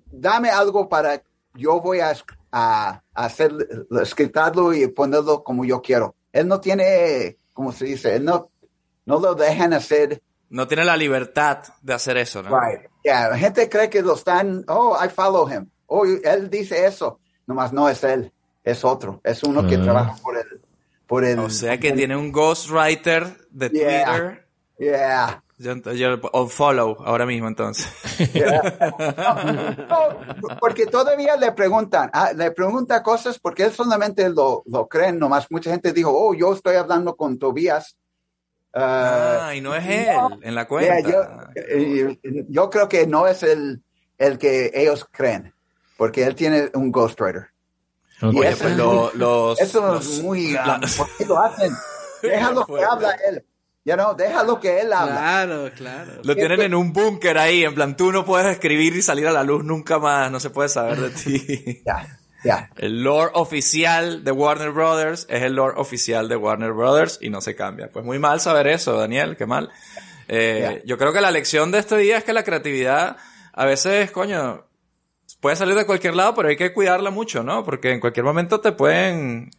dame 0.06 0.50
algo 0.50 0.88
para 0.88 1.22
yo 1.54 1.80
voy 1.80 2.00
a, 2.00 2.12
a, 2.52 3.02
a 3.14 3.24
hacer, 3.24 3.52
escritarlo 4.00 4.72
y 4.72 4.86
ponerlo 4.86 5.42
como 5.42 5.64
yo 5.64 5.82
quiero. 5.82 6.14
Él 6.32 6.48
no 6.48 6.60
tiene, 6.60 7.38
como 7.52 7.72
se 7.72 7.84
dice, 7.86 8.16
él 8.16 8.24
no, 8.24 8.50
no 9.04 9.18
lo 9.20 9.34
dejan 9.34 9.72
hacer. 9.74 10.22
No 10.48 10.66
tiene 10.68 10.84
la 10.84 10.96
libertad 10.96 11.58
de 11.82 11.92
hacer 11.94 12.16
eso, 12.18 12.42
¿no? 12.42 12.50
Right. 12.58 12.88
Yeah, 13.04 13.28
la 13.30 13.38
gente 13.38 13.68
cree 13.68 13.90
que 13.90 14.00
lo 14.02 14.14
están, 14.14 14.64
oh, 14.68 14.96
I 15.02 15.08
follow 15.08 15.48
him. 15.50 15.68
Oh, 15.86 16.04
él 16.06 16.48
dice 16.48 16.86
eso. 16.86 17.18
Nomás 17.46 17.72
no 17.72 17.88
es 17.88 18.02
él, 18.04 18.32
es 18.64 18.84
otro. 18.84 19.20
Es 19.24 19.42
uno 19.42 19.66
que 19.66 19.76
Ah. 19.76 19.82
trabaja 19.82 20.16
por 20.22 20.36
el, 20.38 20.61
por 21.12 21.26
el. 21.26 21.38
O 21.40 21.50
sea 21.50 21.78
que 21.78 21.92
tiene 21.92 22.16
un 22.16 22.32
ghostwriter 22.32 23.36
de 23.50 23.68
Yeah. 23.68 24.04
Twitter. 24.06 24.46
Yeah. 24.78 25.44
Yo, 25.58 25.74
yo 25.92 26.18
unfollow 26.32 26.96
ahora 27.04 27.26
mismo, 27.26 27.48
entonces. 27.48 27.86
No, 29.88 30.56
porque 30.58 30.86
todavía 30.86 31.36
le 31.36 31.52
preguntan, 31.52 32.08
ah, 32.14 32.32
le 32.34 32.50
pregunta 32.52 33.02
cosas 33.02 33.38
porque 33.38 33.64
él 33.64 33.72
solamente 33.72 34.30
lo, 34.30 34.62
lo 34.64 34.88
creen, 34.88 35.18
nomás 35.18 35.50
mucha 35.50 35.70
gente 35.70 35.92
dijo, 35.92 36.10
oh, 36.10 36.32
yo 36.32 36.54
estoy 36.54 36.76
hablando 36.76 37.14
con 37.14 37.38
Tobías. 37.38 37.94
Ah, 38.72 39.48
Ah, 39.48 39.54
y 39.54 39.60
no 39.60 39.74
es 39.76 39.84
él 39.86 40.16
en 40.40 40.54
la 40.54 40.62
yeah, 40.62 40.66
cuenta. 40.66 41.10
yo, 41.54 42.16
yo 42.48 42.70
creo 42.70 42.88
que 42.88 43.06
no 43.06 43.26
es 43.26 43.42
el, 43.42 43.82
el 44.16 44.38
que 44.38 44.70
ellos 44.72 45.06
creen, 45.12 45.52
porque 45.98 46.24
él 46.24 46.34
tiene 46.34 46.70
un 46.72 46.90
ghostwriter. 46.90 47.51
Oye, 48.22 48.48
eso 48.48 48.58
pues 48.58 48.70
es 48.72 48.76
lo- 48.78 48.92
muy- 48.92 49.10
los, 49.14 49.60
Eso 49.60 49.86
los- 49.94 50.06
es 50.18 50.22
muy... 50.22 50.52
la- 50.52 50.74
ah, 50.74 50.80
¿Por 50.96 51.08
qué 51.16 51.24
lo 51.26 51.40
hacen? 51.42 51.72
Déjalo 52.22 52.66
que 52.66 52.84
habla 52.84 53.12
él. 53.28 53.44
Ya 53.84 53.96
no, 53.96 54.14
déjalo 54.14 54.60
que 54.60 54.80
él 54.80 54.92
habla. 54.92 55.16
Claro, 55.16 55.70
claro. 55.76 56.12
Lo 56.22 56.36
tienen 56.36 56.60
en 56.62 56.74
un 56.74 56.92
búnker 56.92 57.36
ahí, 57.36 57.64
en 57.64 57.74
plan, 57.74 57.96
tú 57.96 58.12
no 58.12 58.24
puedes 58.24 58.46
escribir 58.46 58.94
y 58.94 59.02
salir 59.02 59.26
a 59.26 59.32
la 59.32 59.42
luz 59.42 59.64
nunca 59.64 59.98
más, 59.98 60.30
no 60.30 60.38
se 60.38 60.50
puede 60.50 60.68
saber 60.68 61.00
de 61.00 61.10
ti. 61.10 61.82
Ya, 61.86 62.06
ya. 62.44 62.70
El 62.76 63.02
lore 63.02 63.32
oficial 63.34 64.22
de 64.22 64.30
Warner 64.30 64.70
Brothers 64.70 65.26
es 65.28 65.42
el 65.42 65.54
lore 65.54 65.74
oficial 65.78 66.28
de 66.28 66.36
Warner 66.36 66.72
Brothers 66.72 67.18
y 67.20 67.28
no 67.30 67.40
se 67.40 67.56
cambia. 67.56 67.88
Pues 67.90 68.04
muy 68.04 68.20
mal 68.20 68.40
saber 68.40 68.68
eso, 68.68 68.96
Daniel, 68.96 69.36
qué 69.36 69.46
mal. 69.46 69.68
Eh. 70.28 70.82
Yo 70.86 70.96
creo 70.96 71.12
que 71.12 71.20
la 71.20 71.30
lección 71.32 71.72
de 71.72 71.78
este 71.78 71.96
día 71.98 72.18
es 72.18 72.24
que 72.24 72.32
la 72.32 72.44
creatividad 72.44 73.16
a 73.52 73.64
veces, 73.64 74.10
coño, 74.12 74.64
puede 75.42 75.56
salir 75.56 75.74
de 75.74 75.84
cualquier 75.84 76.14
lado, 76.14 76.34
pero 76.34 76.48
hay 76.48 76.56
que 76.56 76.72
cuidarla 76.72 77.10
mucho, 77.10 77.42
¿no? 77.42 77.64
Porque 77.64 77.90
en 77.90 77.98
cualquier 77.98 78.24
momento 78.24 78.60
te 78.60 78.70
pueden 78.70 79.50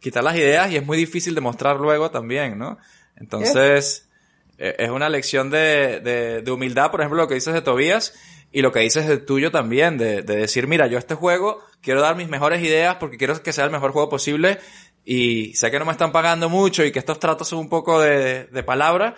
quitar 0.00 0.22
las 0.22 0.36
ideas 0.36 0.70
y 0.70 0.76
es 0.76 0.86
muy 0.86 0.96
difícil 0.96 1.34
demostrar 1.34 1.78
luego 1.80 2.12
también, 2.12 2.56
¿no? 2.56 2.78
Entonces, 3.16 4.08
eh, 4.56 4.76
es 4.78 4.88
una 4.88 5.08
lección 5.08 5.50
de, 5.50 5.98
de, 6.00 6.42
de 6.42 6.50
humildad, 6.52 6.92
por 6.92 7.00
ejemplo, 7.00 7.20
lo 7.20 7.26
que 7.26 7.34
dices 7.34 7.52
de 7.52 7.60
Tobías 7.60 8.14
y 8.52 8.62
lo 8.62 8.70
que 8.70 8.78
dices 8.78 9.08
de 9.08 9.18
tuyo 9.18 9.50
también, 9.50 9.98
de, 9.98 10.22
de 10.22 10.36
decir, 10.36 10.68
mira, 10.68 10.86
yo 10.86 10.96
este 10.96 11.16
juego 11.16 11.60
quiero 11.82 12.02
dar 12.02 12.14
mis 12.14 12.28
mejores 12.28 12.62
ideas 12.62 12.96
porque 13.00 13.16
quiero 13.18 13.42
que 13.42 13.52
sea 13.52 13.64
el 13.64 13.72
mejor 13.72 13.90
juego 13.90 14.08
posible 14.08 14.60
y 15.04 15.54
sé 15.54 15.72
que 15.72 15.80
no 15.80 15.86
me 15.86 15.92
están 15.92 16.12
pagando 16.12 16.48
mucho 16.48 16.84
y 16.84 16.92
que 16.92 17.00
estos 17.00 17.18
tratos 17.18 17.48
son 17.48 17.58
un 17.58 17.68
poco 17.68 18.00
de, 18.00 18.44
de 18.44 18.62
palabra, 18.62 19.16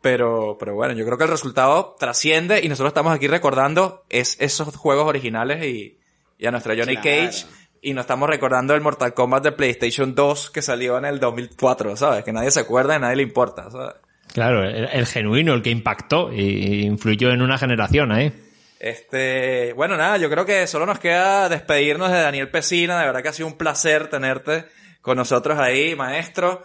pero, 0.00 0.56
pero 0.58 0.74
bueno, 0.74 0.94
yo 0.94 1.04
creo 1.04 1.18
que 1.18 1.24
el 1.24 1.30
resultado 1.30 1.96
trasciende 1.98 2.60
y 2.62 2.68
nosotros 2.68 2.90
estamos 2.90 3.14
aquí 3.14 3.26
recordando 3.28 4.04
es 4.08 4.36
esos 4.40 4.74
juegos 4.76 5.06
originales 5.06 5.64
y, 5.64 5.98
y 6.38 6.46
a 6.46 6.50
nuestra 6.50 6.74
Johnny 6.74 6.96
Claro. 6.96 7.26
Cage 7.26 7.46
y 7.82 7.94
nos 7.94 8.02
estamos 8.04 8.28
recordando 8.28 8.74
el 8.74 8.80
Mortal 8.80 9.14
Kombat 9.14 9.42
de 9.42 9.52
PlayStation 9.52 10.14
2 10.14 10.50
que 10.50 10.62
salió 10.62 10.98
en 10.98 11.04
el 11.04 11.20
2004, 11.20 11.96
¿sabes? 11.96 12.24
Que 12.24 12.32
nadie 12.32 12.50
se 12.50 12.60
acuerda 12.60 12.96
y 12.96 13.00
nadie 13.00 13.16
le 13.16 13.22
importa, 13.22 13.70
¿sabes? 13.70 13.94
Claro, 14.32 14.62
el, 14.62 14.88
el 14.92 15.06
genuino, 15.06 15.54
el 15.54 15.62
que 15.62 15.70
impactó 15.70 16.32
y 16.32 16.84
influyó 16.84 17.30
en 17.30 17.42
una 17.42 17.58
generación 17.58 18.12
ahí. 18.12 18.32
Este, 18.78 19.74
bueno, 19.74 19.96
nada, 19.96 20.16
yo 20.16 20.30
creo 20.30 20.46
que 20.46 20.66
solo 20.66 20.86
nos 20.86 20.98
queda 20.98 21.50
despedirnos 21.50 22.10
de 22.10 22.20
Daniel 22.20 22.48
Pesina. 22.48 22.98
De 22.98 23.06
verdad 23.06 23.22
que 23.22 23.28
ha 23.28 23.32
sido 23.32 23.48
un 23.48 23.58
placer 23.58 24.08
tenerte 24.08 24.64
con 25.02 25.18
nosotros 25.18 25.58
ahí, 25.58 25.94
maestro. 25.94 26.62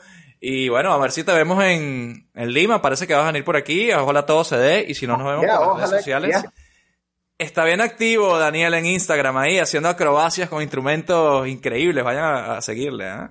Y 0.48 0.70
bueno, 0.70 0.94
a 0.94 1.00
ver 1.00 1.12
si 1.12 1.24
te 1.24 1.34
vemos 1.34 1.64
en, 1.64 2.30
en 2.36 2.54
Lima. 2.54 2.80
Parece 2.80 3.08
que 3.08 3.16
vas 3.16 3.24
a 3.24 3.32
venir 3.32 3.44
por 3.44 3.56
aquí. 3.58 3.92
Ojalá 3.92 4.28
todo 4.28 4.44
se 4.44 4.58
dé. 4.58 4.86
Y 4.88 4.94
si 4.94 5.08
no 5.08 5.18
nos 5.18 5.26
vemos 5.26 5.44
Ya, 5.48 5.58
por 5.58 5.80
las 5.80 5.90
redes 5.90 6.04
sociales. 6.04 6.44
Está 7.40 7.66
bien 7.66 7.82
activo 7.82 8.38
Daniel 8.38 8.76
en 8.76 8.86
Instagram 8.86 9.36
ahí, 9.38 9.58
haciendo 9.58 9.90
acrobacias 9.90 10.48
con 10.48 10.62
instrumentos 10.62 11.48
increíbles. 11.48 12.04
Vayan 12.04 12.24
a, 12.24 12.58
a 12.58 12.62
seguirle, 12.62 13.08
¿eh? 13.08 13.28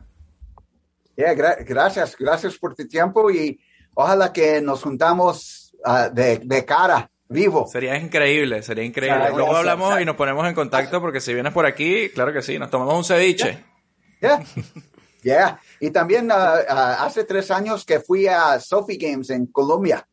Yeah, 1.17 1.35
gra- 1.35 1.65
gracias, 1.65 2.17
gracias 2.19 2.59
por 2.59 2.75
tu 2.75 2.89
tiempo 2.89 3.31
y 3.31 3.61
ojalá 3.95 4.33
que 4.33 4.61
nos 4.61 4.83
juntamos 4.83 5.73
ah, 5.85 6.09
de, 6.09 6.39
de 6.39 6.65
cara, 6.65 7.09
vivo. 7.29 7.69
Sería 7.69 7.97
increíble, 7.97 8.61
sería 8.65 8.83
increíble. 8.83 9.31
Luego 9.31 9.55
hablamos 9.55 10.01
y 10.01 10.05
nos 10.05 10.17
ponemos 10.17 10.45
en 10.49 10.55
contacto 10.57 11.01
porque 11.01 11.21
si 11.21 11.33
vienes 11.33 11.53
por 11.53 11.65
aquí, 11.65 12.09
claro 12.11 12.33
que 12.33 12.43
sí, 12.43 12.59
nos 12.59 12.71
tomamos 12.71 12.95
un 12.97 13.05
ceviche. 13.05 13.65
Yeah. 14.21 14.41
Yeah. 14.41 14.65
Y 15.81 15.91
también 15.91 16.31
ah, 16.31 16.55
ah, 16.69 17.05
hace 17.05 17.25
tres 17.25 17.51
años 17.51 17.85
que 17.85 18.01
fui 18.01 18.27
a 18.27 18.59
Sophie 18.61 18.99
Games 18.99 19.31
en 19.31 19.47
Colombia. 19.47 20.07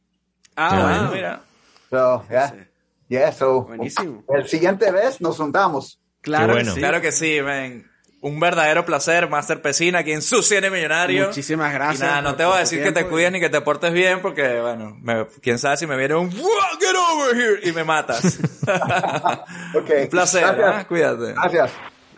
Ah, 0.55 0.69
bueno. 0.81 1.07
Ah, 1.07 1.11
mira. 1.13 1.41
So, 1.89 2.23
yeah. 2.29 2.67
Yeah, 3.09 3.31
so, 3.33 3.63
Buenísimo. 3.63 4.23
el 4.29 4.47
siguiente 4.47 4.89
vez 4.91 5.19
nos 5.19 5.35
juntamos. 5.37 5.99
Claro, 6.21 6.53
bueno. 6.53 6.69
que 6.69 6.75
sí. 6.75 6.79
Claro 6.79 7.01
que 7.01 7.11
sí, 7.11 7.41
men. 7.41 7.87
Un 8.23 8.39
verdadero 8.39 8.85
placer, 8.85 9.27
Master 9.27 9.63
Pesina, 9.63 9.99
aquí 9.99 10.11
en 10.11 10.21
su 10.21 10.43
cine 10.43 10.69
millonario. 10.69 11.25
Muchísimas 11.27 11.73
gracias 11.73 12.01
Y 12.01 12.03
nada, 12.03 12.21
no 12.21 12.35
te 12.35 12.45
voy 12.45 12.55
a 12.55 12.59
decir 12.59 12.83
que 12.83 12.91
te 12.91 13.01
y- 13.01 13.05
cuides 13.05 13.31
ni 13.31 13.39
que 13.39 13.49
te 13.49 13.61
portes 13.61 13.91
bien, 13.91 14.21
porque, 14.21 14.61
bueno, 14.61 14.95
me- 15.01 15.25
quién 15.41 15.57
sabe 15.57 15.77
si 15.77 15.87
me 15.87 15.97
viene 15.97 16.13
un 16.13 16.29
"Wow, 16.29 16.39
get 16.79 16.95
over 16.95 17.35
here 17.35 17.59
y 17.67 17.71
me 17.73 17.83
matas. 17.83 18.21
Ok. 19.75 19.89
un 20.03 20.07
placer, 20.09 20.41
Gracias. 20.43 20.75
¿ah? 20.75 20.85
Cuídate. 20.87 21.33
Gracias. 21.33 21.71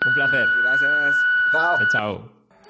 Un 0.05 0.13
placer. 0.13 0.45
Gracias. 0.63 1.15
Chao. 1.53 1.77
Chao. 1.91 2.42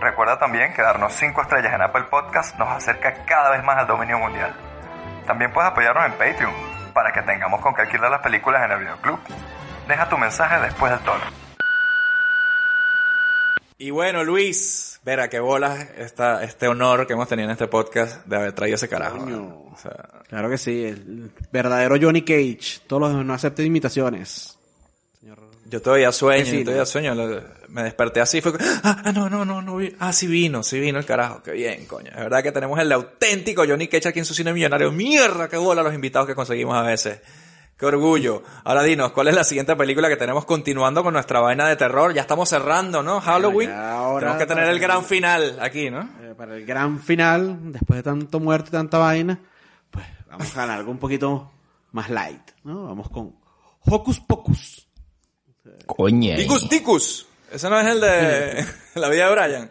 Recuerda 0.00 0.38
también 0.38 0.74
que 0.74 0.82
darnos 0.82 1.12
5 1.14 1.42
estrellas 1.42 1.72
en 1.72 1.82
Apple 1.82 2.04
Podcast 2.10 2.58
nos 2.58 2.68
acerca 2.68 3.24
cada 3.24 3.50
vez 3.50 3.64
más 3.64 3.78
al 3.78 3.86
dominio 3.86 4.18
mundial. 4.18 4.52
También 5.26 5.52
puedes 5.52 5.70
apoyarnos 5.70 6.04
en 6.06 6.12
Patreon 6.12 6.52
para 6.92 7.12
que 7.12 7.22
tengamos 7.22 7.60
con 7.60 7.74
qué 7.74 7.82
alquilar 7.82 8.10
las 8.10 8.20
películas 8.20 8.64
en 8.64 8.72
el 8.72 8.78
videoclub. 8.80 9.18
Deja 9.88 10.08
tu 10.08 10.18
mensaje 10.18 10.60
después 10.60 10.92
del 10.92 11.00
tono. 11.00 11.24
Y 13.76 13.90
bueno, 13.90 14.22
Luis, 14.24 15.00
verá 15.04 15.28
qué 15.28 15.40
bolas 15.40 15.88
esta, 15.96 16.44
este 16.44 16.68
honor 16.68 17.06
que 17.06 17.14
hemos 17.14 17.28
tenido 17.28 17.48
en 17.48 17.52
este 17.52 17.66
podcast 17.66 18.24
de 18.24 18.36
haber 18.36 18.52
traído 18.52 18.76
ese 18.76 18.88
carajo. 18.88 19.18
¿no? 19.18 19.64
O 19.72 19.76
sea, 19.76 20.22
Claro 20.28 20.48
que 20.48 20.58
sí, 20.58 20.84
el 20.84 21.30
verdadero 21.52 21.96
Johnny 22.00 22.22
Cage. 22.22 22.80
Todos 22.86 23.02
los 23.02 23.10
demás 23.10 23.26
no 23.26 23.34
acepten 23.34 23.66
imitaciones. 23.66 24.58
Yo 25.66 25.80
todavía 25.82 26.12
sueño, 26.12 26.44
yo 26.58 26.64
todavía 26.64 26.86
sueño. 26.86 27.14
Me 27.68 27.82
desperté 27.82 28.20
así, 28.20 28.40
fue 28.40 28.52
ah, 28.84 29.02
ah, 29.04 29.12
no, 29.12 29.28
no, 29.30 29.44
no, 29.44 29.62
no, 29.62 29.76
vi- 29.76 29.94
ah, 29.98 30.12
sí 30.12 30.26
vino, 30.26 30.62
sí 30.62 30.78
vino 30.78 30.98
el 30.98 31.04
carajo, 31.06 31.42
qué 31.42 31.52
bien, 31.52 31.86
coño. 31.86 32.10
Es 32.10 32.16
verdad 32.16 32.42
que 32.42 32.52
tenemos 32.52 32.78
el 32.78 32.92
auténtico 32.92 33.64
Johnny 33.66 33.88
Cage 33.88 34.08
aquí 34.08 34.18
en 34.20 34.24
su 34.24 34.34
cine 34.34 34.52
millonario. 34.52 34.92
Mierda, 34.92 35.48
qué 35.48 35.56
bola 35.56 35.82
los 35.82 35.94
invitados 35.94 36.26
que 36.28 36.34
conseguimos 36.34 36.76
a 36.76 36.82
veces. 36.82 37.20
Qué 37.76 37.86
orgullo. 37.86 38.44
Ahora 38.62 38.84
dinos, 38.84 39.10
¿cuál 39.10 39.26
es 39.28 39.34
la 39.34 39.42
siguiente 39.42 39.74
película 39.74 40.08
que 40.08 40.16
tenemos 40.16 40.44
continuando 40.44 41.02
con 41.02 41.12
nuestra 41.12 41.40
vaina 41.40 41.66
de 41.68 41.74
terror? 41.74 42.14
Ya 42.14 42.20
estamos 42.20 42.48
cerrando, 42.48 43.02
¿no? 43.02 43.20
Halloween. 43.20 43.70
ahora- 43.72 44.20
Tenemos 44.20 44.38
que 44.38 44.46
tener 44.46 44.68
el 44.68 44.78
gran 44.78 45.04
final 45.04 45.58
aquí, 45.60 45.90
¿no? 45.90 46.02
Eh, 46.22 46.34
para 46.36 46.54
el 46.56 46.64
gran 46.64 47.00
final, 47.00 47.72
después 47.72 47.96
de 47.98 48.02
tanto 48.04 48.38
muerte 48.38 48.68
y 48.68 48.72
tanta 48.72 48.98
vaina, 48.98 49.40
pues 49.90 50.06
vamos 50.30 50.52
a 50.52 50.60
ganar 50.60 50.78
algo 50.78 50.92
un 50.92 50.98
poquito 50.98 51.50
más 51.90 52.10
light, 52.10 52.48
¿no? 52.62 52.84
Vamos 52.86 53.10
con 53.10 53.34
Hocus 53.86 54.20
Pocus. 54.20 54.86
Coño. 55.86 56.36
Ticus 56.36 56.68
Ticus. 56.68 57.26
Ese 57.50 57.70
no 57.70 57.78
es 57.80 57.86
el 57.86 58.00
de 58.00 58.66
la 58.94 59.08
vida 59.08 59.28
de 59.28 59.34
Brian. 59.34 59.70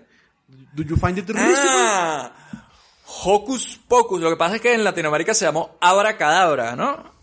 Do 0.73 0.83
you 0.83 0.95
find 0.95 1.17
it 1.17 1.29
Ah, 1.35 2.31
Hocus 3.05 3.79
Pocus. 3.87 4.21
Lo 4.21 4.29
que 4.29 4.37
pasa 4.37 4.55
es 4.55 4.61
que 4.61 4.73
en 4.73 4.83
Latinoamérica 4.83 5.33
se 5.33 5.45
llamó 5.45 5.77
Abracadabra, 5.81 6.75
¿no? 6.75 7.13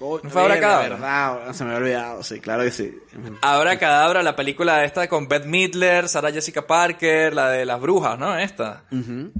¿No 0.00 0.28
fue 0.28 0.42
Abracadabra? 0.42 0.88
verdad, 0.96 1.52
se 1.54 1.64
me 1.64 1.70
había 1.70 1.78
olvidado, 1.82 2.22
sí, 2.22 2.38
claro 2.40 2.62
que 2.64 2.70
sí. 2.70 2.94
Abracadabra, 3.40 4.22
la 4.22 4.36
película 4.36 4.84
esta 4.84 5.08
con 5.08 5.28
Beth 5.28 5.46
Midler, 5.46 6.08
Sarah 6.08 6.30
Jessica 6.30 6.66
Parker, 6.66 7.32
la 7.32 7.48
de 7.48 7.64
las 7.64 7.80
brujas, 7.80 8.18
¿no? 8.18 8.36
Esta. 8.36 8.82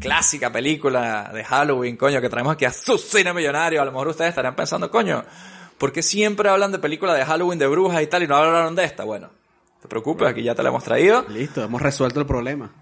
Clásica 0.01 0.51
película 0.51 1.31
de 1.35 1.45
Halloween, 1.45 1.97
coño, 1.97 2.21
que 2.21 2.31
traemos 2.31 2.55
aquí 2.55 2.65
a 2.65 2.73
su 2.73 2.97
cine 2.97 3.35
millonario. 3.35 3.83
A 3.83 3.85
lo 3.85 3.93
mejor 3.93 4.09
ustedes 4.09 4.31
estarán 4.31 4.57
pensando, 4.57 4.91
coño, 4.91 5.23
¿por 5.79 5.93
qué 5.93 6.03
siempre 6.03 6.49
hablan 6.49 6.73
de 6.73 6.79
películas 6.79 7.17
de 7.17 7.25
Halloween 7.25 7.59
de 7.59 7.67
brujas 7.67 8.03
y 8.03 8.07
tal 8.07 8.23
y 8.23 8.27
no 8.27 8.37
hablaron 8.37 8.75
de 8.75 8.85
esta? 8.85 9.05
Bueno, 9.05 9.29
no 9.29 9.81
te 9.81 9.89
preocupes, 9.89 10.29
aquí 10.29 10.43
ya 10.43 10.55
te 10.55 10.63
la 10.63 10.71
hemos 10.71 10.85
traído. 10.85 11.25
Listo, 11.29 11.63
hemos 11.63 11.81
resuelto 11.83 12.21
el 12.21 12.27
problema. 12.27 12.73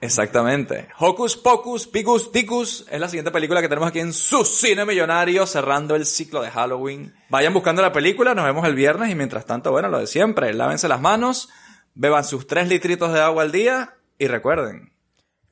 Exactamente. 0.00 0.88
Hocus 0.98 1.36
Pocus, 1.36 1.86
Picus 1.86 2.32
Ticus 2.32 2.86
es 2.90 2.98
la 2.98 3.08
siguiente 3.08 3.30
película 3.30 3.60
que 3.60 3.68
tenemos 3.68 3.88
aquí 3.88 4.00
en 4.00 4.14
su 4.14 4.44
cine 4.46 4.86
millonario, 4.86 5.46
cerrando 5.46 5.94
el 5.94 6.06
ciclo 6.06 6.40
de 6.40 6.50
Halloween. 6.50 7.14
Vayan 7.28 7.52
buscando 7.52 7.82
la 7.82 7.92
película, 7.92 8.34
nos 8.34 8.46
vemos 8.46 8.66
el 8.66 8.74
viernes 8.74 9.10
y 9.10 9.14
mientras 9.14 9.44
tanto, 9.44 9.70
bueno, 9.72 9.88
lo 9.88 9.98
de 9.98 10.06
siempre, 10.06 10.54
lávense 10.54 10.88
las 10.88 11.02
manos, 11.02 11.50
beban 11.94 12.24
sus 12.24 12.46
tres 12.46 12.68
litritos 12.68 13.12
de 13.12 13.20
agua 13.20 13.42
al 13.42 13.52
día 13.52 13.96
y 14.18 14.26
recuerden. 14.26 14.92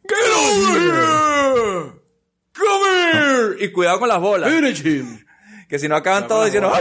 ¡Get 0.09 0.17
over 0.35 0.81
here! 0.81 1.93
¡Come 2.57 3.13
here! 3.13 3.65
Y 3.65 3.71
cuidado 3.71 4.01
con 4.01 4.09
las 4.09 4.21
bolas. 4.21 4.51
Que 5.69 5.79
si 5.79 5.87
no 5.87 5.97
acaban 5.97 6.27
todos 6.27 6.47
diciendo 6.47 6.73
¡Ah, 6.73 6.81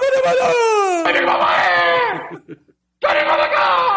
¡Vámonos, 1.04 1.26
vámonos! 1.26 2.58
Test 3.00 3.97